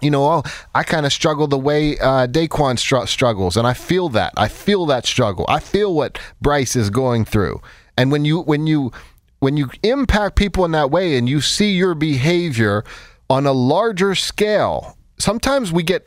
You 0.00 0.10
know, 0.10 0.42
I 0.74 0.82
kind 0.82 1.04
of 1.04 1.12
struggle 1.12 1.46
the 1.46 1.58
way 1.58 1.98
uh, 1.98 2.26
Daquan 2.26 2.78
str- 2.78 3.06
struggles, 3.06 3.56
and 3.56 3.66
I 3.66 3.74
feel 3.74 4.08
that. 4.10 4.32
I 4.36 4.48
feel 4.48 4.86
that 4.86 5.06
struggle. 5.06 5.44
I 5.48 5.60
feel 5.60 5.94
what 5.94 6.18
Bryce 6.40 6.76
is 6.76 6.90
going 6.90 7.24
through. 7.24 7.60
And 7.96 8.10
when 8.10 8.24
you 8.24 8.40
when 8.40 8.66
you 8.66 8.92
when 9.40 9.56
you 9.56 9.70
impact 9.82 10.36
people 10.36 10.64
in 10.64 10.72
that 10.72 10.90
way, 10.90 11.16
and 11.16 11.28
you 11.28 11.40
see 11.40 11.72
your 11.72 11.94
behavior 11.94 12.84
on 13.28 13.46
a 13.46 13.52
larger 13.52 14.14
scale, 14.14 14.96
sometimes 15.18 15.72
we 15.72 15.82
get 15.82 16.06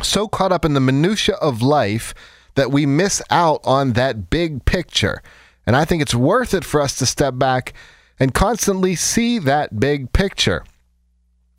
so 0.00 0.28
caught 0.28 0.52
up 0.52 0.64
in 0.64 0.74
the 0.74 0.80
minutia 0.80 1.34
of 1.36 1.62
life 1.62 2.14
that 2.54 2.70
we 2.70 2.86
miss 2.86 3.22
out 3.30 3.60
on 3.64 3.92
that 3.94 4.30
big 4.30 4.64
picture. 4.64 5.22
And 5.66 5.76
I 5.76 5.84
think 5.84 6.02
it's 6.02 6.14
worth 6.14 6.54
it 6.54 6.64
for 6.64 6.80
us 6.80 6.96
to 6.96 7.06
step 7.06 7.38
back 7.38 7.72
and 8.18 8.34
constantly 8.34 8.94
see 8.94 9.38
that 9.40 9.78
big 9.78 10.12
picture. 10.12 10.64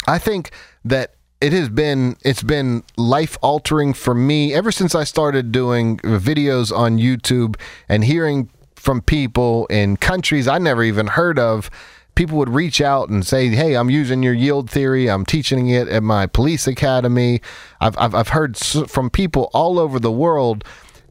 I 0.07 0.19
think 0.19 0.51
that 0.85 1.15
it 1.43 1.51
has 1.51 1.67
been 1.67 2.15
it's 2.21 2.41
been 2.41 2.83
life 2.95 3.37
altering 3.41 3.93
for 3.93 4.15
me 4.15 4.53
ever 4.53 4.71
since 4.71 4.95
I 4.95 5.03
started 5.03 5.51
doing 5.51 5.97
videos 5.97 6.75
on 6.75 6.97
YouTube 6.97 7.59
and 7.89 8.05
hearing 8.05 8.49
from 8.77 9.01
people 9.01 9.65
in 9.65 9.97
countries 9.97 10.47
I 10.47 10.57
never 10.57 10.83
even 10.83 11.07
heard 11.07 11.37
of 11.37 11.69
people 12.15 12.37
would 12.37 12.49
reach 12.49 12.79
out 12.79 13.09
and 13.09 13.25
say, 13.25 13.49
"Hey, 13.49 13.75
I'm 13.75 13.89
using 13.89 14.23
your 14.23 14.33
yield 14.33 14.69
theory. 14.69 15.09
I'm 15.09 15.25
teaching 15.25 15.67
it 15.67 15.89
at 15.89 16.01
my 16.01 16.27
police 16.27 16.65
academy." 16.65 17.41
I've 17.81 17.97
I've, 17.97 18.15
I've 18.15 18.29
heard 18.29 18.55
from 18.57 19.09
people 19.09 19.49
all 19.53 19.79
over 19.79 19.99
the 19.99 20.11
world, 20.11 20.63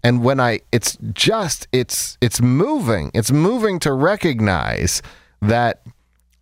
and 0.02 0.22
when 0.24 0.40
I, 0.40 0.60
it's 0.70 0.96
just 1.12 1.68
it's 1.72 2.16
it's 2.22 2.40
moving. 2.40 3.10
It's 3.12 3.30
moving 3.30 3.78
to 3.80 3.92
recognize 3.92 5.02
that. 5.42 5.82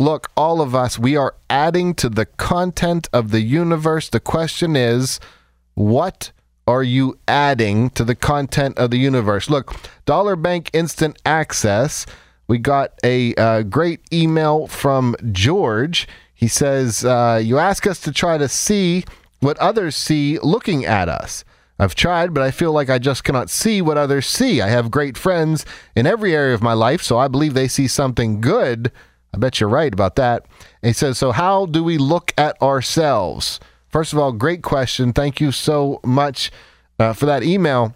Look, 0.00 0.32
all 0.36 0.60
of 0.60 0.74
us, 0.74 0.98
we 0.98 1.16
are 1.16 1.36
adding 1.48 1.94
to 1.94 2.08
the 2.08 2.26
content 2.26 3.08
of 3.12 3.30
the 3.30 3.42
universe. 3.42 4.08
The 4.08 4.18
question 4.18 4.74
is, 4.74 5.20
what 5.74 6.32
are 6.66 6.82
you 6.82 7.18
adding 7.28 7.90
to 7.90 8.04
the 8.04 8.16
content 8.16 8.76
of 8.78 8.90
the 8.90 8.98
universe? 8.98 9.48
Look, 9.48 9.76
Dollar 10.06 10.34
Bank 10.34 10.70
Instant 10.72 11.16
Access 11.24 12.06
we 12.50 12.58
got 12.58 12.94
a 13.04 13.32
uh, 13.36 13.62
great 13.62 14.00
email 14.12 14.66
from 14.66 15.14
George. 15.30 16.08
He 16.34 16.48
says, 16.48 17.04
uh, 17.04 17.40
You 17.40 17.58
ask 17.58 17.86
us 17.86 18.00
to 18.00 18.10
try 18.10 18.38
to 18.38 18.48
see 18.48 19.04
what 19.38 19.56
others 19.58 19.94
see 19.94 20.36
looking 20.40 20.84
at 20.84 21.08
us. 21.08 21.44
I've 21.78 21.94
tried, 21.94 22.34
but 22.34 22.42
I 22.42 22.50
feel 22.50 22.72
like 22.72 22.90
I 22.90 22.98
just 22.98 23.22
cannot 23.22 23.50
see 23.50 23.80
what 23.80 23.96
others 23.96 24.26
see. 24.26 24.60
I 24.60 24.66
have 24.66 24.90
great 24.90 25.16
friends 25.16 25.64
in 25.94 26.08
every 26.08 26.34
area 26.34 26.52
of 26.52 26.60
my 26.60 26.72
life, 26.72 27.02
so 27.02 27.18
I 27.18 27.28
believe 27.28 27.54
they 27.54 27.68
see 27.68 27.86
something 27.86 28.40
good. 28.40 28.90
I 29.32 29.38
bet 29.38 29.60
you're 29.60 29.68
right 29.68 29.92
about 29.92 30.16
that. 30.16 30.46
And 30.82 30.88
he 30.88 30.92
says, 30.92 31.18
So, 31.18 31.32
how 31.32 31.66
do 31.66 31.84
we 31.84 31.98
look 31.98 32.32
at 32.36 32.60
ourselves? 32.60 33.60
First 33.88 34.12
of 34.12 34.18
all, 34.18 34.32
great 34.32 34.62
question. 34.62 35.12
Thank 35.12 35.40
you 35.40 35.52
so 35.52 36.00
much 36.04 36.50
uh, 36.98 37.12
for 37.12 37.26
that 37.26 37.42
email 37.42 37.94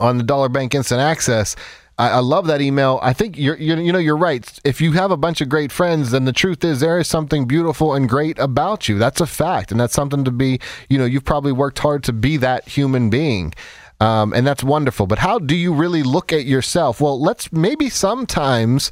on 0.00 0.18
the 0.18 0.24
Dollar 0.24 0.48
Bank 0.48 0.74
Instant 0.74 1.00
Access. 1.00 1.54
I, 1.98 2.10
I 2.10 2.18
love 2.18 2.46
that 2.46 2.60
email. 2.60 2.98
I 3.02 3.12
think 3.12 3.38
you're, 3.38 3.56
you're, 3.56 3.78
you 3.78 3.92
know, 3.92 3.98
you're 3.98 4.16
right. 4.16 4.48
If 4.64 4.80
you 4.80 4.92
have 4.92 5.10
a 5.10 5.16
bunch 5.16 5.40
of 5.40 5.48
great 5.48 5.70
friends, 5.70 6.10
then 6.10 6.24
the 6.24 6.32
truth 6.32 6.64
is 6.64 6.80
there 6.80 6.98
is 6.98 7.08
something 7.08 7.46
beautiful 7.46 7.94
and 7.94 8.08
great 8.08 8.38
about 8.38 8.88
you. 8.88 8.98
That's 8.98 9.20
a 9.20 9.26
fact, 9.26 9.70
and 9.70 9.78
that's 9.78 9.94
something 9.94 10.24
to 10.24 10.30
be. 10.30 10.58
You 10.88 10.98
know, 10.98 11.04
you've 11.04 11.24
probably 11.24 11.52
worked 11.52 11.78
hard 11.78 12.02
to 12.04 12.12
be 12.12 12.36
that 12.38 12.68
human 12.68 13.10
being. 13.10 13.52
Um, 14.00 14.32
and 14.32 14.44
that's 14.44 14.64
wonderful. 14.64 15.06
But 15.06 15.18
how 15.18 15.38
do 15.38 15.54
you 15.54 15.72
really 15.72 16.02
look 16.02 16.32
at 16.32 16.44
yourself? 16.44 17.00
Well, 17.00 17.20
let's 17.20 17.52
maybe 17.52 17.88
sometimes 17.88 18.90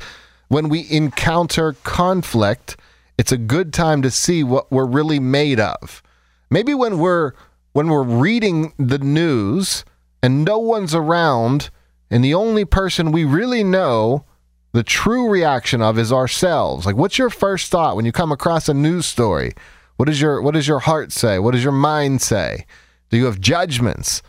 when 0.51 0.69
we 0.69 0.85
encounter 0.91 1.75
conflict, 1.85 2.77
it's 3.17 3.31
a 3.31 3.39
good 3.39 3.73
time 3.73 4.03
to 4.03 4.11
see 4.11 4.43
what 4.43 4.71
we're 4.71 4.85
really 4.85 5.21
made 5.21 5.61
of. 5.61 6.03
Maybe 6.51 6.75
when 6.75 6.99
we're 6.99 7.33
when 7.73 7.87
we're 7.87 8.03
reading 8.03 8.73
the 8.77 8.99
news 8.99 9.85
and 10.25 10.45
no 10.45 10.59
one's 10.59 10.93
around 10.93 11.71
and 12.11 12.25
the 12.25 12.35
only 12.35 12.65
person 12.65 13.13
we 13.13 13.25
really 13.25 13.63
know 13.63 14.25
the 14.73 14.83
true 14.83 15.29
reaction 15.29 15.81
of 15.81 15.97
is 15.97 16.13
ourselves. 16.13 16.85
Like 16.85 16.97
what's 16.97 17.17
your 17.17 17.31
first 17.31 17.71
thought 17.71 17.95
when 17.95 18.05
you 18.05 18.11
come 18.11 18.33
across 18.33 18.69
a 18.69 18.75
news 18.75 19.07
story? 19.07 19.53
What 19.99 20.09
is 20.09 20.21
your 20.21 20.43
what 20.43 20.55
does 20.55 20.67
your 20.67 20.81
heart 20.81 21.13
say? 21.13 21.39
What 21.39 21.53
does 21.53 21.63
your 21.63 21.73
mind 21.73 22.23
say? 22.23 22.67
Do 23.09 23.17
you 23.17 23.27
have 23.27 23.41
judgments? 23.41 24.21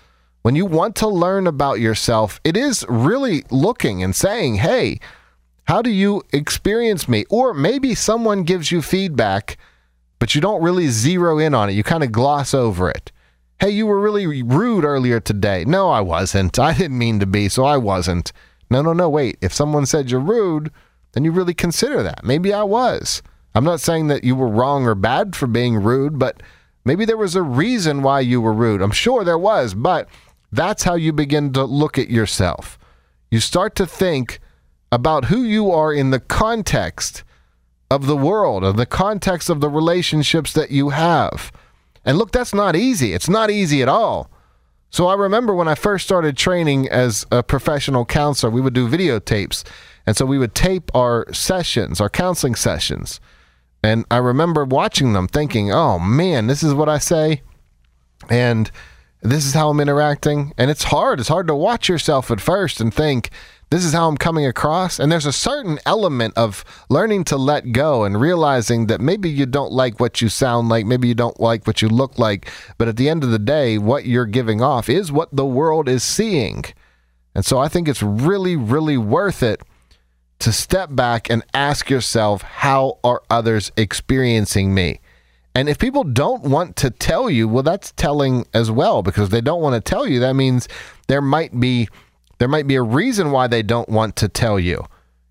When 0.44 0.56
you 0.56 0.68
want 0.68 0.96
to 0.98 1.08
learn 1.08 1.48
about 1.48 1.80
yourself, 1.80 2.40
it 2.44 2.56
is 2.56 2.86
really 2.88 3.44
looking 3.50 4.04
and 4.04 4.16
saying, 4.16 4.56
"Hey, 4.56 5.00
how 5.66 5.82
do 5.82 5.90
you 5.90 6.24
experience 6.32 7.08
me?" 7.08 7.26
Or 7.30 7.54
maybe 7.54 7.96
someone 7.96 8.44
gives 8.44 8.72
you 8.72 8.82
feedback, 8.82 9.58
but 10.20 10.36
you 10.36 10.42
don't 10.42 10.62
really 10.62 10.88
zero 10.88 11.38
in 11.38 11.54
on 11.54 11.70
it. 11.70 11.74
You 11.74 11.84
kind 11.84 12.04
of 12.04 12.12
gloss 12.12 12.54
over 12.54 12.90
it. 12.90 13.12
Hey, 13.60 13.70
you 13.70 13.86
were 13.86 14.00
really 14.00 14.42
rude 14.42 14.84
earlier 14.84 15.20
today. 15.20 15.66
No, 15.66 15.90
I 15.90 16.02
wasn't. 16.02 16.58
I 16.58 16.74
didn't 16.74 16.98
mean 16.98 17.20
to 17.20 17.26
be, 17.26 17.48
so 17.48 17.64
I 17.64 17.78
wasn't. 17.78 18.32
No, 18.72 18.82
no, 18.82 18.94
no, 18.94 19.10
wait. 19.10 19.38
If 19.42 19.54
someone 19.54 19.86
said 19.86 20.10
you're 20.10 20.20
rude, 20.20 20.72
then 21.12 21.24
you 21.24 21.32
really 21.32 21.54
consider 21.54 22.02
that. 22.04 22.24
Maybe 22.24 22.54
I 22.54 22.64
was. 22.64 23.22
I'm 23.54 23.64
not 23.64 23.82
saying 23.82 24.08
that 24.08 24.24
you 24.24 24.36
were 24.36 24.48
wrong 24.48 24.86
or 24.86 24.96
bad 24.96 25.36
for 25.36 25.46
being 25.46 25.76
rude, 25.76 26.18
but 26.18 26.42
maybe 26.86 27.06
there 27.06 27.18
was 27.18 27.36
a 27.36 27.42
reason 27.42 28.02
why 28.02 28.22
you 28.22 28.42
were 28.42 28.54
rude. 28.54 28.82
I'm 28.82 28.92
sure 28.92 29.24
there 29.24 29.38
was, 29.38 29.74
but 29.74 30.08
that's 30.52 30.84
how 30.84 30.96
you 30.96 31.14
begin 31.14 31.54
to 31.54 31.64
look 31.66 31.98
at 31.98 32.10
yourself. 32.10 32.80
You 33.30 33.40
start 33.40 33.76
to 33.76 33.86
think 33.86 34.40
about 34.92 35.26
who 35.26 35.44
you 35.44 35.72
are 35.72 35.94
in 35.94 36.12
the 36.12 36.20
context 36.20 37.24
of 37.90 38.06
the 38.06 38.18
world, 38.18 38.64
of 38.64 38.78
the 38.78 38.86
context 38.86 39.50
of 39.50 39.62
the 39.62 39.70
relationships 39.70 40.54
that 40.54 40.72
you 40.72 40.90
have. 40.90 41.52
And 42.06 42.18
look, 42.18 42.32
that's 42.32 42.54
not 42.54 42.76
easy. 42.76 43.14
It's 43.14 43.30
not 43.30 43.50
easy 43.50 43.82
at 43.82 43.90
all. 43.90 44.30
So 44.90 45.08
I 45.08 45.14
remember 45.14 45.54
when 45.56 45.68
I 45.68 45.76
first 45.76 46.06
started 46.06 46.36
training 46.36 46.90
as 46.90 47.26
a 47.32 47.44
professional 47.44 48.06
counselor, 48.06 48.52
we 48.52 48.62
would 48.62 48.74
do 48.74 48.90
videotapes. 48.90 49.64
And 50.06 50.18
so 50.18 50.26
we 50.26 50.38
would 50.38 50.56
tape 50.56 50.92
our 50.96 51.32
sessions, 51.32 52.02
our 52.02 52.10
counseling 52.10 52.56
sessions. 52.56 53.22
And 53.84 54.06
I 54.12 54.18
remember 54.18 54.66
watching 54.66 55.14
them 55.14 55.28
thinking, 55.28 55.72
oh 55.72 56.00
man, 56.00 56.48
this 56.48 56.64
is 56.64 56.74
what 56.74 56.90
I 56.90 56.98
say. 56.98 57.42
And 58.30 58.70
this 59.22 59.46
is 59.46 59.54
how 59.54 59.70
I'm 59.70 59.80
interacting. 59.80 60.54
And 60.58 60.70
it's 60.70 60.84
hard. 60.86 61.20
It's 61.20 61.30
hard 61.30 61.48
to 61.48 61.56
watch 61.56 61.88
yourself 61.88 62.30
at 62.32 62.42
first 62.42 62.82
and 62.82 62.94
think, 62.94 63.30
this 63.72 63.86
is 63.86 63.94
how 63.94 64.08
I'm 64.10 64.18
coming 64.18 64.46
across. 64.46 65.00
And 65.00 65.10
there's 65.10 65.26
a 65.26 65.32
certain 65.34 65.80
element 65.86 66.34
of 66.38 66.66
learning 66.90 67.24
to 67.26 67.38
let 67.38 67.72
go 67.72 68.04
and 68.04 68.20
realizing 68.20 68.88
that 68.88 69.00
maybe 69.00 69.30
you 69.30 69.46
don't 69.46 69.72
like 69.72 70.00
what 70.00 70.22
you 70.22 70.28
sound 70.28 70.68
like, 70.68 70.86
maybe 70.86 71.08
you 71.08 71.16
don't 71.16 71.40
like 71.40 71.66
what 71.66 71.82
you 71.82 71.88
look 71.88 72.20
like, 72.20 72.52
but 72.78 72.90
at 72.90 72.98
the 72.98 73.08
end 73.08 73.24
of 73.24 73.32
the 73.32 73.40
day, 73.40 73.78
what 73.78 74.06
you're 74.06 74.26
giving 74.26 74.62
off 74.62 74.90
is 74.90 75.10
what 75.10 75.34
the 75.34 75.46
world 75.46 75.88
is 75.88 76.04
seeing. 76.04 76.66
And 77.34 77.46
so 77.46 77.60
I 77.60 77.70
think 77.70 77.88
it's 77.88 78.04
really, 78.04 78.58
really 78.58 78.98
worth 78.98 79.42
it 79.42 79.62
to 80.40 80.52
step 80.52 80.94
back 80.94 81.30
and 81.30 81.42
ask 81.54 81.90
yourself, 81.90 82.42
how 82.42 83.00
are 83.06 83.24
others 83.30 83.72
experiencing 83.78 84.74
me? 84.74 85.00
And 85.56 85.70
if 85.70 85.78
people 85.78 86.04
don't 86.04 86.44
want 86.44 86.76
to 86.78 86.90
tell 86.90 87.30
you, 87.30 87.48
well, 87.48 87.64
that's 87.64 87.94
telling 87.94 88.46
as 88.54 88.70
well, 88.70 89.02
because 89.02 89.30
they 89.30 89.42
don't 89.42 89.62
want 89.62 89.76
to 89.76 89.90
tell 89.90 90.08
you. 90.08 90.20
That 90.20 90.36
means 90.36 90.68
there 91.08 91.22
might 91.22 91.58
be 91.58 91.88
there 92.42 92.48
might 92.48 92.66
be 92.66 92.74
a 92.74 92.82
reason 92.82 93.30
why 93.30 93.46
they 93.46 93.62
don't 93.62 93.88
want 93.88 94.16
to 94.16 94.28
tell 94.28 94.60
you. 94.60 94.84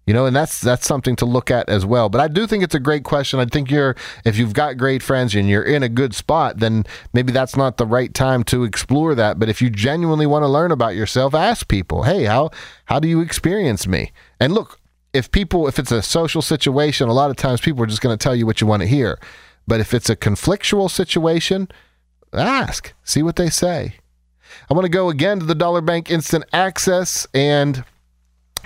You 0.06 0.14
know, 0.14 0.26
and 0.26 0.36
that's 0.36 0.60
that's 0.60 0.86
something 0.86 1.16
to 1.16 1.24
look 1.24 1.50
at 1.50 1.68
as 1.68 1.84
well. 1.84 2.08
But 2.08 2.20
I 2.20 2.28
do 2.28 2.46
think 2.46 2.62
it's 2.62 2.76
a 2.76 2.78
great 2.78 3.02
question. 3.02 3.40
I 3.40 3.46
think 3.46 3.68
you're 3.68 3.96
if 4.24 4.38
you've 4.38 4.52
got 4.52 4.76
great 4.76 5.02
friends 5.02 5.34
and 5.34 5.48
you're 5.48 5.64
in 5.64 5.82
a 5.82 5.88
good 5.88 6.14
spot, 6.14 6.58
then 6.58 6.84
maybe 7.12 7.32
that's 7.32 7.56
not 7.56 7.78
the 7.78 7.86
right 7.86 8.14
time 8.14 8.44
to 8.44 8.62
explore 8.62 9.16
that. 9.16 9.40
But 9.40 9.48
if 9.48 9.60
you 9.60 9.70
genuinely 9.70 10.24
want 10.24 10.44
to 10.44 10.48
learn 10.48 10.70
about 10.70 10.94
yourself, 10.94 11.34
ask 11.34 11.66
people, 11.66 12.04
"Hey, 12.04 12.26
how 12.26 12.50
how 12.84 13.00
do 13.00 13.08
you 13.08 13.20
experience 13.20 13.88
me?" 13.88 14.12
And 14.38 14.54
look, 14.54 14.78
if 15.12 15.32
people 15.32 15.66
if 15.66 15.80
it's 15.80 15.90
a 15.90 16.02
social 16.02 16.42
situation, 16.42 17.08
a 17.08 17.12
lot 17.12 17.30
of 17.30 17.36
times 17.36 17.60
people 17.60 17.82
are 17.82 17.88
just 17.88 18.02
going 18.02 18.16
to 18.16 18.22
tell 18.22 18.36
you 18.36 18.46
what 18.46 18.60
you 18.60 18.68
want 18.68 18.82
to 18.82 18.88
hear. 18.88 19.18
But 19.66 19.80
if 19.80 19.94
it's 19.94 20.10
a 20.10 20.16
conflictual 20.16 20.88
situation, 20.88 21.72
ask, 22.32 22.94
see 23.02 23.24
what 23.24 23.34
they 23.34 23.50
say. 23.50 23.99
I 24.70 24.74
want 24.74 24.84
to 24.84 24.90
go 24.90 25.10
again 25.10 25.40
to 25.40 25.46
the 25.46 25.54
Dollar 25.54 25.80
Bank 25.80 26.10
Instant 26.10 26.44
Access 26.52 27.26
and 27.34 27.84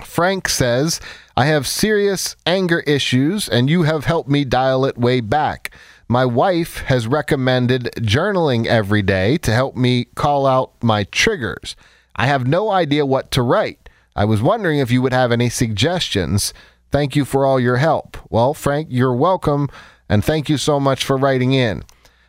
Frank 0.05 0.49
says, 0.49 1.01
I 1.37 1.47
have 1.47 1.67
serious 1.67 2.37
anger 2.47 2.81
issues 2.81 3.49
and 3.49 3.71
you 3.71 3.83
have 3.83 4.05
helped 4.05 4.29
me 4.29 4.45
dial 4.45 4.85
it 4.85 4.99
way 4.99 5.21
back. 5.21 5.75
My 6.09 6.25
wife 6.25 6.79
has 6.83 7.07
recommended 7.07 7.91
journaling 7.99 8.67
every 8.67 9.03
day 9.03 9.39
to 9.39 9.53
help 9.53 9.77
me 9.77 10.05
call 10.15 10.47
out 10.47 10.73
my 10.83 11.05
triggers. 11.05 11.77
I 12.17 12.27
have 12.27 12.47
no 12.47 12.71
idea 12.71 13.07
what 13.07 13.31
to 13.33 13.43
write. 13.43 13.89
I 14.15 14.25
was 14.25 14.43
wondering 14.43 14.79
if 14.79 14.91
you 14.91 15.03
would 15.03 15.13
have 15.13 15.33
any 15.33 15.49
suggestions. 15.49 16.55
Thank 16.91 17.17
you 17.17 17.25
for 17.25 17.45
all 17.45 17.59
your 17.59 17.79
help. 17.79 18.17
Well, 18.31 18.55
Frank, 18.55 18.89
you're 18.91 19.15
welcome, 19.15 19.69
and 20.09 20.25
thank 20.25 20.49
you 20.49 20.57
so 20.57 20.79
much 20.79 21.05
for 21.05 21.17
writing 21.17 21.53
in. 21.53 21.83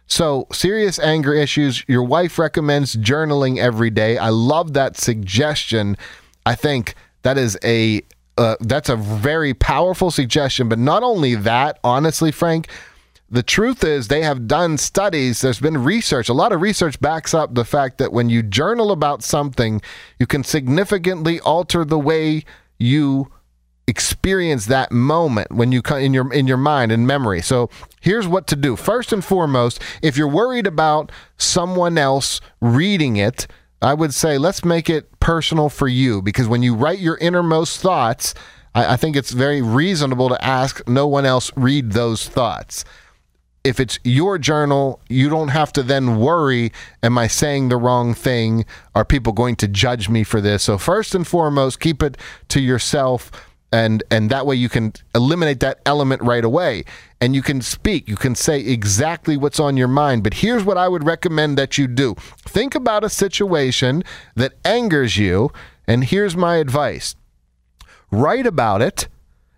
So, 0.08 0.48
serious 0.52 1.00
anger 1.00 1.34
issues. 1.34 1.84
Your 1.88 2.04
wife 2.04 2.38
recommends 2.38 2.96
journaling 2.96 3.58
every 3.58 3.90
day. 3.90 4.18
I 4.18 4.30
love 4.30 4.74
that 4.74 4.98
suggestion. 4.98 5.98
I 6.46 6.56
think 6.56 6.96
that 7.24 7.38
is 7.38 7.58
a 7.64 8.02
uh, 8.38 8.56
that's 8.62 8.90
a 8.90 8.96
very 8.96 9.54
powerful 9.54 10.12
suggestion. 10.12 10.70
But 10.70 10.80
not 10.80 11.04
only 11.04 11.36
that, 11.36 11.80
honestly, 11.84 12.32
Frank, 12.32 12.68
the 13.30 13.42
truth 13.42 13.84
is 13.84 14.08
they 14.08 14.22
have 14.22 14.48
done 14.48 14.78
studies 14.78 15.42
there's 15.42 15.60
been 15.60 15.84
research 15.84 16.30
a 16.30 16.34
lot 16.34 16.52
of 16.52 16.62
research 16.62 17.00
backs 17.00 17.34
up 17.34 17.56
the 17.56 17.66
fact 17.66 17.98
that 17.98 18.14
when 18.14 18.30
you 18.30 18.44
journal 18.44 18.92
about 18.92 19.24
something 19.24 19.82
you 20.20 20.28
can 20.28 20.44
significantly 20.44 21.40
alter 21.40 21.84
the 21.84 21.98
way 21.98 22.46
you 22.78 23.32
experience 23.88 24.66
that 24.66 24.92
moment 24.92 25.52
when 25.52 25.72
you 25.72 25.82
in 25.92 26.14
your 26.14 26.32
in 26.34 26.48
your 26.48 26.58
mind 26.58 26.92
and 26.92 27.06
memory 27.06 27.40
so 27.40 27.70
here's 28.02 28.28
what 28.28 28.48
to 28.48 28.56
do 28.56 28.76
first 28.76 29.14
and 29.14 29.24
foremost 29.24 29.80
if 30.02 30.18
you're 30.18 30.28
worried 30.28 30.66
about 30.66 31.12
someone 31.38 31.96
else 31.96 32.42
reading 32.62 33.16
it 33.16 33.46
i 33.84 33.94
would 33.94 34.12
say 34.12 34.40
let's 34.40 34.66
make 34.66 34.90
it 34.90 35.20
personal 35.20 35.70
for 35.70 35.88
you 35.88 36.20
because 36.20 36.48
when 36.48 36.64
you 36.64 36.74
write 36.74 36.98
your 36.98 37.18
innermost 37.18 37.80
thoughts 37.80 38.34
I, 38.74 38.94
I 38.94 38.98
think 38.98 39.16
it's 39.16 39.32
very 39.32 39.62
reasonable 39.62 40.30
to 40.30 40.44
ask 40.44 40.88
no 40.88 41.06
one 41.06 41.26
else 41.26 41.52
read 41.56 41.92
those 41.92 42.28
thoughts 42.28 42.86
if 43.66 43.80
it's 43.80 44.00
your 44.04 44.38
journal, 44.38 45.02
you 45.10 45.28
don't 45.28 45.48
have 45.48 45.74
to 45.74 45.82
then 45.82 46.20
worry, 46.20 46.72
am 47.02 47.18
I 47.18 47.26
saying 47.26 47.70
the 47.70 47.78
wrong 47.78 48.14
thing? 48.14 48.64
Are 48.94 49.04
people 49.04 49.34
going 49.34 49.56
to 49.56 49.68
judge 49.68 50.08
me 50.08 50.24
for 50.24 50.40
this? 50.40 50.62
So 50.62 50.78
first 50.78 51.16
and 51.16 51.26
foremost, 51.26 51.80
keep 51.80 52.04
it 52.04 52.16
to 52.50 52.62
yourself 52.62 53.32
and 53.72 54.04
and 54.12 54.30
that 54.30 54.46
way 54.46 54.56
you 54.56 54.70
can 54.70 54.94
eliminate 55.14 55.60
that 55.60 55.80
element 55.86 56.22
right 56.22 56.46
away 56.46 56.84
and 57.20 57.36
you 57.36 57.42
can 57.42 57.62
speak 57.62 58.08
you 58.08 58.16
can 58.16 58.36
say 58.36 58.60
exactly 58.60 59.36
what's 59.36 59.60
on 59.60 59.76
your 59.76 59.88
mind 59.88 60.24
but 60.24 60.36
here's 60.36 60.64
what 60.64 60.78
i 60.78 60.88
would 60.88 61.04
recommend 61.04 61.58
that 61.58 61.78
you 61.78 61.88
do 61.88 62.16
think 62.44 62.76
about 62.76 63.04
a 63.04 63.10
situation 63.10 64.04
that 64.36 64.54
angers 64.64 65.18
you 65.18 65.52
and 65.88 66.06
here's 66.06 66.38
my 66.38 66.56
advice 66.58 67.16
write 68.12 68.46
about 68.46 68.82
it 68.82 69.08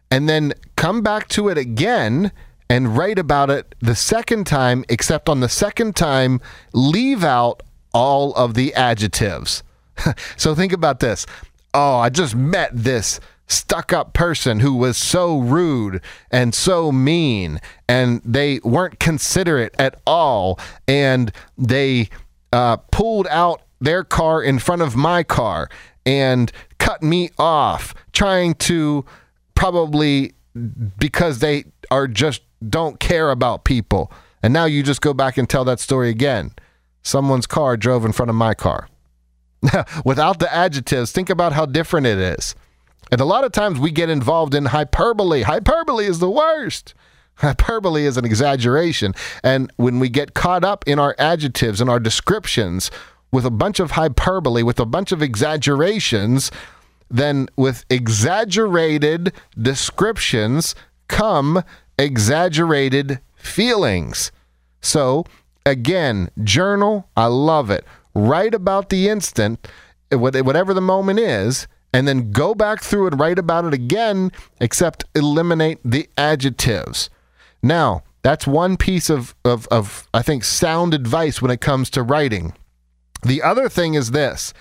and 0.10 0.30
then 0.30 0.54
come 0.76 1.02
back 1.02 1.28
to 1.28 1.50
it 1.50 1.58
again 1.58 2.32
and 2.70 2.98
write 2.98 3.20
about 3.20 3.50
it 3.50 3.76
the 3.80 3.96
second 3.96 4.46
time, 4.46 4.84
except 4.90 5.30
on 5.30 5.40
the 5.40 5.50
second 5.50 5.96
time, 5.96 6.42
leave 6.74 7.24
out 7.24 7.64
all 7.94 8.34
of 8.36 8.54
the 8.54 8.74
adjectives. 8.74 9.64
so 10.38 10.54
think 10.54 10.74
about 10.74 11.00
this. 11.00 11.26
Oh, 11.74 11.98
I 11.98 12.10
just 12.10 12.36
met 12.36 12.72
this 12.74 13.20
stuck 13.48 13.94
up 13.94 14.14
person 14.14 14.60
who 14.60 14.74
was 14.76 14.98
so 14.98 15.40
rude 15.40 16.02
and 16.32 16.54
so 16.54 16.92
mean, 16.92 17.60
and 17.88 18.22
they 18.24 18.60
weren't 18.64 19.00
considerate 19.00 19.74
at 19.80 20.00
all, 20.06 20.60
and 20.88 21.32
they 21.58 22.10
uh, 22.52 22.78
pulled 22.78 23.28
out 23.28 23.62
their 23.80 24.04
car 24.04 24.42
in 24.42 24.60
front 24.60 24.82
of 24.82 24.96
my 24.96 25.24
car 25.24 25.70
and 26.06 26.52
cut 26.78 27.04
me 27.04 27.30
off, 27.38 27.94
trying 28.14 28.54
to 28.56 29.06
probably 29.56 30.34
because 30.98 31.40
they 31.40 31.66
are 31.92 32.08
just 32.08 32.42
don't 32.68 33.00
care 33.00 33.30
about 33.30 33.64
people. 33.64 34.12
And 34.42 34.54
now 34.54 34.66
you 34.66 34.84
just 34.84 35.02
go 35.02 35.14
back 35.14 35.38
and 35.38 35.50
tell 35.50 35.66
that 35.66 35.80
story 35.80 36.10
again. 36.10 36.52
Someone's 37.04 37.48
car 37.48 37.78
drove 37.78 38.06
in 38.06 38.12
front 38.12 38.30
of 38.30 38.36
my 38.36 38.54
car. 38.54 38.88
Without 40.06 40.40
the 40.40 40.54
adjectives, 40.54 41.12
think 41.12 41.30
about 41.30 41.54
how 41.54 41.66
different 41.66 42.06
it 42.06 42.18
is. 42.18 42.56
And 43.12 43.22
a 43.22 43.26
lot 43.26 43.44
of 43.44 43.52
times 43.52 43.80
we 43.80 43.92
get 43.92 44.10
involved 44.10 44.54
in 44.54 44.66
hyperbole. 44.66 45.42
Hyperbole 45.44 46.06
is 46.06 46.20
the 46.20 46.30
worst. 46.30 46.94
Hyperbole 47.36 48.06
is 48.06 48.18
an 48.18 48.26
exaggeration. 48.26 49.14
And 49.44 49.72
when 49.78 50.00
we 50.00 50.10
get 50.10 50.34
caught 50.34 50.64
up 50.64 50.84
in 50.88 51.00
our 51.00 51.16
adjectives 51.20 51.80
and 51.80 51.90
our 51.90 52.00
descriptions 52.00 52.90
with 53.32 53.46
a 53.46 53.52
bunch 53.52 53.80
of 53.80 53.92
hyperbole, 53.92 54.64
with 54.64 54.80
a 54.80 54.86
bunch 54.86 55.12
of 55.12 55.22
exaggerations, 55.22 56.52
then 57.10 57.48
with 57.56 57.86
exaggerated 57.90 59.34
descriptions 59.62 60.76
come 61.08 61.64
exaggerated 62.00 63.20
feelings. 63.36 64.32
So, 64.82 65.26
again, 65.66 66.30
journal, 66.44 67.08
I 67.16 67.28
love 67.28 67.70
it. 67.70 67.86
Write 68.14 68.54
about 68.54 68.90
the 68.90 69.10
instant, 69.10 69.68
whatever 70.12 70.74
the 70.74 70.82
moment 70.82 71.20
is, 71.20 71.68
and 71.98 72.08
then 72.08 72.32
go 72.32 72.54
back 72.54 72.80
through 72.80 73.08
and 73.08 73.20
write 73.20 73.40
about 73.40 73.66
it 73.66 73.74
again, 73.74 74.32
except 74.62 75.04
eliminate 75.16 75.80
the 75.84 76.08
adjectives. 76.16 77.10
Now, 77.64 78.04
that's 78.22 78.46
one 78.46 78.78
piece 78.78 79.10
of, 79.10 79.34
of, 79.44 79.68
of, 79.70 80.08
I 80.14 80.22
think, 80.22 80.44
sound 80.44 80.94
advice 80.94 81.42
when 81.42 81.50
it 81.50 81.60
comes 81.60 81.90
to 81.90 82.04
writing. 82.04 82.54
The 83.24 83.42
other 83.42 83.68
thing 83.68 83.96
is 83.96 84.12
this 84.12 84.54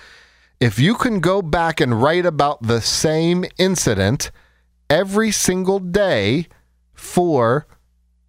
if 0.59 0.79
you 0.79 0.95
can 0.95 1.19
go 1.19 1.43
back 1.43 1.79
and 1.79 2.01
write 2.01 2.25
about 2.25 2.63
the 2.63 2.81
same 2.81 3.45
incident 3.59 4.31
every 4.89 5.29
single 5.29 5.77
day, 5.77 6.47
for 6.95 7.67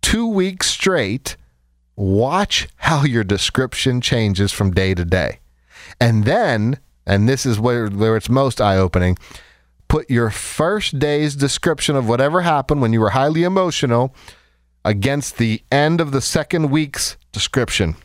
two 0.03 0.27
weeks 0.27 0.67
straight, 0.67 1.39
watch 1.97 2.69
how 2.77 3.05
your 3.05 3.25
description 3.25 4.03
changes 4.03 4.53
from 4.53 4.73
day 4.73 4.93
to 4.93 5.07
day. 5.07 5.39
And 5.99 6.25
then, 6.25 6.79
and 7.09 7.29
this 7.29 7.47
is 7.47 7.59
where, 7.59 7.89
where 7.89 8.17
it's 8.17 8.29
most 8.29 8.61
eye 8.61 8.77
opening, 8.77 9.17
put 9.89 10.09
your 10.11 10.31
first 10.31 10.99
day's 10.99 11.35
description 11.35 11.97
of 11.97 12.09
whatever 12.09 12.43
happened 12.43 12.83
when 12.83 12.93
you 12.93 13.01
were 13.01 13.11
highly 13.11 13.43
emotional 13.43 14.15
against 14.85 15.39
the 15.39 15.63
end 15.73 16.01
of 16.01 16.13
the 16.13 16.21
second 16.21 16.71
week's 16.71 17.17
description 17.33 17.97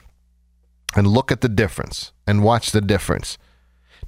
and 0.95 1.05
look 1.05 1.31
at 1.31 1.41
the 1.41 1.49
difference 1.49 2.13
and 2.25 2.43
watch 2.43 2.71
the 2.71 2.81
difference. 2.81 3.37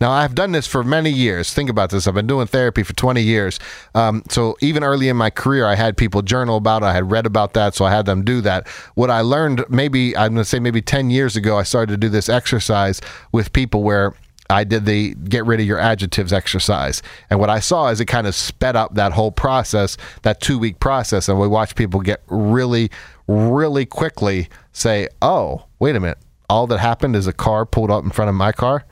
Now, 0.01 0.11
I've 0.11 0.35
done 0.35 0.51
this 0.51 0.67
for 0.67 0.83
many 0.83 1.09
years. 1.09 1.53
Think 1.53 1.69
about 1.69 1.89
this. 1.89 2.05
I've 2.05 2.13
been 2.13 2.27
doing 2.27 2.47
therapy 2.47 2.83
for 2.83 2.93
20 2.93 3.21
years. 3.21 3.59
Um, 3.93 4.23
so 4.29 4.57
even 4.59 4.83
early 4.83 5.07
in 5.07 5.15
my 5.15 5.29
career, 5.29 5.65
I 5.65 5.75
had 5.75 5.95
people 5.95 6.21
journal 6.21 6.57
about 6.57 6.83
it. 6.83 6.87
I 6.87 6.93
had 6.93 7.09
read 7.09 7.25
about 7.25 7.53
that, 7.53 7.75
so 7.75 7.85
I 7.85 7.91
had 7.91 8.05
them 8.05 8.23
do 8.25 8.41
that. 8.41 8.67
What 8.95 9.09
I 9.09 9.21
learned, 9.21 9.63
maybe 9.69 10.15
I'm 10.17 10.33
going 10.33 10.43
to 10.43 10.45
say 10.45 10.59
maybe 10.59 10.81
10 10.81 11.11
years 11.11 11.37
ago, 11.37 11.57
I 11.57 11.63
started 11.63 11.93
to 11.93 11.97
do 11.97 12.09
this 12.09 12.27
exercise 12.27 12.99
with 13.31 13.53
people 13.53 13.83
where 13.83 14.13
I 14.49 14.63
did 14.63 14.85
the 14.85 15.15
get 15.15 15.45
rid 15.45 15.59
of 15.59 15.65
your 15.65 15.79
adjectives 15.79 16.31
exercise. 16.31 17.01
And 17.29 17.39
what 17.39 17.49
I 17.49 17.59
saw 17.59 17.87
is 17.87 17.99
it 17.99 18.05
kind 18.05 18.27
of 18.27 18.35
sped 18.35 18.75
up 18.75 18.95
that 18.95 19.11
whole 19.11 19.31
process, 19.31 19.97
that 20.21 20.41
two 20.41 20.59
week 20.59 20.79
process. 20.79 21.27
And 21.29 21.39
we 21.39 21.47
watched 21.47 21.75
people 21.75 22.01
get 22.01 22.21
really, 22.27 22.91
really 23.27 23.85
quickly 23.85 24.49
say, 24.71 25.07
oh, 25.21 25.65
wait 25.79 25.95
a 25.95 25.99
minute. 25.99 26.19
All 26.47 26.67
that 26.67 26.79
happened 26.79 27.15
is 27.15 27.25
a 27.25 27.33
car 27.33 27.65
pulled 27.65 27.89
up 27.89 28.03
in 28.03 28.11
front 28.11 28.29
of 28.29 28.35
my 28.35 28.51
car 28.51 28.85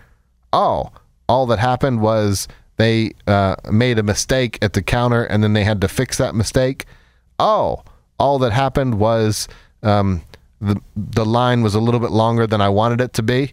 oh, 0.53 0.91
all 1.27 1.45
that 1.47 1.59
happened 1.59 1.99
was 1.99 2.47
they 2.77 3.11
uh, 3.27 3.55
made 3.69 3.99
a 3.99 4.03
mistake 4.03 4.57
at 4.61 4.73
the 4.73 4.81
counter 4.81 5.23
and 5.23 5.43
then 5.43 5.53
they 5.53 5.65
had 5.65 5.81
to 5.81 5.87
fix 5.87 6.17
that 6.19 6.35
mistake. 6.35 6.85
Oh, 7.39 7.83
all 8.19 8.39
that 8.39 8.53
happened 8.53 8.99
was 8.99 9.47
um, 9.81 10.21
the 10.61 10.79
the 10.95 11.25
line 11.25 11.61
was 11.61 11.75
a 11.75 11.79
little 11.79 11.99
bit 11.99 12.11
longer 12.11 12.47
than 12.47 12.61
I 12.61 12.69
wanted 12.69 13.01
it 13.01 13.13
to 13.13 13.23
be. 13.23 13.51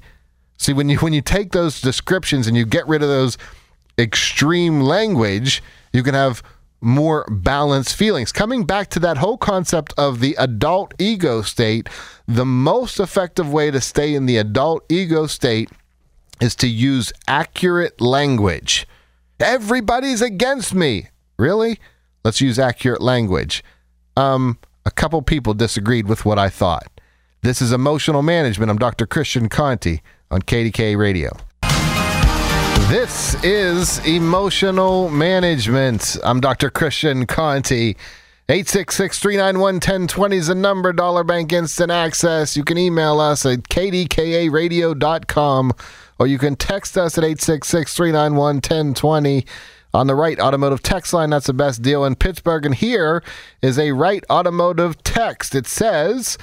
See, 0.60 0.74
when 0.74 0.90
you 0.90 0.98
when 0.98 1.14
you 1.14 1.22
take 1.22 1.52
those 1.52 1.80
descriptions 1.80 2.46
and 2.46 2.54
you 2.54 2.66
get 2.66 2.86
rid 2.86 3.02
of 3.02 3.08
those 3.08 3.38
extreme 3.98 4.82
language, 4.82 5.62
you 5.90 6.02
can 6.02 6.12
have 6.12 6.42
more 6.82 7.24
balanced 7.30 7.96
feelings. 7.96 8.30
Coming 8.30 8.64
back 8.64 8.90
to 8.90 8.98
that 8.98 9.16
whole 9.16 9.38
concept 9.38 9.94
of 9.96 10.20
the 10.20 10.36
adult 10.38 10.92
ego 10.98 11.40
state, 11.40 11.88
the 12.28 12.44
most 12.44 13.00
effective 13.00 13.50
way 13.50 13.70
to 13.70 13.80
stay 13.80 14.14
in 14.14 14.26
the 14.26 14.36
adult 14.36 14.84
ego 14.90 15.26
state 15.26 15.70
is 16.42 16.54
to 16.56 16.68
use 16.68 17.10
accurate 17.26 17.98
language. 17.98 18.86
Everybody's 19.40 20.20
against 20.20 20.74
me. 20.74 21.08
Really? 21.38 21.80
Let's 22.22 22.42
use 22.42 22.58
accurate 22.58 23.00
language. 23.00 23.64
Um, 24.14 24.58
a 24.84 24.90
couple 24.90 25.22
people 25.22 25.54
disagreed 25.54 26.06
with 26.06 26.26
what 26.26 26.38
I 26.38 26.50
thought. 26.50 27.00
This 27.40 27.62
is 27.62 27.72
emotional 27.72 28.20
management. 28.20 28.70
I'm 28.70 28.76
Dr. 28.76 29.06
Christian 29.06 29.48
Conte 29.48 30.00
on 30.30 30.42
KDK 30.42 30.96
Radio. 30.96 31.36
This 32.88 33.34
is 33.44 34.04
emotional 34.06 35.10
management. 35.10 36.16
I'm 36.24 36.40
Dr. 36.40 36.70
Christian 36.70 37.26
Conte. 37.26 37.94
866 38.48 39.18
391 39.20 39.74
1020 39.76 40.36
is 40.36 40.48
the 40.48 40.56
number. 40.56 40.92
Dollar 40.92 41.22
Bank 41.22 41.52
Instant 41.52 41.92
Access. 41.92 42.56
You 42.56 42.64
can 42.64 42.78
email 42.78 43.20
us 43.20 43.46
at 43.46 43.60
kdkaradio.com 43.64 45.72
or 46.18 46.26
you 46.26 46.38
can 46.38 46.56
text 46.56 46.98
us 46.98 47.16
at 47.16 47.22
866 47.22 47.94
391 47.94 48.56
1020 48.56 49.46
on 49.94 50.08
the 50.08 50.16
Wright 50.16 50.40
Automotive 50.40 50.82
text 50.82 51.12
line. 51.12 51.30
That's 51.30 51.46
the 51.46 51.52
best 51.52 51.80
deal 51.82 52.04
in 52.04 52.16
Pittsburgh. 52.16 52.66
And 52.66 52.74
here 52.74 53.22
is 53.62 53.78
a 53.78 53.92
Wright 53.92 54.24
Automotive 54.28 55.00
text. 55.04 55.54
It 55.54 55.68
says, 55.68 56.36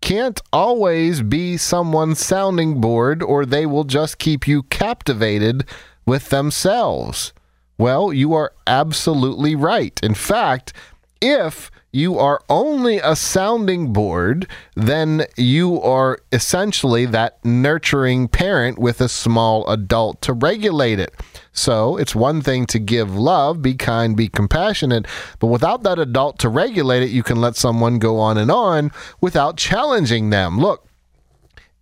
can't 0.00 0.40
always 0.52 1.22
be 1.22 1.56
someone's 1.56 2.18
sounding 2.18 2.80
board 2.80 3.22
or 3.22 3.44
they 3.44 3.66
will 3.66 3.84
just 3.84 4.18
keep 4.18 4.46
you 4.46 4.62
captivated 4.64 5.64
with 6.06 6.28
themselves. 6.28 7.32
Well, 7.78 8.12
you 8.12 8.32
are 8.34 8.52
absolutely 8.66 9.54
right. 9.54 9.98
In 10.02 10.14
fact, 10.14 10.72
if 11.20 11.70
you 11.92 12.18
are 12.18 12.42
only 12.48 12.98
a 12.98 13.16
sounding 13.16 13.92
board, 13.92 14.46
then 14.74 15.24
you 15.36 15.80
are 15.80 16.18
essentially 16.30 17.06
that 17.06 17.42
nurturing 17.44 18.28
parent 18.28 18.78
with 18.78 19.00
a 19.00 19.08
small 19.08 19.66
adult 19.66 20.20
to 20.22 20.32
regulate 20.32 21.00
it. 21.00 21.14
So 21.56 21.96
it's 21.96 22.14
one 22.14 22.42
thing 22.42 22.66
to 22.66 22.78
give 22.78 23.16
love, 23.16 23.62
be 23.62 23.74
kind, 23.74 24.16
be 24.16 24.28
compassionate, 24.28 25.06
but 25.38 25.46
without 25.46 25.82
that 25.84 25.98
adult 25.98 26.38
to 26.40 26.48
regulate 26.48 27.02
it, 27.02 27.10
you 27.10 27.22
can 27.22 27.40
let 27.40 27.56
someone 27.56 27.98
go 27.98 28.18
on 28.18 28.36
and 28.36 28.50
on 28.50 28.92
without 29.20 29.56
challenging 29.56 30.30
them. 30.30 30.58
Look, 30.58 30.86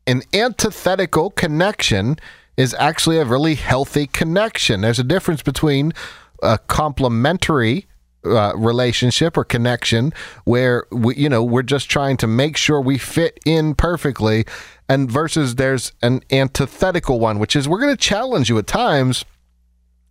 an 0.06 0.22
antithetical 0.32 1.30
connection 1.30 2.18
is 2.56 2.72
actually 2.74 3.18
a 3.18 3.24
really 3.24 3.56
healthy 3.56 4.06
connection. 4.06 4.80
There's 4.80 5.00
a 5.00 5.04
difference 5.04 5.42
between 5.42 5.92
a 6.40 6.58
complementary 6.58 7.86
uh, 8.24 8.52
relationship 8.56 9.36
or 9.36 9.44
connection 9.44 10.12
where 10.44 10.86
we, 10.90 11.14
you 11.16 11.28
know 11.28 11.42
we're 11.42 11.62
just 11.62 11.90
trying 11.90 12.16
to 12.16 12.26
make 12.26 12.56
sure 12.56 12.80
we 12.80 12.96
fit 12.96 13.38
in 13.44 13.74
perfectly 13.74 14.46
and 14.88 15.10
versus 15.10 15.56
there's 15.56 15.92
an 16.00 16.22
antithetical 16.30 17.20
one 17.20 17.38
which 17.38 17.54
is 17.54 17.68
we're 17.68 17.80
going 17.80 17.94
to 17.94 18.02
challenge 18.02 18.48
you 18.48 18.56
at 18.56 18.66
times 18.66 19.26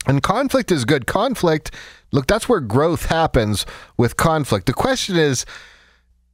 and 0.05 0.21
conflict 0.23 0.71
is 0.71 0.85
good 0.85 1.07
conflict 1.07 1.71
look 2.11 2.27
that's 2.27 2.47
where 2.47 2.59
growth 2.59 3.05
happens 3.05 3.65
with 3.97 4.17
conflict 4.17 4.65
the 4.65 4.73
question 4.73 5.15
is 5.15 5.45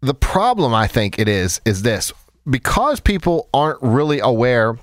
the 0.02 0.14
problem 0.14 0.74
i 0.74 0.88
think 0.88 1.20
it 1.20 1.28
is 1.28 1.62
is 1.66 1.82
this 1.82 2.12
because 2.50 3.00
people 3.00 3.50
aren't 3.54 3.82
really 3.82 4.20
aware 4.20 4.78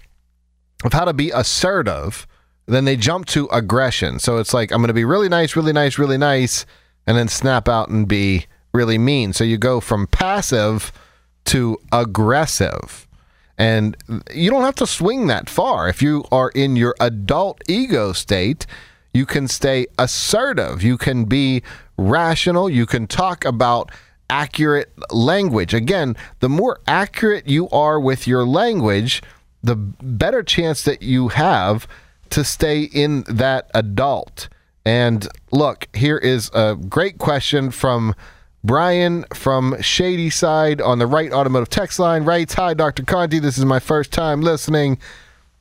of 0.84 0.92
how 0.92 1.04
to 1.04 1.12
be 1.12 1.30
assertive 1.30 2.26
then 2.66 2.84
they 2.84 2.96
jump 2.96 3.26
to 3.26 3.48
aggression 3.52 4.18
so 4.18 4.38
it's 4.38 4.54
like 4.54 4.70
i'm 4.70 4.78
going 4.78 4.88
to 4.88 4.94
be 4.94 5.04
really 5.04 5.28
nice 5.28 5.56
really 5.56 5.72
nice 5.72 5.98
really 5.98 6.18
nice 6.18 6.66
and 7.06 7.16
then 7.16 7.28
snap 7.28 7.68
out 7.68 7.88
and 7.88 8.08
be 8.08 8.46
really 8.76 8.98
mean. 8.98 9.32
So 9.32 9.44
you 9.44 9.58
go 9.58 9.80
from 9.80 10.06
passive 10.06 10.92
to 11.46 11.78
aggressive. 11.92 13.05
And 13.58 13.96
you 14.32 14.50
don't 14.50 14.64
have 14.64 14.74
to 14.76 14.86
swing 14.86 15.28
that 15.28 15.48
far. 15.48 15.88
If 15.88 16.02
you 16.02 16.24
are 16.30 16.50
in 16.50 16.76
your 16.76 16.94
adult 17.00 17.62
ego 17.68 18.12
state, 18.12 18.66
you 19.14 19.24
can 19.24 19.48
stay 19.48 19.86
assertive. 19.98 20.82
You 20.82 20.98
can 20.98 21.24
be 21.24 21.62
rational. 21.96 22.68
You 22.68 22.84
can 22.84 23.06
talk 23.06 23.44
about 23.44 23.90
accurate 24.28 24.92
language. 25.10 25.72
Again, 25.72 26.16
the 26.40 26.48
more 26.48 26.80
accurate 26.86 27.48
you 27.48 27.68
are 27.70 27.98
with 27.98 28.26
your 28.26 28.44
language, 28.44 29.22
the 29.62 29.76
better 29.76 30.42
chance 30.42 30.82
that 30.82 31.02
you 31.02 31.28
have 31.28 31.88
to 32.30 32.44
stay 32.44 32.82
in 32.82 33.24
that 33.28 33.70
adult. 33.72 34.48
And 34.84 35.26
look, 35.50 35.88
here 35.94 36.18
is 36.18 36.50
a 36.52 36.76
great 36.76 37.18
question 37.18 37.70
from 37.70 38.14
Brian 38.66 39.24
from 39.32 39.80
Shadyside 39.80 40.80
on 40.80 40.98
the 40.98 41.06
Wright 41.06 41.32
Automotive 41.32 41.70
text 41.70 42.00
line. 42.00 42.24
Writes, 42.24 42.54
Hi, 42.54 42.74
Dr. 42.74 43.04
Conte. 43.04 43.38
This 43.38 43.58
is 43.58 43.64
my 43.64 43.78
first 43.78 44.10
time 44.10 44.40
listening, 44.40 44.98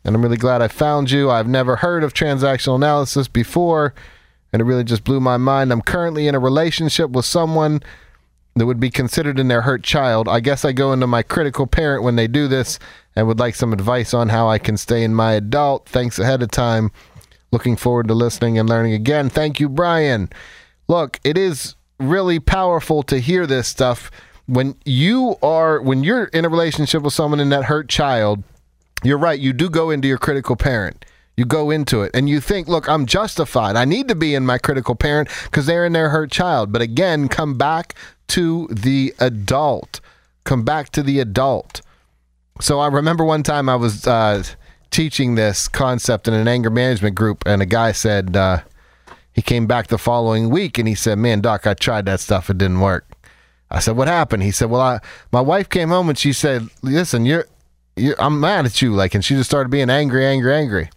and 0.03 0.15
I'm 0.15 0.23
really 0.23 0.37
glad 0.37 0.63
I 0.63 0.67
found 0.67 1.11
you. 1.11 1.29
I've 1.29 1.47
never 1.47 1.75
heard 1.75 2.03
of 2.03 2.15
transactional 2.15 2.77
analysis 2.77 3.27
before, 3.27 3.93
and 4.51 4.59
it 4.59 4.65
really 4.65 4.83
just 4.83 5.03
blew 5.03 5.19
my 5.19 5.37
mind. 5.37 5.71
I'm 5.71 5.83
currently 5.83 6.27
in 6.27 6.33
a 6.33 6.39
relationship 6.39 7.11
with 7.11 7.25
someone 7.25 7.83
that 8.55 8.65
would 8.65 8.79
be 8.79 8.89
considered 8.89 9.37
in 9.37 9.49
their 9.49 9.61
hurt 9.61 9.83
child. 9.83 10.27
I 10.27 10.39
guess 10.39 10.65
I 10.65 10.71
go 10.71 10.91
into 10.91 11.05
my 11.05 11.21
critical 11.21 11.67
parent 11.67 12.01
when 12.01 12.15
they 12.15 12.27
do 12.27 12.47
this 12.47 12.79
and 13.15 13.27
would 13.27 13.37
like 13.37 13.53
some 13.53 13.71
advice 13.71 14.15
on 14.15 14.29
how 14.29 14.49
I 14.49 14.57
can 14.57 14.77
stay 14.77 15.03
in 15.03 15.13
my 15.13 15.33
adult. 15.33 15.87
Thanks 15.87 16.17
ahead 16.17 16.41
of 16.41 16.49
time. 16.49 16.91
Looking 17.51 17.75
forward 17.75 18.07
to 18.07 18.15
listening 18.15 18.57
and 18.57 18.67
learning 18.67 18.93
again. 18.93 19.29
Thank 19.29 19.59
you, 19.59 19.69
Brian. 19.69 20.31
Look, 20.87 21.19
it 21.23 21.37
is 21.37 21.75
really 21.99 22.39
powerful 22.39 23.03
to 23.03 23.19
hear 23.19 23.47
this 23.47 23.67
stuff 23.67 24.11
when 24.47 24.75
you 24.85 25.37
are 25.41 25.81
when 25.81 26.03
you're 26.03 26.25
in 26.25 26.45
a 26.45 26.49
relationship 26.49 27.03
with 27.03 27.13
someone 27.13 27.39
in 27.39 27.49
that 27.49 27.65
hurt 27.65 27.89
child. 27.89 28.43
You're 29.03 29.17
right. 29.17 29.39
You 29.39 29.53
do 29.53 29.69
go 29.69 29.89
into 29.91 30.07
your 30.07 30.17
critical 30.17 30.55
parent. 30.55 31.05
You 31.37 31.45
go 31.45 31.69
into 31.69 32.01
it 32.01 32.11
and 32.13 32.29
you 32.29 32.39
think, 32.39 32.67
look, 32.67 32.87
I'm 32.87 33.05
justified. 33.05 33.75
I 33.75 33.83
need 33.85 34.07
to 34.07 34.15
be 34.15 34.33
in 34.35 34.45
my 34.45 34.57
critical 34.57 34.95
parent 34.95 35.29
because 35.43 35.65
they're 35.65 35.85
in 35.85 35.93
their 35.93 36.09
hurt 36.09 36.31
child. 36.31 36.71
But 36.71 36.81
again, 36.81 37.27
come 37.27 37.57
back 37.57 37.93
to 38.29 38.67
the 38.71 39.13
adult. 39.19 39.99
Come 40.45 40.63
back 40.63 40.91
to 40.91 41.03
the 41.03 41.19
adult. 41.19 41.81
So 42.61 42.79
I 42.79 42.87
remember 42.87 43.25
one 43.25 43.43
time 43.43 43.67
I 43.67 43.75
was 43.75 44.07
uh, 44.07 44.43
teaching 44.91 45.35
this 45.35 45.67
concept 45.67 46.27
in 46.27 46.33
an 46.33 46.47
anger 46.47 46.69
management 46.69 47.15
group, 47.15 47.43
and 47.45 47.61
a 47.61 47.65
guy 47.65 47.91
said 47.91 48.37
uh, 48.37 48.61
he 49.35 49.41
came 49.41 49.67
back 49.67 49.87
the 49.87 49.97
following 49.97 50.49
week 50.49 50.77
and 50.79 50.87
he 50.87 50.95
said, 50.95 51.19
"Man, 51.19 51.41
doc, 51.41 51.67
I 51.67 51.73
tried 51.73 52.05
that 52.05 52.19
stuff; 52.21 52.49
it 52.49 52.57
didn't 52.57 52.79
work." 52.79 53.05
I 53.69 53.79
said, 53.79 53.97
"What 53.97 54.07
happened?" 54.07 54.43
He 54.43 54.51
said, 54.51 54.69
"Well, 54.69 54.81
I, 54.81 54.99
my 55.31 55.41
wife 55.41 55.69
came 55.69 55.89
home 55.89 56.09
and 56.09 56.17
she 56.17 56.33
said, 56.33 56.67
listen, 56.81 57.25
you're, 57.25 57.45
you're, 57.95 58.19
I'm 58.19 58.39
mad 58.39 58.65
at 58.65 58.81
you,' 58.81 58.93
like, 58.93 59.13
and 59.13 59.23
she 59.23 59.35
just 59.35 59.49
started 59.49 59.69
being 59.69 59.89
angry, 59.89 60.25
angry, 60.25 60.55
angry." 60.55 60.89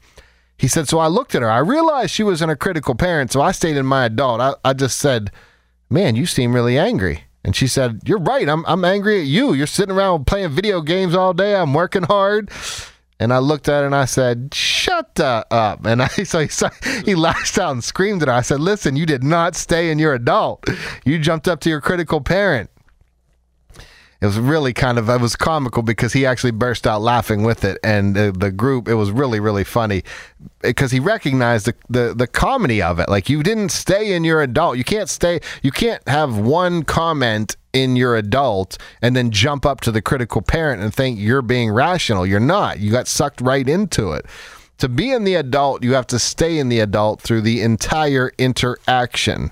He 0.57 0.69
said, 0.69 0.89
"So 0.89 0.99
I 0.99 1.09
looked 1.09 1.35
at 1.35 1.43
her. 1.43 1.51
I 1.51 1.59
realized 1.59 2.13
she 2.13 2.23
was 2.23 2.41
in 2.41 2.49
a 2.49 2.57
critical 2.57 2.95
parent, 2.95 3.33
so 3.33 3.41
I 3.41 3.53
stayed 3.53 3.77
in 3.77 3.87
my 3.87 4.07
adult. 4.07 4.41
I, 4.41 4.55
I 4.65 4.73
just 4.73 4.99
said." 4.99 5.31
Man, 5.91 6.17
you 6.17 6.27
seem 6.27 6.55
really 6.55 6.77
angry. 6.77 7.25
And 7.45 7.57
she 7.57 7.67
said, 7.67 8.03
You're 8.05 8.19
right. 8.19 8.47
I'm, 8.47 8.65
I'm 8.67 8.85
angry 8.85 9.21
at 9.21 9.27
you. 9.27 9.55
You're 9.55 9.67
sitting 9.67 9.95
around 9.95 10.27
playing 10.27 10.51
video 10.51 10.83
games 10.83 11.15
all 11.15 11.33
day. 11.33 11.57
I'm 11.57 11.73
working 11.73 12.03
hard. 12.03 12.51
And 13.21 13.33
I 13.33 13.39
looked 13.39 13.69
at 13.69 13.83
it 13.83 13.87
and 13.87 13.95
I 13.97 14.05
said, 14.05 14.51
"Shut 14.55 15.19
up!" 15.19 15.85
And 15.85 16.03
I 16.03 16.07
so 16.25 16.41
he, 16.41 16.49
so 16.49 16.69
he 17.05 17.15
lashed 17.15 17.59
out 17.59 17.73
and 17.73 17.83
screamed 17.83 18.23
at 18.23 18.29
her. 18.29 18.35
I 18.35 18.43
said, 18.43 18.61
"Listen, 18.61 18.97
you 18.97 19.07
did 19.07 19.25
not 19.25 19.57
stay 19.57 19.91
in 19.91 19.99
your 19.99 20.15
adult. 20.15 20.65
You 21.05 21.19
jumped 21.19 21.49
up 21.49 21.61
to 21.61 21.69
your 21.69 21.81
critical 21.81 22.21
parent." 22.21 22.71
It 24.21 24.27
was 24.27 24.37
really 24.37 24.73
kind 24.73 24.99
of 24.99 25.09
it 25.09 25.21
was 25.21 25.37
comical 25.37 25.83
because 25.83 26.13
he 26.13 26.27
actually 26.27 26.51
burst 26.51 26.89
out 26.89 27.01
laughing 27.01 27.45
with 27.45 27.65
it, 27.65 27.79
and 27.85 28.17
the, 28.17 28.35
the 28.37 28.51
group 28.51 28.89
it 28.89 28.95
was 28.95 29.13
really 29.13 29.39
really 29.39 29.63
funny 29.63 30.03
because 30.61 30.91
he 30.91 30.99
recognized 30.99 31.67
the, 31.67 31.75
the 31.89 32.15
the 32.15 32.27
comedy 32.27 32.83
of 32.83 32.99
it. 32.99 33.09
Like 33.09 33.29
you 33.29 33.45
didn't 33.45 33.69
stay 33.69 34.15
in 34.15 34.25
your 34.25 34.43
adult. 34.43 34.77
You 34.77 34.83
can't 34.83 35.09
stay. 35.09 35.39
You 35.63 35.71
can't 35.71 36.07
have 36.09 36.37
one 36.37 36.83
comment 36.83 37.57
in 37.73 37.97
your 37.97 38.17
adult 38.17 38.79
and 39.03 39.15
then 39.15 39.31
jump 39.31 39.67
up 39.67 39.81
to 39.83 39.93
the 39.93 40.03
critical 40.03 40.43
parent 40.43 40.83
and 40.83 40.95
think 40.95 41.19
you're 41.19 41.43
being 41.43 41.71
rational. 41.71 42.27
You're 42.27 42.41
not. 42.41 42.81
You 42.81 42.91
got 42.91 43.07
sucked 43.07 43.41
right 43.41 43.69
into 43.69 44.13
it. 44.13 44.27
To 44.79 44.89
be 44.89 45.11
in 45.11 45.25
the 45.25 45.35
adult, 45.35 45.83
you 45.83 45.95
have 45.95 46.07
to 46.09 46.19
stay 46.19 46.59
in 46.59 46.69
the 46.69 46.81
adult 46.81 47.21
through 47.21 47.41
the 47.43 47.63
entire 47.63 48.33
interaction. 48.39 49.51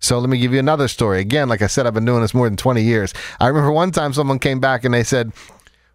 So 0.00 0.18
let 0.18 0.30
me 0.30 0.38
give 0.38 0.52
you 0.52 0.58
another 0.58 0.88
story. 0.88 1.20
Again, 1.20 1.48
like 1.48 1.62
I 1.62 1.66
said, 1.66 1.86
I've 1.86 1.94
been 1.94 2.04
doing 2.04 2.22
this 2.22 2.34
more 2.34 2.46
than 2.46 2.56
20 2.56 2.82
years. 2.82 3.12
I 3.38 3.48
remember 3.48 3.72
one 3.72 3.90
time 3.90 4.12
someone 4.12 4.38
came 4.38 4.60
back 4.60 4.84
and 4.84 4.92
they 4.92 5.04
said, 5.04 5.32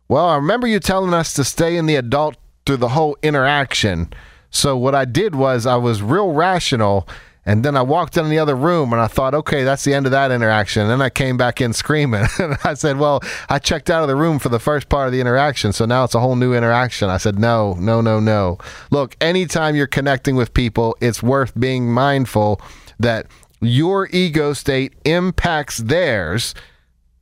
Well, 0.08 0.28
I 0.28 0.36
remember 0.36 0.68
you 0.68 0.80
telling 0.80 1.14
us 1.14 1.34
to 1.34 1.44
stay 1.44 1.78
in 1.78 1.86
the 1.86 1.96
adult 1.96 2.38
through 2.66 2.78
the 2.78 2.90
whole 2.90 3.18
interaction. 3.22 4.14
So 4.50 4.78
what 4.78 4.96
I 4.96 5.06
did 5.06 5.36
was 5.36 5.66
I 5.66 5.76
was 5.76 6.02
real 6.02 6.32
rational. 6.32 7.08
And 7.46 7.64
then 7.64 7.78
I 7.78 7.84
walked 7.84 8.18
in 8.18 8.30
the 8.30 8.40
other 8.40 8.56
room 8.56 8.92
and 8.92 9.02
I 9.02 9.08
thought, 9.08 9.36
okay, 9.36 9.64
that's 9.64 9.84
the 9.84 9.94
end 9.94 10.08
of 10.08 10.12
that 10.12 10.32
interaction. 10.32 10.82
And 10.82 10.92
then 10.92 11.02
I 11.02 11.10
came 11.10 11.38
back 11.38 11.62
in 11.62 11.74
screaming. 11.74 12.26
and 12.40 12.58
I 12.64 12.74
said, 12.74 12.98
well, 12.98 13.22
I 13.50 13.60
checked 13.60 13.90
out 13.90 14.02
of 14.02 14.08
the 14.08 14.16
room 14.16 14.40
for 14.40 14.50
the 14.50 14.60
first 14.60 14.90
part 14.90 15.06
of 15.06 15.14
the 15.14 15.22
interaction. 15.22 15.72
So 15.72 15.86
now 15.86 16.04
it's 16.04 16.16
a 16.16 16.20
whole 16.20 16.36
new 16.36 16.54
interaction. 16.54 17.10
I 17.10 17.18
said, 17.18 17.38
no, 17.38 17.76
no, 17.76 18.02
no, 18.02 18.20
no. 18.20 18.58
Look, 18.90 19.16
anytime 19.22 19.76
you're 19.76 19.86
connecting 19.86 20.36
with 20.36 20.54
people, 20.54 20.98
it's 21.02 21.22
worth 21.22 21.58
being 21.60 21.92
mindful 21.92 22.60
that 23.00 23.28
your 23.62 24.08
ego 24.12 24.54
state 24.54 24.94
impacts 25.06 25.78
theirs 25.78 26.56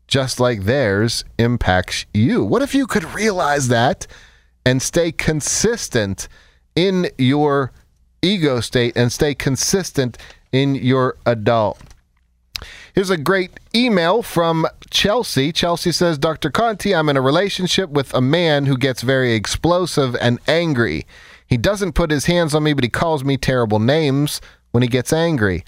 just 0.08 0.40
like 0.40 0.64
theirs 0.64 1.24
impacts 1.40 2.06
you. 2.14 2.46
What 2.46 2.62
if 2.62 2.76
you 2.76 2.86
could 2.88 3.04
realize 3.14 3.68
that 3.70 4.06
and 4.66 4.82
stay 4.82 5.12
consistent 5.12 6.28
in 6.76 7.10
your 7.18 7.72
ego 8.24 8.60
state 8.60 8.96
and 8.96 9.12
stay 9.12 9.36
consistent 9.36 10.18
in 10.52 10.76
your 10.76 11.18
adult? 11.26 11.80
Here's 12.96 13.10
a 13.10 13.18
great 13.18 13.60
email 13.76 14.22
from 14.22 14.68
Chelsea. 14.90 15.52
Chelsea 15.52 15.92
says, 15.92 16.18
Dr. 16.18 16.52
Conte, 16.52 16.94
I'm 16.94 17.10
in 17.10 17.18
a 17.18 17.22
relationship 17.22 17.90
with 17.90 18.14
a 18.14 18.22
man 18.22 18.68
who 18.68 18.78
gets 18.78 19.02
very 19.02 19.34
explosive 19.34 20.16
and 20.22 20.40
angry. 20.48 21.06
He 21.48 21.58
doesn't 21.58 21.94
put 21.94 22.12
his 22.12 22.26
hands 22.26 22.54
on 22.54 22.64
me, 22.64 22.74
but 22.74 22.84
he 22.84 22.90
calls 22.90 23.24
me 23.24 23.36
terrible 23.36 23.80
names 23.80 24.42
when 24.72 24.84
he 24.84 24.90
gets 24.90 25.12
angry. 25.12 25.64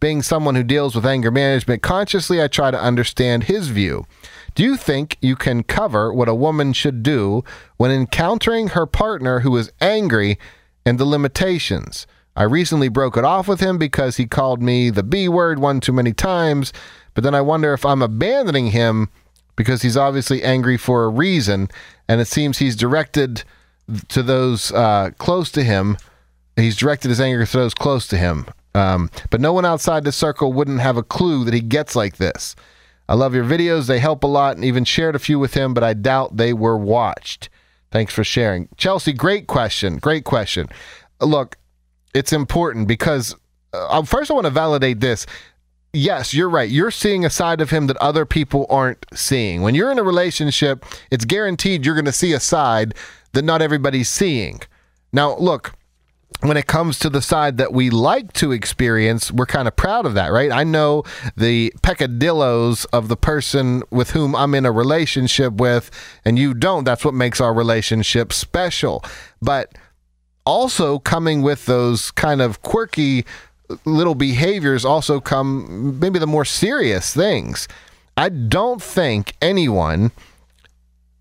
Being 0.00 0.22
someone 0.22 0.54
who 0.54 0.62
deals 0.62 0.94
with 0.94 1.04
anger 1.04 1.30
management 1.30 1.82
consciously, 1.82 2.42
I 2.42 2.48
try 2.48 2.70
to 2.70 2.80
understand 2.80 3.44
his 3.44 3.68
view. 3.68 4.06
Do 4.54 4.64
you 4.64 4.78
think 4.78 5.18
you 5.20 5.36
can 5.36 5.62
cover 5.62 6.12
what 6.12 6.28
a 6.28 6.34
woman 6.34 6.72
should 6.72 7.02
do 7.02 7.44
when 7.76 7.90
encountering 7.90 8.68
her 8.68 8.86
partner 8.86 9.40
who 9.40 9.54
is 9.58 9.70
angry 9.80 10.38
and 10.84 10.98
the 10.98 11.04
limitations? 11.04 12.06
I 12.36 12.44
recently 12.44 12.88
broke 12.88 13.16
it 13.16 13.24
off 13.24 13.48
with 13.48 13.60
him 13.60 13.76
because 13.76 14.16
he 14.16 14.26
called 14.26 14.62
me 14.62 14.90
the 14.90 15.02
B 15.02 15.28
word 15.28 15.58
one 15.58 15.80
too 15.80 15.92
many 15.92 16.12
times, 16.12 16.72
but 17.14 17.24
then 17.24 17.34
I 17.34 17.40
wonder 17.40 17.72
if 17.72 17.84
I'm 17.84 18.02
abandoning 18.02 18.68
him 18.68 19.08
because 19.56 19.82
he's 19.82 19.96
obviously 19.96 20.42
angry 20.42 20.76
for 20.76 21.04
a 21.04 21.08
reason, 21.08 21.68
and 22.08 22.20
it 22.20 22.26
seems 22.26 22.58
he's 22.58 22.76
directed 22.76 23.44
to 24.08 24.22
those 24.22 24.72
uh, 24.72 25.10
close 25.18 25.50
to 25.52 25.62
him. 25.62 25.98
He's 26.56 26.76
directed 26.76 27.08
his 27.08 27.20
anger 27.20 27.44
to 27.44 27.56
those 27.56 27.74
close 27.74 28.06
to 28.08 28.16
him. 28.16 28.46
Um, 28.74 29.10
but 29.30 29.40
no 29.40 29.52
one 29.52 29.64
outside 29.64 30.04
the 30.04 30.12
circle 30.12 30.52
wouldn't 30.52 30.80
have 30.80 30.96
a 30.96 31.02
clue 31.02 31.44
that 31.44 31.54
he 31.54 31.60
gets 31.60 31.96
like 31.96 32.16
this. 32.16 32.54
I 33.08 33.14
love 33.14 33.34
your 33.34 33.44
videos. 33.44 33.86
They 33.86 33.98
help 33.98 34.22
a 34.22 34.28
lot 34.28 34.54
and 34.54 34.64
even 34.64 34.84
shared 34.84 35.16
a 35.16 35.18
few 35.18 35.38
with 35.38 35.54
him, 35.54 35.74
but 35.74 35.82
I 35.82 35.94
doubt 35.94 36.36
they 36.36 36.52
were 36.52 36.78
watched. 36.78 37.48
Thanks 37.90 38.14
for 38.14 38.24
sharing. 38.24 38.68
Chelsea, 38.76 39.12
great 39.12 39.46
question. 39.46 39.98
Great 39.98 40.24
question. 40.24 40.68
Look, 41.20 41.56
it's 42.14 42.32
important 42.32 42.88
because 42.88 43.34
uh, 43.72 44.02
first 44.02 44.30
I 44.30 44.34
want 44.34 44.46
to 44.46 44.50
validate 44.50 45.00
this. 45.00 45.26
Yes, 45.92 46.32
you're 46.32 46.48
right. 46.48 46.70
You're 46.70 46.92
seeing 46.92 47.24
a 47.24 47.30
side 47.30 47.60
of 47.60 47.70
him 47.70 47.88
that 47.88 47.96
other 47.96 48.24
people 48.24 48.66
aren't 48.70 49.04
seeing. 49.12 49.62
When 49.62 49.74
you're 49.74 49.90
in 49.90 49.98
a 49.98 50.04
relationship, 50.04 50.84
it's 51.10 51.24
guaranteed 51.24 51.84
you're 51.84 51.96
going 51.96 52.04
to 52.04 52.12
see 52.12 52.32
a 52.32 52.40
side 52.40 52.94
that 53.32 53.44
not 53.44 53.60
everybody's 53.60 54.08
seeing. 54.08 54.60
Now, 55.12 55.36
look, 55.36 55.72
when 56.40 56.56
it 56.56 56.66
comes 56.66 56.98
to 57.00 57.10
the 57.10 57.20
side 57.20 57.58
that 57.58 57.72
we 57.72 57.90
like 57.90 58.32
to 58.34 58.52
experience, 58.52 59.30
we're 59.30 59.46
kind 59.46 59.68
of 59.68 59.76
proud 59.76 60.06
of 60.06 60.14
that, 60.14 60.32
right? 60.32 60.50
I 60.50 60.64
know 60.64 61.04
the 61.36 61.72
peccadillos 61.82 62.86
of 62.86 63.08
the 63.08 63.16
person 63.16 63.82
with 63.90 64.10
whom 64.12 64.34
I'm 64.34 64.54
in 64.54 64.64
a 64.64 64.72
relationship 64.72 65.54
with, 65.54 65.90
and 66.24 66.38
you 66.38 66.54
don't. 66.54 66.84
That's 66.84 67.04
what 67.04 67.14
makes 67.14 67.40
our 67.40 67.52
relationship 67.52 68.32
special. 68.32 69.04
But 69.42 69.76
also 70.46 70.98
coming 70.98 71.42
with 71.42 71.66
those 71.66 72.10
kind 72.10 72.40
of 72.40 72.62
quirky 72.62 73.26
little 73.84 74.14
behaviors 74.14 74.84
also 74.84 75.20
come 75.20 76.00
maybe 76.00 76.18
the 76.18 76.26
more 76.26 76.44
serious 76.44 77.14
things. 77.14 77.68
I 78.16 78.28
don't 78.30 78.82
think 78.82 79.34
anyone 79.40 80.10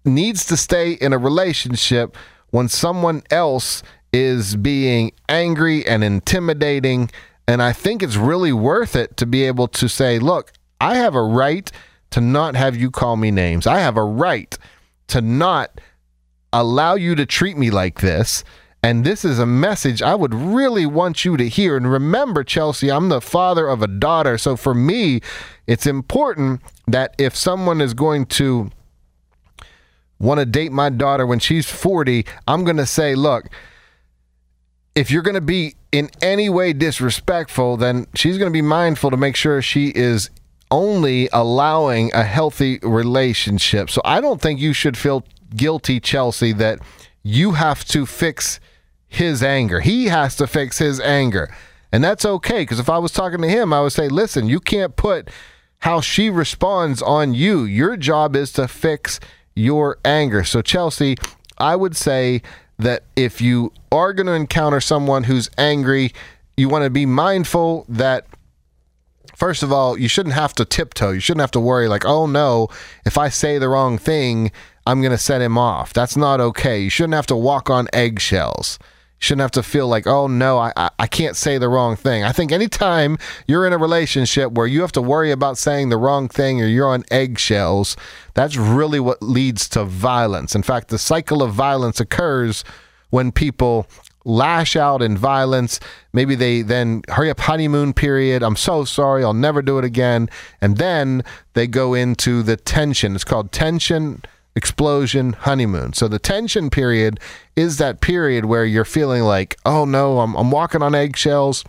needs 0.05 0.45
to 0.45 0.57
stay 0.57 0.93
in 0.93 1.13
a 1.13 1.17
relationship 1.17 2.15
when 2.51 2.67
someone 2.67 3.21
else 3.29 3.83
is 4.11 4.55
being 4.55 5.11
angry 5.27 5.85
and 5.85 6.03
intimidating. 6.03 7.09
And 7.47 7.61
I 7.61 7.73
think 7.73 8.03
it's 8.03 8.15
really 8.15 8.53
worth 8.53 8.95
it 8.95 9.17
to 9.17 9.25
be 9.25 9.43
able 9.43 9.67
to 9.69 9.87
say, 9.87 10.19
look, 10.19 10.51
I 10.81 10.95
have 10.95 11.15
a 11.15 11.23
right 11.23 11.71
to 12.11 12.21
not 12.21 12.55
have 12.55 12.75
you 12.75 12.89
call 12.89 13.17
me 13.17 13.31
names. 13.31 13.67
I 13.67 13.79
have 13.79 13.97
a 13.97 14.03
right 14.03 14.57
to 15.07 15.21
not 15.21 15.81
allow 16.51 16.95
you 16.95 17.15
to 17.15 17.25
treat 17.25 17.57
me 17.57 17.69
like 17.69 18.01
this. 18.01 18.43
And 18.81 19.03
this 19.03 19.25
is 19.25 19.39
a 19.39 19.45
message 19.45 20.01
I 20.01 20.15
would 20.15 20.33
really 20.33 20.85
want 20.85 21.25
you 21.25 21.35
to 21.35 21.49
hear. 21.49 21.75
And 21.75 21.91
remember, 21.91 22.43
Chelsea, 22.43 22.89
I'm 22.89 23.09
the 23.09 23.19
father 23.19 23.67
of 23.67 23.81
a 23.81 23.87
daughter. 23.87 24.37
So 24.37 24.55
for 24.55 24.73
me, 24.73 25.19
it's 25.67 25.85
important 25.85 26.61
that 26.87 27.13
if 27.17 27.35
someone 27.35 27.81
is 27.81 27.93
going 27.93 28.25
to 28.27 28.71
want 30.17 30.39
to 30.39 30.45
date 30.45 30.71
my 30.71 30.89
daughter 30.89 31.25
when 31.25 31.39
she's 31.39 31.69
40, 31.69 32.25
I'm 32.47 32.63
going 32.63 32.77
to 32.77 32.85
say, 32.85 33.15
look, 33.15 33.49
if 34.95 35.11
you're 35.11 35.21
going 35.21 35.35
to 35.35 35.41
be 35.41 35.75
in 35.91 36.09
any 36.21 36.49
way 36.49 36.73
disrespectful, 36.73 37.77
then 37.77 38.07
she's 38.15 38.37
going 38.37 38.51
to 38.51 38.53
be 38.53 38.61
mindful 38.61 39.11
to 39.11 39.17
make 39.17 39.35
sure 39.35 39.61
she 39.61 39.89
is 39.89 40.29
only 40.71 41.29
allowing 41.33 42.13
a 42.13 42.23
healthy 42.23 42.79
relationship. 42.83 43.89
So 43.89 44.01
I 44.05 44.21
don't 44.21 44.41
think 44.41 44.59
you 44.59 44.73
should 44.73 44.97
feel 44.97 45.25
guilty, 45.55 45.99
Chelsea, 45.99 46.53
that 46.53 46.79
you 47.23 47.51
have 47.51 47.83
to 47.85 48.05
fix 48.05 48.59
his 49.07 49.41
anger. 49.41 49.79
He 49.79 50.05
has 50.05 50.35
to 50.35 50.47
fix 50.47 50.77
his 50.77 50.99
anger. 50.99 51.53
And 51.91 52.03
that's 52.03 52.23
okay 52.23 52.61
because 52.61 52.79
if 52.79 52.89
I 52.89 52.99
was 52.99 53.11
talking 53.11 53.41
to 53.41 53.47
him, 53.47 53.73
I 53.73 53.81
would 53.81 53.91
say, 53.91 54.07
listen, 54.07 54.47
you 54.47 54.59
can't 54.59 54.95
put 54.95 55.29
how 55.79 56.01
she 56.01 56.29
responds 56.29 57.01
on 57.01 57.33
you. 57.33 57.63
Your 57.63 57.97
job 57.97 58.35
is 58.35 58.51
to 58.53 58.67
fix 58.67 59.19
your 59.55 59.97
anger. 60.05 60.43
So, 60.43 60.61
Chelsea, 60.61 61.15
I 61.57 61.75
would 61.75 61.95
say 61.95 62.41
that 62.79 63.03
if 63.15 63.41
you 63.41 63.71
are 63.91 64.13
going 64.13 64.27
to 64.27 64.33
encounter 64.33 64.81
someone 64.81 65.25
who's 65.25 65.49
angry, 65.57 66.11
you 66.57 66.69
want 66.69 66.85
to 66.85 66.89
be 66.89 67.05
mindful 67.05 67.85
that 67.89 68.25
first 69.35 69.63
of 69.63 69.71
all, 69.71 69.97
you 69.97 70.07
shouldn't 70.07 70.35
have 70.35 70.53
to 70.55 70.65
tiptoe. 70.65 71.11
You 71.11 71.19
shouldn't 71.19 71.41
have 71.41 71.51
to 71.51 71.59
worry, 71.59 71.87
like, 71.87 72.05
oh 72.05 72.25
no, 72.25 72.69
if 73.05 73.17
I 73.17 73.29
say 73.29 73.57
the 73.57 73.69
wrong 73.69 73.97
thing, 73.97 74.51
I'm 74.85 75.01
going 75.01 75.11
to 75.11 75.17
set 75.17 75.41
him 75.41 75.57
off. 75.57 75.93
That's 75.93 76.17
not 76.17 76.41
okay. 76.41 76.81
You 76.81 76.89
shouldn't 76.89 77.13
have 77.13 77.27
to 77.27 77.35
walk 77.35 77.69
on 77.69 77.87
eggshells 77.93 78.79
shouldn't 79.19 79.41
have 79.41 79.51
to 79.51 79.63
feel 79.63 79.87
like, 79.87 80.07
oh 80.07 80.27
no, 80.27 80.57
I, 80.57 80.89
I 80.97 81.07
can't 81.07 81.35
say 81.35 81.57
the 81.57 81.69
wrong 81.69 81.95
thing. 81.95 82.23
I 82.23 82.31
think 82.31 82.51
anytime 82.51 83.17
you're 83.47 83.67
in 83.67 83.73
a 83.73 83.77
relationship 83.77 84.53
where 84.53 84.67
you 84.67 84.81
have 84.81 84.93
to 84.93 85.01
worry 85.01 85.31
about 85.31 85.57
saying 85.57 85.89
the 85.89 85.97
wrong 85.97 86.27
thing 86.29 86.61
or 86.61 86.65
you're 86.65 86.87
on 86.87 87.03
eggshells, 87.11 87.95
that's 88.33 88.55
really 88.55 88.99
what 88.99 89.21
leads 89.21 89.67
to 89.69 89.83
violence. 89.83 90.55
In 90.55 90.63
fact, 90.63 90.87
the 90.87 90.97
cycle 90.97 91.43
of 91.43 91.53
violence 91.53 91.99
occurs 91.99 92.63
when 93.09 93.31
people 93.31 93.87
lash 94.25 94.75
out 94.75 95.01
in 95.01 95.17
violence. 95.17 95.79
Maybe 96.13 96.35
they 96.35 96.61
then 96.61 97.01
hurry 97.09 97.29
up 97.29 97.39
honeymoon 97.39 97.93
period. 97.93 98.43
I'm 98.43 98.55
so 98.55 98.85
sorry. 98.85 99.23
I'll 99.23 99.33
never 99.33 99.61
do 99.61 99.77
it 99.77 99.85
again. 99.85 100.29
And 100.61 100.77
then 100.77 101.23
they 101.53 101.67
go 101.67 101.93
into 101.93 102.43
the 102.43 102.55
tension. 102.55 103.15
It's 103.15 103.23
called 103.23 103.51
tension 103.51 104.21
explosion, 104.55 105.33
honeymoon. 105.33 105.93
So 105.93 106.07
the 106.07 106.19
tension 106.19 106.69
period 106.69 107.19
is 107.55 107.77
that 107.77 108.01
period 108.01 108.45
where 108.45 108.65
you're 108.65 108.85
feeling 108.85 109.23
like, 109.23 109.57
oh 109.65 109.85
no, 109.85 110.19
I'm, 110.19 110.35
I'm 110.35 110.51
walking 110.51 110.81
on 110.81 110.95
eggshells. 110.95 111.63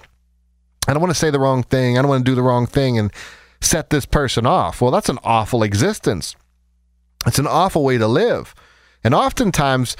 I 0.88 0.92
don't 0.92 1.02
want 1.02 1.12
to 1.12 1.18
say 1.18 1.30
the 1.30 1.38
wrong 1.38 1.62
thing. 1.62 1.98
I 1.98 2.02
don't 2.02 2.08
want 2.08 2.24
to 2.24 2.30
do 2.30 2.34
the 2.34 2.42
wrong 2.42 2.66
thing 2.66 2.98
and 2.98 3.12
set 3.60 3.90
this 3.90 4.06
person 4.06 4.46
off. 4.46 4.80
Well, 4.80 4.90
that's 4.90 5.08
an 5.08 5.18
awful 5.22 5.62
existence. 5.62 6.34
It's 7.26 7.38
an 7.38 7.46
awful 7.46 7.84
way 7.84 7.98
to 7.98 8.08
live. 8.08 8.54
And 9.04 9.14
oftentimes, 9.14 9.96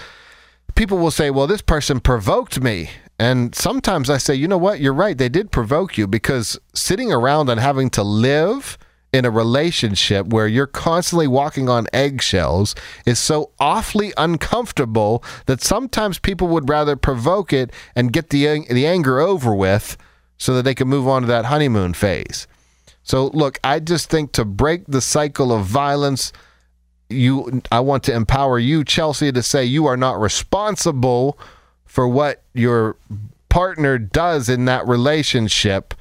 people 0.74 0.98
will 0.98 1.10
say, 1.10 1.30
well, 1.30 1.46
this 1.46 1.62
person 1.62 2.00
provoked 2.00 2.60
me. 2.60 2.90
And 3.18 3.54
sometimes 3.54 4.08
I 4.08 4.16
say, 4.16 4.34
you 4.34 4.48
know 4.48 4.58
what? 4.58 4.80
You're 4.80 4.94
right. 4.94 5.16
They 5.16 5.28
did 5.28 5.52
provoke 5.52 5.98
you 5.98 6.06
because 6.06 6.58
sitting 6.74 7.12
around 7.12 7.50
and 7.50 7.60
having 7.60 7.90
to 7.90 8.02
live 8.02 8.78
in 9.12 9.24
a 9.24 9.30
relationship 9.30 10.28
where 10.28 10.46
you're 10.46 10.66
constantly 10.66 11.26
walking 11.26 11.68
on 11.68 11.86
eggshells 11.92 12.74
is 13.04 13.18
so 13.18 13.50
awfully 13.58 14.12
uncomfortable 14.16 15.24
that 15.46 15.60
sometimes 15.60 16.18
people 16.18 16.48
would 16.48 16.68
rather 16.68 16.96
provoke 16.96 17.52
it 17.52 17.72
and 17.96 18.12
get 18.12 18.30
the 18.30 18.64
the 18.70 18.86
anger 18.86 19.18
over 19.18 19.54
with 19.54 19.96
so 20.38 20.54
that 20.54 20.62
they 20.62 20.74
can 20.74 20.88
move 20.88 21.08
on 21.08 21.22
to 21.22 21.28
that 21.28 21.46
honeymoon 21.46 21.92
phase. 21.92 22.46
So 23.02 23.28
look, 23.28 23.58
I 23.64 23.80
just 23.80 24.08
think 24.08 24.32
to 24.32 24.44
break 24.44 24.86
the 24.86 25.00
cycle 25.00 25.52
of 25.52 25.66
violence 25.66 26.32
you 27.10 27.60
I 27.70 27.80
want 27.80 28.04
to 28.04 28.14
empower 28.14 28.58
you 28.58 28.84
Chelsea 28.84 29.32
to 29.32 29.42
say 29.42 29.64
you 29.64 29.86
are 29.86 29.96
not 29.96 30.20
responsible 30.20 31.38
for 31.84 32.06
what 32.06 32.42
your 32.54 32.96
partner 33.48 33.98
does 33.98 34.48
in 34.48 34.64
that 34.66 34.86
relationship. 34.86 35.92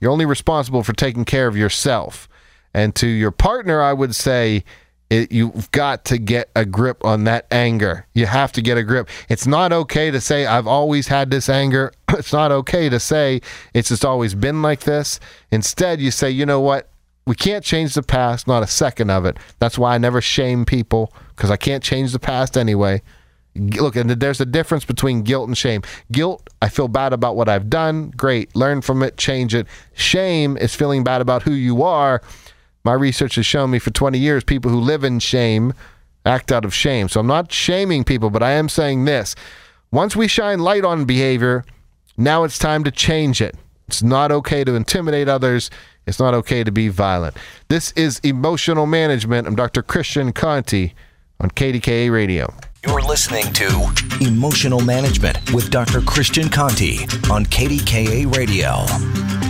You're 0.00 0.10
only 0.10 0.24
responsible 0.24 0.82
for 0.82 0.94
taking 0.94 1.26
care 1.26 1.46
of 1.46 1.56
yourself. 1.56 2.26
And 2.74 2.94
to 2.96 3.06
your 3.06 3.30
partner, 3.30 3.82
I 3.82 3.92
would 3.92 4.14
say 4.14 4.64
it, 5.10 5.32
you've 5.32 5.70
got 5.72 6.04
to 6.06 6.18
get 6.18 6.50
a 6.54 6.64
grip 6.64 7.04
on 7.04 7.24
that 7.24 7.46
anger. 7.50 8.06
You 8.14 8.26
have 8.26 8.52
to 8.52 8.62
get 8.62 8.78
a 8.78 8.84
grip. 8.84 9.08
It's 9.28 9.46
not 9.46 9.72
okay 9.72 10.10
to 10.10 10.20
say, 10.20 10.46
I've 10.46 10.68
always 10.68 11.08
had 11.08 11.30
this 11.30 11.48
anger. 11.48 11.92
It's 12.10 12.32
not 12.32 12.50
okay 12.50 12.88
to 12.88 12.98
say, 12.98 13.40
it's 13.72 13.88
just 13.88 14.04
always 14.04 14.34
been 14.34 14.62
like 14.62 14.80
this. 14.80 15.20
Instead, 15.52 16.00
you 16.00 16.10
say, 16.10 16.28
you 16.28 16.44
know 16.44 16.60
what? 16.60 16.90
We 17.24 17.36
can't 17.36 17.64
change 17.64 17.94
the 17.94 18.02
past, 18.02 18.48
not 18.48 18.64
a 18.64 18.66
second 18.66 19.10
of 19.10 19.24
it. 19.24 19.36
That's 19.60 19.78
why 19.78 19.94
I 19.94 19.98
never 19.98 20.20
shame 20.20 20.64
people 20.64 21.12
because 21.36 21.52
I 21.52 21.56
can't 21.56 21.84
change 21.84 22.12
the 22.12 22.18
past 22.18 22.56
anyway. 22.56 23.00
Look, 23.54 23.94
and 23.94 24.10
there's 24.10 24.40
a 24.40 24.46
difference 24.46 24.84
between 24.84 25.22
guilt 25.22 25.46
and 25.46 25.56
shame. 25.56 25.82
Guilt, 26.10 26.50
I 26.60 26.68
feel 26.68 26.88
bad 26.88 27.12
about 27.12 27.36
what 27.36 27.48
I've 27.48 27.70
done. 27.70 28.10
Great. 28.10 28.54
Learn 28.56 28.80
from 28.80 29.04
it, 29.04 29.16
change 29.16 29.54
it. 29.54 29.68
Shame 29.94 30.56
is 30.56 30.74
feeling 30.74 31.04
bad 31.04 31.20
about 31.20 31.42
who 31.44 31.52
you 31.52 31.84
are 31.84 32.22
my 32.84 32.92
research 32.92 33.34
has 33.34 33.46
shown 33.46 33.70
me 33.70 33.78
for 33.78 33.90
20 33.90 34.18
years 34.18 34.44
people 34.44 34.70
who 34.70 34.80
live 34.80 35.04
in 35.04 35.18
shame 35.18 35.72
act 36.24 36.52
out 36.52 36.64
of 36.64 36.74
shame. 36.74 37.08
So 37.08 37.20
I'm 37.20 37.26
not 37.26 37.52
shaming 37.52 38.04
people, 38.04 38.30
but 38.30 38.42
I 38.42 38.52
am 38.52 38.68
saying 38.68 39.04
this. 39.04 39.34
Once 39.90 40.14
we 40.14 40.28
shine 40.28 40.60
light 40.60 40.84
on 40.84 41.04
behavior, 41.04 41.64
now 42.16 42.44
it's 42.44 42.58
time 42.58 42.84
to 42.84 42.90
change 42.90 43.40
it. 43.40 43.56
It's 43.88 44.02
not 44.02 44.30
okay 44.30 44.62
to 44.62 44.74
intimidate 44.74 45.28
others. 45.28 45.70
It's 46.06 46.20
not 46.20 46.34
okay 46.34 46.62
to 46.62 46.70
be 46.70 46.88
violent. 46.88 47.36
This 47.68 47.92
is 47.92 48.20
Emotional 48.20 48.86
Management. 48.86 49.48
I'm 49.48 49.56
Dr. 49.56 49.82
Christian 49.82 50.32
Conte 50.32 50.92
on 51.40 51.50
KDKA 51.50 52.12
Radio. 52.12 52.54
You're 52.86 53.02
listening 53.02 53.52
to 53.54 53.66
Emotional 54.20 54.80
Management 54.80 55.52
with 55.52 55.70
Dr. 55.70 56.00
Christian 56.00 56.48
Conte 56.48 56.98
on 57.30 57.44
KDKA 57.46 58.34
Radio. 58.34 59.49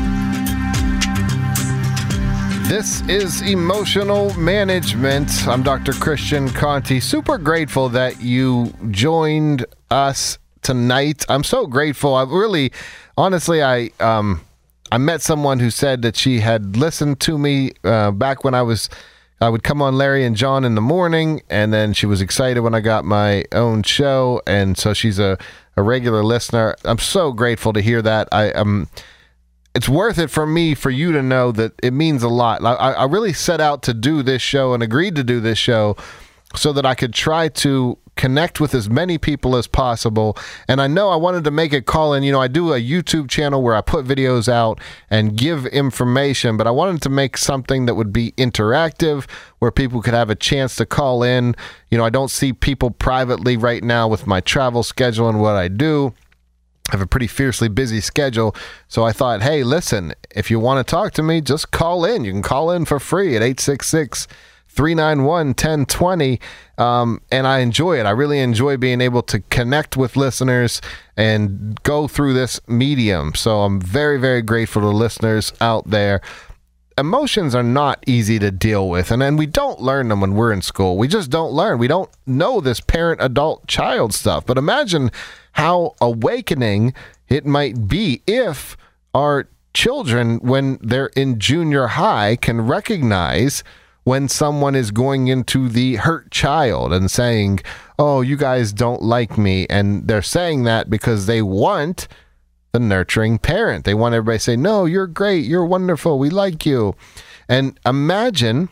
This 2.70 3.00
is 3.08 3.42
Emotional 3.42 4.32
Management. 4.34 5.48
I'm 5.48 5.64
Dr. 5.64 5.92
Christian 5.92 6.48
Conte. 6.48 7.00
Super 7.00 7.36
grateful 7.36 7.88
that 7.88 8.22
you 8.22 8.72
joined 8.92 9.66
us 9.90 10.38
tonight. 10.62 11.24
I'm 11.28 11.42
so 11.42 11.66
grateful. 11.66 12.14
I 12.14 12.22
really, 12.22 12.70
honestly, 13.18 13.60
I 13.60 13.90
um, 13.98 14.42
I 14.92 14.98
met 14.98 15.20
someone 15.20 15.58
who 15.58 15.68
said 15.68 16.02
that 16.02 16.14
she 16.14 16.38
had 16.38 16.76
listened 16.76 17.18
to 17.22 17.38
me 17.38 17.72
uh, 17.82 18.12
back 18.12 18.44
when 18.44 18.54
I 18.54 18.62
was. 18.62 18.88
I 19.40 19.48
would 19.48 19.64
come 19.64 19.82
on 19.82 19.98
Larry 19.98 20.24
and 20.24 20.36
John 20.36 20.64
in 20.64 20.76
the 20.76 20.80
morning, 20.80 21.42
and 21.50 21.72
then 21.72 21.92
she 21.92 22.06
was 22.06 22.22
excited 22.22 22.60
when 22.60 22.76
I 22.76 22.80
got 22.80 23.04
my 23.04 23.46
own 23.50 23.82
show, 23.82 24.42
and 24.46 24.78
so 24.78 24.94
she's 24.94 25.18
a, 25.18 25.38
a 25.76 25.82
regular 25.82 26.22
listener. 26.22 26.76
I'm 26.84 26.98
so 26.98 27.32
grateful 27.32 27.72
to 27.72 27.80
hear 27.80 28.00
that. 28.00 28.28
I 28.30 28.50
am. 28.50 28.60
Um, 28.60 28.88
it's 29.74 29.88
worth 29.88 30.18
it 30.18 30.30
for 30.30 30.46
me 30.46 30.74
for 30.74 30.90
you 30.90 31.12
to 31.12 31.22
know 31.22 31.52
that 31.52 31.72
it 31.82 31.92
means 31.92 32.22
a 32.22 32.28
lot. 32.28 32.64
I, 32.64 32.92
I 32.92 33.04
really 33.04 33.32
set 33.32 33.60
out 33.60 33.82
to 33.84 33.94
do 33.94 34.22
this 34.22 34.42
show 34.42 34.74
and 34.74 34.82
agreed 34.82 35.14
to 35.16 35.24
do 35.24 35.40
this 35.40 35.58
show 35.58 35.96
so 36.56 36.72
that 36.72 36.84
I 36.84 36.94
could 36.94 37.14
try 37.14 37.48
to 37.48 37.96
connect 38.16 38.60
with 38.60 38.74
as 38.74 38.90
many 38.90 39.16
people 39.16 39.56
as 39.56 39.66
possible. 39.66 40.36
And 40.66 40.82
I 40.82 40.88
know 40.88 41.08
I 41.08 41.16
wanted 41.16 41.44
to 41.44 41.50
make 41.50 41.72
a 41.72 41.80
call 41.80 42.12
in. 42.12 42.22
You 42.24 42.32
know, 42.32 42.42
I 42.42 42.48
do 42.48 42.74
a 42.74 42.80
YouTube 42.80 43.30
channel 43.30 43.62
where 43.62 43.74
I 43.74 43.80
put 43.80 44.04
videos 44.04 44.48
out 44.48 44.80
and 45.08 45.36
give 45.36 45.64
information, 45.66 46.56
but 46.56 46.66
I 46.66 46.70
wanted 46.70 47.00
to 47.02 47.08
make 47.08 47.36
something 47.36 47.86
that 47.86 47.94
would 47.94 48.12
be 48.12 48.32
interactive 48.32 49.30
where 49.60 49.70
people 49.70 50.02
could 50.02 50.12
have 50.12 50.28
a 50.28 50.34
chance 50.34 50.74
to 50.76 50.86
call 50.86 51.22
in. 51.22 51.54
You 51.90 51.98
know, 51.98 52.04
I 52.04 52.10
don't 52.10 52.30
see 52.30 52.52
people 52.52 52.90
privately 52.90 53.56
right 53.56 53.82
now 53.82 54.08
with 54.08 54.26
my 54.26 54.40
travel 54.40 54.82
schedule 54.82 55.28
and 55.28 55.40
what 55.40 55.54
I 55.54 55.68
do 55.68 56.12
have 56.90 57.00
a 57.00 57.06
pretty 57.06 57.26
fiercely 57.26 57.68
busy 57.68 58.00
schedule. 58.00 58.54
So 58.88 59.04
I 59.04 59.12
thought, 59.12 59.42
hey, 59.42 59.62
listen, 59.62 60.12
if 60.30 60.50
you 60.50 60.58
want 60.58 60.84
to 60.84 60.90
talk 60.90 61.12
to 61.14 61.22
me, 61.22 61.40
just 61.40 61.70
call 61.70 62.04
in. 62.04 62.24
You 62.24 62.32
can 62.32 62.42
call 62.42 62.70
in 62.70 62.84
for 62.84 62.98
free 62.98 63.36
at 63.36 63.42
866 63.42 64.26
391 64.68 65.48
1020. 65.48 66.40
Um, 66.78 67.20
and 67.30 67.46
I 67.46 67.58
enjoy 67.58 67.98
it. 68.00 68.06
I 68.06 68.10
really 68.10 68.38
enjoy 68.38 68.76
being 68.76 69.00
able 69.00 69.22
to 69.24 69.40
connect 69.50 69.96
with 69.96 70.16
listeners 70.16 70.80
and 71.16 71.80
go 71.82 72.08
through 72.08 72.34
this 72.34 72.60
medium. 72.66 73.34
So 73.34 73.62
I'm 73.62 73.80
very, 73.80 74.18
very 74.18 74.42
grateful 74.42 74.82
to 74.82 74.88
listeners 74.88 75.52
out 75.60 75.90
there 75.90 76.20
emotions 76.98 77.54
are 77.54 77.62
not 77.62 78.02
easy 78.06 78.38
to 78.38 78.50
deal 78.50 78.88
with 78.88 79.10
and 79.10 79.22
then 79.22 79.36
we 79.36 79.46
don't 79.46 79.80
learn 79.80 80.08
them 80.08 80.20
when 80.20 80.34
we're 80.34 80.52
in 80.52 80.62
school. 80.62 80.96
We 80.96 81.08
just 81.08 81.30
don't 81.30 81.52
learn. 81.52 81.78
We 81.78 81.88
don't 81.88 82.10
know 82.26 82.60
this 82.60 82.80
parent 82.80 83.22
adult 83.22 83.66
child 83.66 84.12
stuff. 84.14 84.46
But 84.46 84.58
imagine 84.58 85.10
how 85.52 85.94
awakening 86.00 86.94
it 87.28 87.46
might 87.46 87.88
be 87.88 88.22
if 88.26 88.76
our 89.14 89.48
children 89.72 90.38
when 90.40 90.78
they're 90.80 91.10
in 91.16 91.38
junior 91.38 91.88
high 91.88 92.36
can 92.36 92.60
recognize 92.60 93.62
when 94.04 94.28
someone 94.28 94.74
is 94.74 94.90
going 94.90 95.28
into 95.28 95.68
the 95.68 95.96
hurt 95.96 96.30
child 96.30 96.92
and 96.92 97.08
saying 97.10 97.60
oh 97.98 98.20
you 98.20 98.36
guys 98.36 98.72
don't 98.72 99.02
like 99.02 99.38
me 99.38 99.66
and 99.70 100.08
they're 100.08 100.22
saying 100.22 100.64
that 100.64 100.90
because 100.90 101.26
they 101.26 101.40
want 101.40 102.08
the 102.72 102.80
nurturing 102.80 103.38
parent. 103.38 103.84
They 103.84 103.94
want 103.94 104.14
everybody 104.14 104.38
to 104.38 104.44
say, 104.44 104.56
No, 104.56 104.84
you're 104.84 105.06
great. 105.06 105.44
You're 105.44 105.64
wonderful. 105.64 106.18
We 106.18 106.30
like 106.30 106.64
you. 106.64 106.94
And 107.48 107.78
imagine 107.84 108.68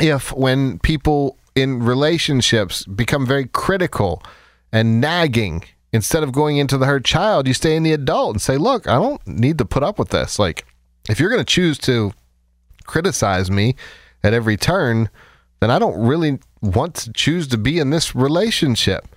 if 0.00 0.32
when 0.32 0.78
people 0.78 1.36
in 1.54 1.82
relationships 1.82 2.84
become 2.84 3.26
very 3.26 3.46
critical 3.46 4.22
and 4.72 5.00
nagging, 5.00 5.64
instead 5.92 6.22
of 6.22 6.32
going 6.32 6.58
into 6.58 6.78
the 6.78 6.86
hurt 6.86 7.04
child, 7.04 7.48
you 7.48 7.54
stay 7.54 7.74
in 7.74 7.82
the 7.82 7.92
adult 7.92 8.34
and 8.34 8.42
say, 8.42 8.56
Look, 8.56 8.86
I 8.86 8.94
don't 8.94 9.26
need 9.26 9.58
to 9.58 9.64
put 9.64 9.82
up 9.82 9.98
with 9.98 10.10
this. 10.10 10.38
Like, 10.38 10.64
if 11.08 11.18
you're 11.18 11.30
going 11.30 11.44
to 11.44 11.52
choose 11.52 11.78
to 11.78 12.12
criticize 12.86 13.50
me 13.50 13.74
at 14.22 14.32
every 14.32 14.56
turn, 14.56 15.08
then 15.60 15.70
I 15.70 15.78
don't 15.78 16.06
really 16.06 16.38
want 16.60 16.94
to 16.96 17.12
choose 17.12 17.48
to 17.48 17.58
be 17.58 17.78
in 17.78 17.90
this 17.90 18.14
relationship. 18.14 19.08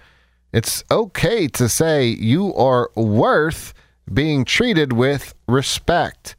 It's 0.54 0.84
okay 0.92 1.48
to 1.50 1.70
say 1.70 2.08
you 2.08 2.54
are 2.56 2.90
worth 2.96 3.74
being 4.14 4.46
treated 4.46 4.94
with 4.94 5.34
respect. 5.48 6.36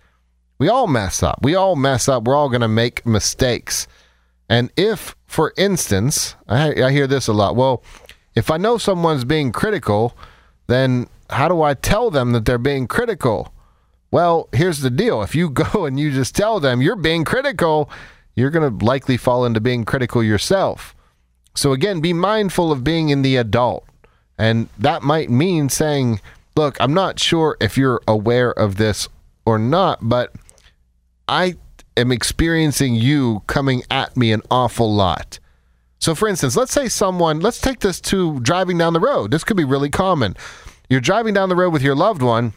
We 0.58 0.68
all 0.68 0.86
mess 0.86 1.22
up. 1.22 1.40
We 1.42 1.54
all 1.54 1.76
mess 1.76 2.08
up. 2.08 2.24
We're 2.24 2.36
all 2.36 2.48
going 2.48 2.60
to 2.60 2.68
make 2.68 3.04
mistakes. 3.04 3.86
And 4.48 4.70
if, 4.76 5.16
for 5.26 5.52
instance, 5.56 6.36
I, 6.48 6.82
I 6.82 6.92
hear 6.92 7.06
this 7.06 7.26
a 7.26 7.32
lot 7.32 7.56
well, 7.56 7.82
if 8.34 8.50
I 8.50 8.56
know 8.56 8.78
someone's 8.78 9.24
being 9.24 9.52
critical, 9.52 10.16
then 10.66 11.08
how 11.30 11.48
do 11.48 11.62
I 11.62 11.74
tell 11.74 12.10
them 12.10 12.32
that 12.32 12.44
they're 12.44 12.58
being 12.58 12.86
critical? 12.86 13.52
Well, 14.10 14.48
here's 14.52 14.80
the 14.80 14.90
deal. 14.90 15.22
If 15.22 15.34
you 15.34 15.50
go 15.64 15.86
and 15.86 15.98
you 15.98 16.10
just 16.10 16.36
tell 16.36 16.60
them 16.60 16.82
you're 16.82 16.96
being 16.96 17.24
critical, 17.24 17.90
you're 18.34 18.50
going 18.50 18.78
to 18.78 18.84
likely 18.84 19.16
fall 19.16 19.44
into 19.44 19.60
being 19.60 19.84
critical 19.84 20.22
yourself. 20.22 20.94
So, 21.54 21.72
again, 21.72 22.00
be 22.00 22.12
mindful 22.12 22.72
of 22.72 22.84
being 22.84 23.10
in 23.10 23.22
the 23.22 23.36
adult. 23.36 23.84
And 24.38 24.68
that 24.78 25.02
might 25.02 25.28
mean 25.28 25.68
saying, 25.68 26.20
look, 26.56 26.76
I'm 26.80 26.94
not 26.94 27.18
sure 27.18 27.56
if 27.60 27.76
you're 27.76 28.00
aware 28.06 28.50
of 28.50 28.76
this 28.76 29.08
or 29.44 29.58
not, 29.58 29.98
but 30.02 30.32
I 31.28 31.56
am 31.96 32.12
experiencing 32.12 32.94
you 32.94 33.42
coming 33.46 33.82
at 33.90 34.16
me 34.16 34.32
an 34.32 34.42
awful 34.50 34.92
lot. 34.92 35.38
So, 35.98 36.14
for 36.14 36.26
instance, 36.26 36.56
let's 36.56 36.72
say 36.72 36.88
someone, 36.88 37.40
let's 37.40 37.60
take 37.60 37.80
this 37.80 38.00
to 38.02 38.40
driving 38.40 38.76
down 38.76 38.92
the 38.92 39.00
road. 39.00 39.30
This 39.30 39.44
could 39.44 39.56
be 39.56 39.64
really 39.64 39.90
common. 39.90 40.36
You're 40.90 41.00
driving 41.00 41.32
down 41.32 41.48
the 41.48 41.56
road 41.56 41.72
with 41.72 41.82
your 41.82 41.94
loved 41.94 42.22
one, 42.22 42.52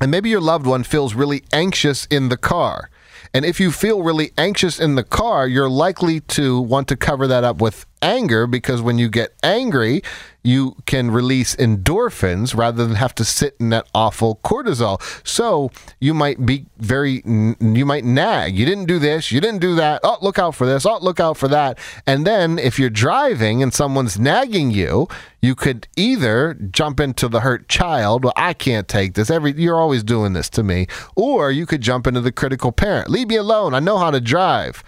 and 0.00 0.10
maybe 0.10 0.30
your 0.30 0.40
loved 0.40 0.66
one 0.66 0.84
feels 0.84 1.14
really 1.14 1.42
anxious 1.52 2.06
in 2.06 2.28
the 2.28 2.36
car. 2.36 2.90
And 3.34 3.44
if 3.44 3.58
you 3.58 3.72
feel 3.72 4.02
really 4.02 4.30
anxious 4.38 4.78
in 4.78 4.94
the 4.94 5.02
car, 5.02 5.48
you're 5.48 5.68
likely 5.68 6.20
to 6.20 6.60
want 6.60 6.88
to 6.88 6.96
cover 6.96 7.26
that 7.26 7.44
up 7.44 7.60
with 7.60 7.86
anger 8.06 8.46
because 8.46 8.80
when 8.80 8.98
you 8.98 9.08
get 9.08 9.34
angry, 9.42 10.00
you 10.46 10.76
can 10.86 11.10
release 11.10 11.56
endorphins 11.56 12.56
rather 12.56 12.86
than 12.86 12.94
have 12.94 13.12
to 13.16 13.24
sit 13.24 13.56
in 13.58 13.70
that 13.70 13.88
awful 13.92 14.38
cortisol. 14.44 15.02
So 15.26 15.72
you 15.98 16.14
might 16.14 16.46
be 16.46 16.66
very, 16.78 17.22
you 17.26 17.84
might 17.84 18.04
nag. 18.04 18.56
You 18.56 18.64
didn't 18.64 18.84
do 18.84 19.00
this. 19.00 19.32
You 19.32 19.40
didn't 19.40 19.58
do 19.58 19.74
that. 19.74 20.02
Oh, 20.04 20.18
look 20.22 20.38
out 20.38 20.54
for 20.54 20.64
this. 20.64 20.86
Oh, 20.86 20.98
look 21.02 21.18
out 21.18 21.36
for 21.36 21.48
that. 21.48 21.80
And 22.06 22.24
then 22.24 22.60
if 22.60 22.78
you're 22.78 22.90
driving 22.90 23.60
and 23.60 23.74
someone's 23.74 24.20
nagging 24.20 24.70
you, 24.70 25.08
you 25.42 25.56
could 25.56 25.88
either 25.96 26.54
jump 26.54 27.00
into 27.00 27.26
the 27.26 27.40
hurt 27.40 27.68
child. 27.68 28.22
Well, 28.22 28.32
I 28.36 28.52
can't 28.52 28.86
take 28.86 29.14
this. 29.14 29.30
Every 29.30 29.52
you're 29.52 29.80
always 29.80 30.04
doing 30.04 30.32
this 30.32 30.48
to 30.50 30.62
me. 30.62 30.86
Or 31.16 31.50
you 31.50 31.66
could 31.66 31.80
jump 31.80 32.06
into 32.06 32.20
the 32.20 32.32
critical 32.32 32.70
parent. 32.70 33.10
Leave 33.10 33.28
me 33.28 33.36
alone. 33.36 33.74
I 33.74 33.80
know 33.80 33.98
how 33.98 34.12
to 34.12 34.20
drive. 34.20 34.84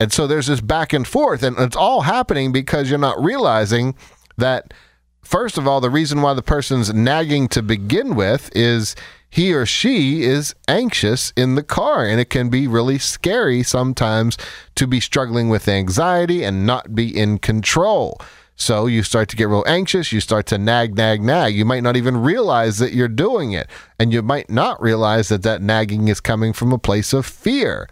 And 0.00 0.12
so 0.12 0.26
there's 0.26 0.46
this 0.46 0.62
back 0.62 0.92
and 0.92 1.06
forth, 1.06 1.42
and 1.42 1.58
it's 1.58 1.76
all 1.76 2.00
happening 2.00 2.50
because 2.50 2.88
you're 2.88 2.98
not 2.98 3.22
realizing 3.22 3.94
that 4.38 4.72
first 5.22 5.58
of 5.58 5.68
all, 5.68 5.80
the 5.80 5.90
reason 5.90 6.22
why 6.22 6.34
the 6.34 6.42
person's 6.42 6.92
nagging 6.92 7.46
to 7.48 7.62
begin 7.62 8.16
with 8.16 8.50
is 8.56 8.96
he 9.28 9.54
or 9.54 9.64
she 9.64 10.22
is 10.22 10.54
anxious 10.66 11.32
in 11.36 11.54
the 11.54 11.62
car. 11.62 12.04
And 12.04 12.18
it 12.18 12.30
can 12.30 12.48
be 12.48 12.66
really 12.66 12.98
scary 12.98 13.62
sometimes 13.62 14.36
to 14.74 14.86
be 14.86 14.98
struggling 14.98 15.48
with 15.48 15.68
anxiety 15.68 16.42
and 16.42 16.66
not 16.66 16.94
be 16.94 17.16
in 17.16 17.38
control. 17.38 18.20
So 18.56 18.86
you 18.86 19.02
start 19.02 19.28
to 19.30 19.36
get 19.36 19.48
real 19.48 19.64
anxious. 19.66 20.12
You 20.12 20.20
start 20.20 20.46
to 20.46 20.58
nag, 20.58 20.96
nag, 20.96 21.22
nag. 21.22 21.54
You 21.54 21.64
might 21.64 21.82
not 21.82 21.96
even 21.96 22.16
realize 22.16 22.78
that 22.78 22.92
you're 22.92 23.08
doing 23.08 23.52
it. 23.52 23.68
And 23.98 24.12
you 24.12 24.20
might 24.20 24.50
not 24.50 24.82
realize 24.82 25.28
that 25.28 25.42
that 25.44 25.62
nagging 25.62 26.08
is 26.08 26.20
coming 26.20 26.52
from 26.52 26.72
a 26.72 26.78
place 26.78 27.12
of 27.12 27.24
fear. 27.24 27.88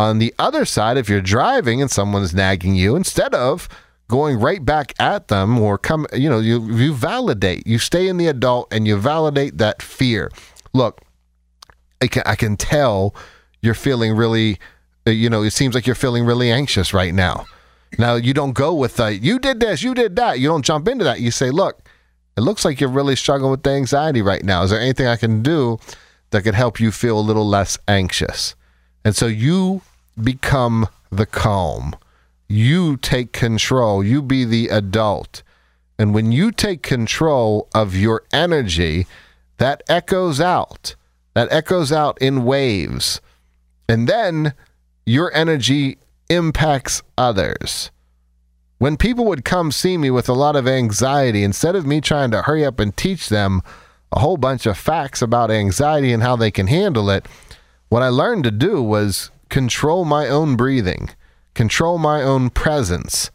On 0.00 0.18
the 0.18 0.34
other 0.38 0.64
side, 0.64 0.96
if 0.96 1.10
you're 1.10 1.20
driving 1.20 1.82
and 1.82 1.90
someone's 1.90 2.34
nagging 2.34 2.74
you, 2.74 2.96
instead 2.96 3.34
of 3.34 3.68
going 4.08 4.40
right 4.40 4.64
back 4.64 4.94
at 4.98 5.28
them 5.28 5.58
or 5.58 5.76
come 5.76 6.06
you 6.14 6.28
know 6.28 6.40
you 6.40 6.68
you 6.72 6.92
validate 6.92 7.64
you 7.66 7.78
stay 7.78 8.08
in 8.08 8.16
the 8.16 8.26
adult 8.26 8.66
and 8.72 8.86
you 8.86 8.96
validate 8.96 9.58
that 9.58 9.82
fear. 9.82 10.30
Look 10.72 11.02
i 12.00 12.06
can 12.06 12.22
i 12.24 12.34
can 12.34 12.56
tell 12.56 13.14
you're 13.60 13.74
feeling 13.74 14.16
really 14.16 14.58
uh, 15.06 15.10
you 15.10 15.28
know 15.28 15.42
it 15.42 15.50
seems 15.50 15.74
like 15.74 15.86
you're 15.86 15.94
feeling 15.94 16.24
really 16.24 16.50
anxious 16.50 16.94
right 16.94 17.12
now. 17.12 17.44
Now 17.98 18.14
you 18.14 18.32
don't 18.32 18.54
go 18.54 18.72
with 18.74 18.96
the 18.96 19.14
you 19.14 19.38
did 19.38 19.60
this 19.60 19.82
you 19.82 19.92
did 19.92 20.16
that. 20.16 20.40
You 20.40 20.48
don't 20.48 20.64
jump 20.64 20.88
into 20.88 21.04
that. 21.04 21.20
You 21.20 21.30
say 21.30 21.50
look 21.50 21.86
it 22.38 22.40
looks 22.40 22.64
like 22.64 22.80
you're 22.80 22.88
really 22.88 23.16
struggling 23.16 23.50
with 23.50 23.64
the 23.64 23.70
anxiety 23.70 24.22
right 24.22 24.42
now. 24.42 24.62
Is 24.62 24.70
there 24.70 24.80
anything 24.80 25.08
i 25.08 25.16
can 25.16 25.42
do 25.42 25.78
that 26.30 26.42
could 26.42 26.54
help 26.54 26.80
you 26.80 26.90
feel 26.90 27.18
a 27.18 27.20
little 27.20 27.46
less 27.46 27.76
anxious? 27.86 28.54
And 29.04 29.14
so 29.14 29.26
you 29.26 29.82
become 30.16 30.88
the 31.10 31.26
calm 31.26 31.94
you 32.50 32.96
take 32.96 33.32
control. 33.32 34.02
You 34.02 34.20
be 34.20 34.44
the 34.44 34.68
adult. 34.68 35.44
And 36.00 36.12
when 36.12 36.32
you 36.32 36.50
take 36.50 36.82
control 36.82 37.68
of 37.72 37.94
your 37.94 38.24
energy, 38.32 39.06
that 39.58 39.84
echoes 39.88 40.40
out. 40.40 40.96
That 41.34 41.46
echoes 41.52 41.92
out 41.92 42.18
in 42.20 42.44
waves. 42.44 43.20
And 43.88 44.08
then 44.08 44.54
your 45.06 45.32
energy 45.32 45.98
impacts 46.28 47.02
others. 47.16 47.92
When 48.78 48.96
people 48.96 49.26
would 49.26 49.44
come 49.44 49.70
see 49.70 49.96
me 49.96 50.10
with 50.10 50.28
a 50.28 50.32
lot 50.32 50.56
of 50.56 50.66
anxiety, 50.66 51.44
instead 51.44 51.76
of 51.76 51.86
me 51.86 52.00
trying 52.00 52.32
to 52.32 52.42
hurry 52.42 52.64
up 52.64 52.80
and 52.80 52.96
teach 52.96 53.28
them 53.28 53.62
a 54.10 54.18
whole 54.18 54.38
bunch 54.38 54.66
of 54.66 54.76
facts 54.76 55.22
about 55.22 55.52
anxiety 55.52 56.12
and 56.12 56.22
how 56.22 56.34
they 56.34 56.50
can 56.50 56.66
handle 56.66 57.10
it, 57.10 57.26
what 57.90 58.02
I 58.02 58.08
learned 58.08 58.42
to 58.44 58.50
do 58.50 58.82
was 58.82 59.30
control 59.50 60.04
my 60.04 60.28
own 60.28 60.56
breathing, 60.56 61.10
control 61.54 61.98
my 61.98 62.22
own 62.22 62.50
presence. 62.50 63.30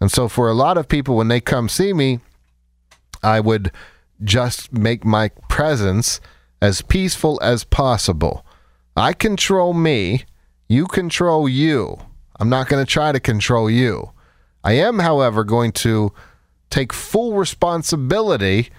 And 0.00 0.10
so 0.10 0.28
for 0.28 0.48
a 0.48 0.54
lot 0.54 0.78
of 0.78 0.88
people, 0.88 1.16
when 1.16 1.28
they 1.28 1.40
come 1.40 1.68
see 1.68 1.92
me, 1.92 2.20
I 3.22 3.40
would 3.40 3.72
just 4.22 4.72
make 4.72 5.04
my 5.04 5.30
presence 5.48 6.20
as 6.62 6.82
peaceful 6.82 7.38
as 7.42 7.64
possible. 7.64 8.46
I 8.96 9.12
control 9.12 9.74
me, 9.74 10.24
you 10.68 10.86
control 10.86 11.48
you. 11.48 11.98
I'm 12.40 12.48
not 12.48 12.68
going 12.68 12.84
to 12.84 12.90
try 12.90 13.12
to 13.12 13.20
control 13.20 13.70
you. 13.70 14.12
I 14.64 14.72
am, 14.72 14.98
however, 15.00 15.44
going 15.44 15.72
to 15.72 16.12
take 16.70 16.92
full 16.92 17.34
responsibility 17.34 18.70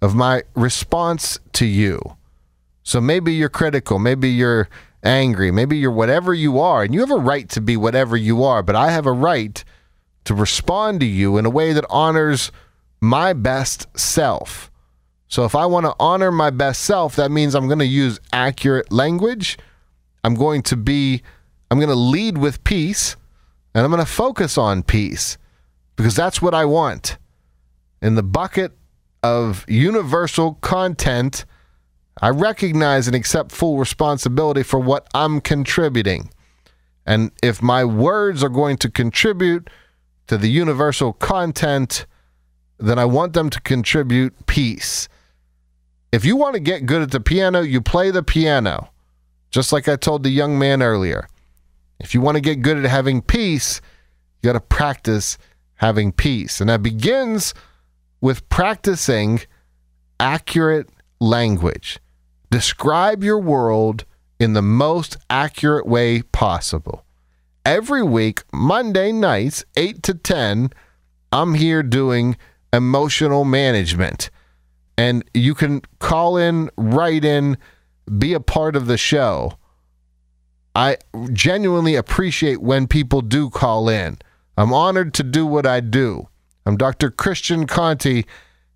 of 0.00 0.14
my 0.14 0.42
response 0.54 1.38
to 1.54 1.66
you. 1.66 2.16
So 2.82 3.00
maybe 3.00 3.32
you're 3.32 3.48
critical, 3.48 3.98
maybe 3.98 4.28
you're 4.28 4.68
angry, 5.04 5.50
maybe 5.50 5.76
you're 5.76 5.90
whatever 5.90 6.34
you 6.34 6.58
are, 6.58 6.82
and 6.82 6.94
you 6.94 7.00
have 7.00 7.10
a 7.10 7.16
right 7.16 7.48
to 7.50 7.60
be 7.60 7.76
whatever 7.76 8.16
you 8.16 8.42
are, 8.42 8.62
but 8.62 8.74
I 8.74 8.90
have 8.90 9.06
a 9.06 9.12
right 9.12 9.62
to 10.24 10.34
respond 10.34 11.00
to 11.00 11.06
you 11.06 11.36
in 11.36 11.46
a 11.46 11.50
way 11.50 11.72
that 11.72 11.84
honors 11.90 12.50
my 13.00 13.32
best 13.32 13.86
self. 13.98 14.70
So 15.28 15.44
if 15.44 15.54
I 15.54 15.66
want 15.66 15.84
to 15.86 15.94
honor 16.00 16.30
my 16.30 16.50
best 16.50 16.82
self, 16.82 17.16
that 17.16 17.30
means 17.30 17.54
I'm 17.54 17.66
going 17.66 17.78
to 17.80 17.86
use 17.86 18.18
accurate 18.32 18.92
language. 18.92 19.58
I'm 20.22 20.34
going 20.34 20.62
to 20.62 20.76
be, 20.76 21.22
I'm 21.70 21.78
going 21.78 21.88
to 21.88 21.94
lead 21.94 22.38
with 22.38 22.64
peace, 22.64 23.16
and 23.74 23.84
I'm 23.84 23.90
going 23.90 24.04
to 24.04 24.10
focus 24.10 24.56
on 24.56 24.82
peace 24.82 25.36
because 25.96 26.14
that's 26.14 26.40
what 26.40 26.54
I 26.54 26.64
want. 26.64 27.18
In 28.00 28.14
the 28.14 28.22
bucket 28.22 28.72
of 29.22 29.64
universal 29.68 30.54
content, 30.54 31.44
I 32.24 32.30
recognize 32.30 33.06
and 33.06 33.14
accept 33.14 33.52
full 33.52 33.76
responsibility 33.76 34.62
for 34.62 34.80
what 34.80 35.06
I'm 35.12 35.42
contributing. 35.42 36.30
And 37.04 37.30
if 37.42 37.60
my 37.60 37.84
words 37.84 38.42
are 38.42 38.48
going 38.48 38.78
to 38.78 38.90
contribute 38.90 39.68
to 40.28 40.38
the 40.38 40.48
universal 40.48 41.12
content, 41.12 42.06
then 42.78 42.98
I 42.98 43.04
want 43.04 43.34
them 43.34 43.50
to 43.50 43.60
contribute 43.60 44.46
peace. 44.46 45.06
If 46.12 46.24
you 46.24 46.34
want 46.34 46.54
to 46.54 46.60
get 46.60 46.86
good 46.86 47.02
at 47.02 47.10
the 47.10 47.20
piano, 47.20 47.60
you 47.60 47.82
play 47.82 48.10
the 48.10 48.22
piano, 48.22 48.88
just 49.50 49.70
like 49.70 49.86
I 49.86 49.96
told 49.96 50.22
the 50.22 50.30
young 50.30 50.58
man 50.58 50.80
earlier. 50.80 51.28
If 52.00 52.14
you 52.14 52.22
want 52.22 52.36
to 52.36 52.40
get 52.40 52.62
good 52.62 52.78
at 52.78 52.90
having 52.90 53.20
peace, 53.20 53.82
you 54.42 54.46
got 54.46 54.54
to 54.54 54.60
practice 54.60 55.36
having 55.74 56.10
peace. 56.10 56.58
And 56.62 56.70
that 56.70 56.82
begins 56.82 57.52
with 58.22 58.48
practicing 58.48 59.42
accurate 60.18 60.88
language. 61.20 62.00
Describe 62.54 63.24
your 63.24 63.40
world 63.40 64.04
in 64.38 64.52
the 64.52 64.62
most 64.62 65.16
accurate 65.28 65.88
way 65.88 66.22
possible. 66.22 67.04
Every 67.66 68.04
week, 68.04 68.44
Monday 68.52 69.10
nights, 69.10 69.64
8 69.76 70.04
to 70.04 70.14
10, 70.14 70.70
I'm 71.32 71.54
here 71.54 71.82
doing 71.82 72.36
emotional 72.72 73.44
management. 73.44 74.30
And 74.96 75.28
you 75.34 75.56
can 75.56 75.82
call 75.98 76.36
in, 76.36 76.70
write 76.76 77.24
in, 77.24 77.58
be 78.18 78.34
a 78.34 78.38
part 78.38 78.76
of 78.76 78.86
the 78.86 78.98
show. 78.98 79.54
I 80.76 80.98
genuinely 81.32 81.96
appreciate 81.96 82.62
when 82.62 82.86
people 82.86 83.20
do 83.20 83.50
call 83.50 83.88
in. 83.88 84.18
I'm 84.56 84.72
honored 84.72 85.12
to 85.14 85.24
do 85.24 85.44
what 85.44 85.66
I 85.66 85.80
do. 85.80 86.28
I'm 86.64 86.76
Dr. 86.76 87.10
Christian 87.10 87.66
Conte, 87.66 88.22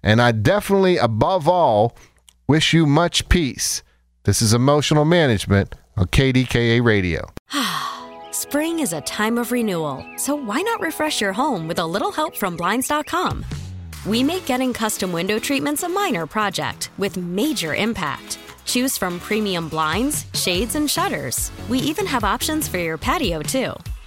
and 0.02 0.20
I 0.20 0.32
definitely, 0.32 0.96
above 0.96 1.46
all, 1.46 1.96
wish 2.48 2.72
you 2.72 2.86
much 2.86 3.28
peace. 3.28 3.82
This 4.24 4.40
is 4.40 4.54
Emotional 4.54 5.04
Management 5.04 5.74
on 5.98 6.06
KDKA 6.06 6.82
Radio. 6.82 7.30
Spring 8.32 8.78
is 8.78 8.94
a 8.94 9.02
time 9.02 9.36
of 9.36 9.52
renewal, 9.52 10.04
so 10.16 10.34
why 10.34 10.62
not 10.62 10.80
refresh 10.80 11.20
your 11.20 11.34
home 11.34 11.68
with 11.68 11.78
a 11.78 11.86
little 11.86 12.10
help 12.10 12.34
from 12.34 12.56
Blinds.com? 12.56 13.44
We 14.06 14.22
make 14.22 14.46
getting 14.46 14.72
custom 14.72 15.12
window 15.12 15.38
treatments 15.38 15.82
a 15.82 15.88
minor 15.88 16.26
project 16.26 16.90
with 16.96 17.18
major 17.18 17.74
impact. 17.74 18.38
Choose 18.64 18.96
from 18.96 19.20
premium 19.20 19.68
blinds, 19.68 20.24
shades, 20.32 20.74
and 20.74 20.90
shutters. 20.90 21.50
We 21.68 21.78
even 21.80 22.06
have 22.06 22.24
options 22.24 22.66
for 22.66 22.78
your 22.78 22.96
patio, 22.96 23.42
too. 23.42 23.74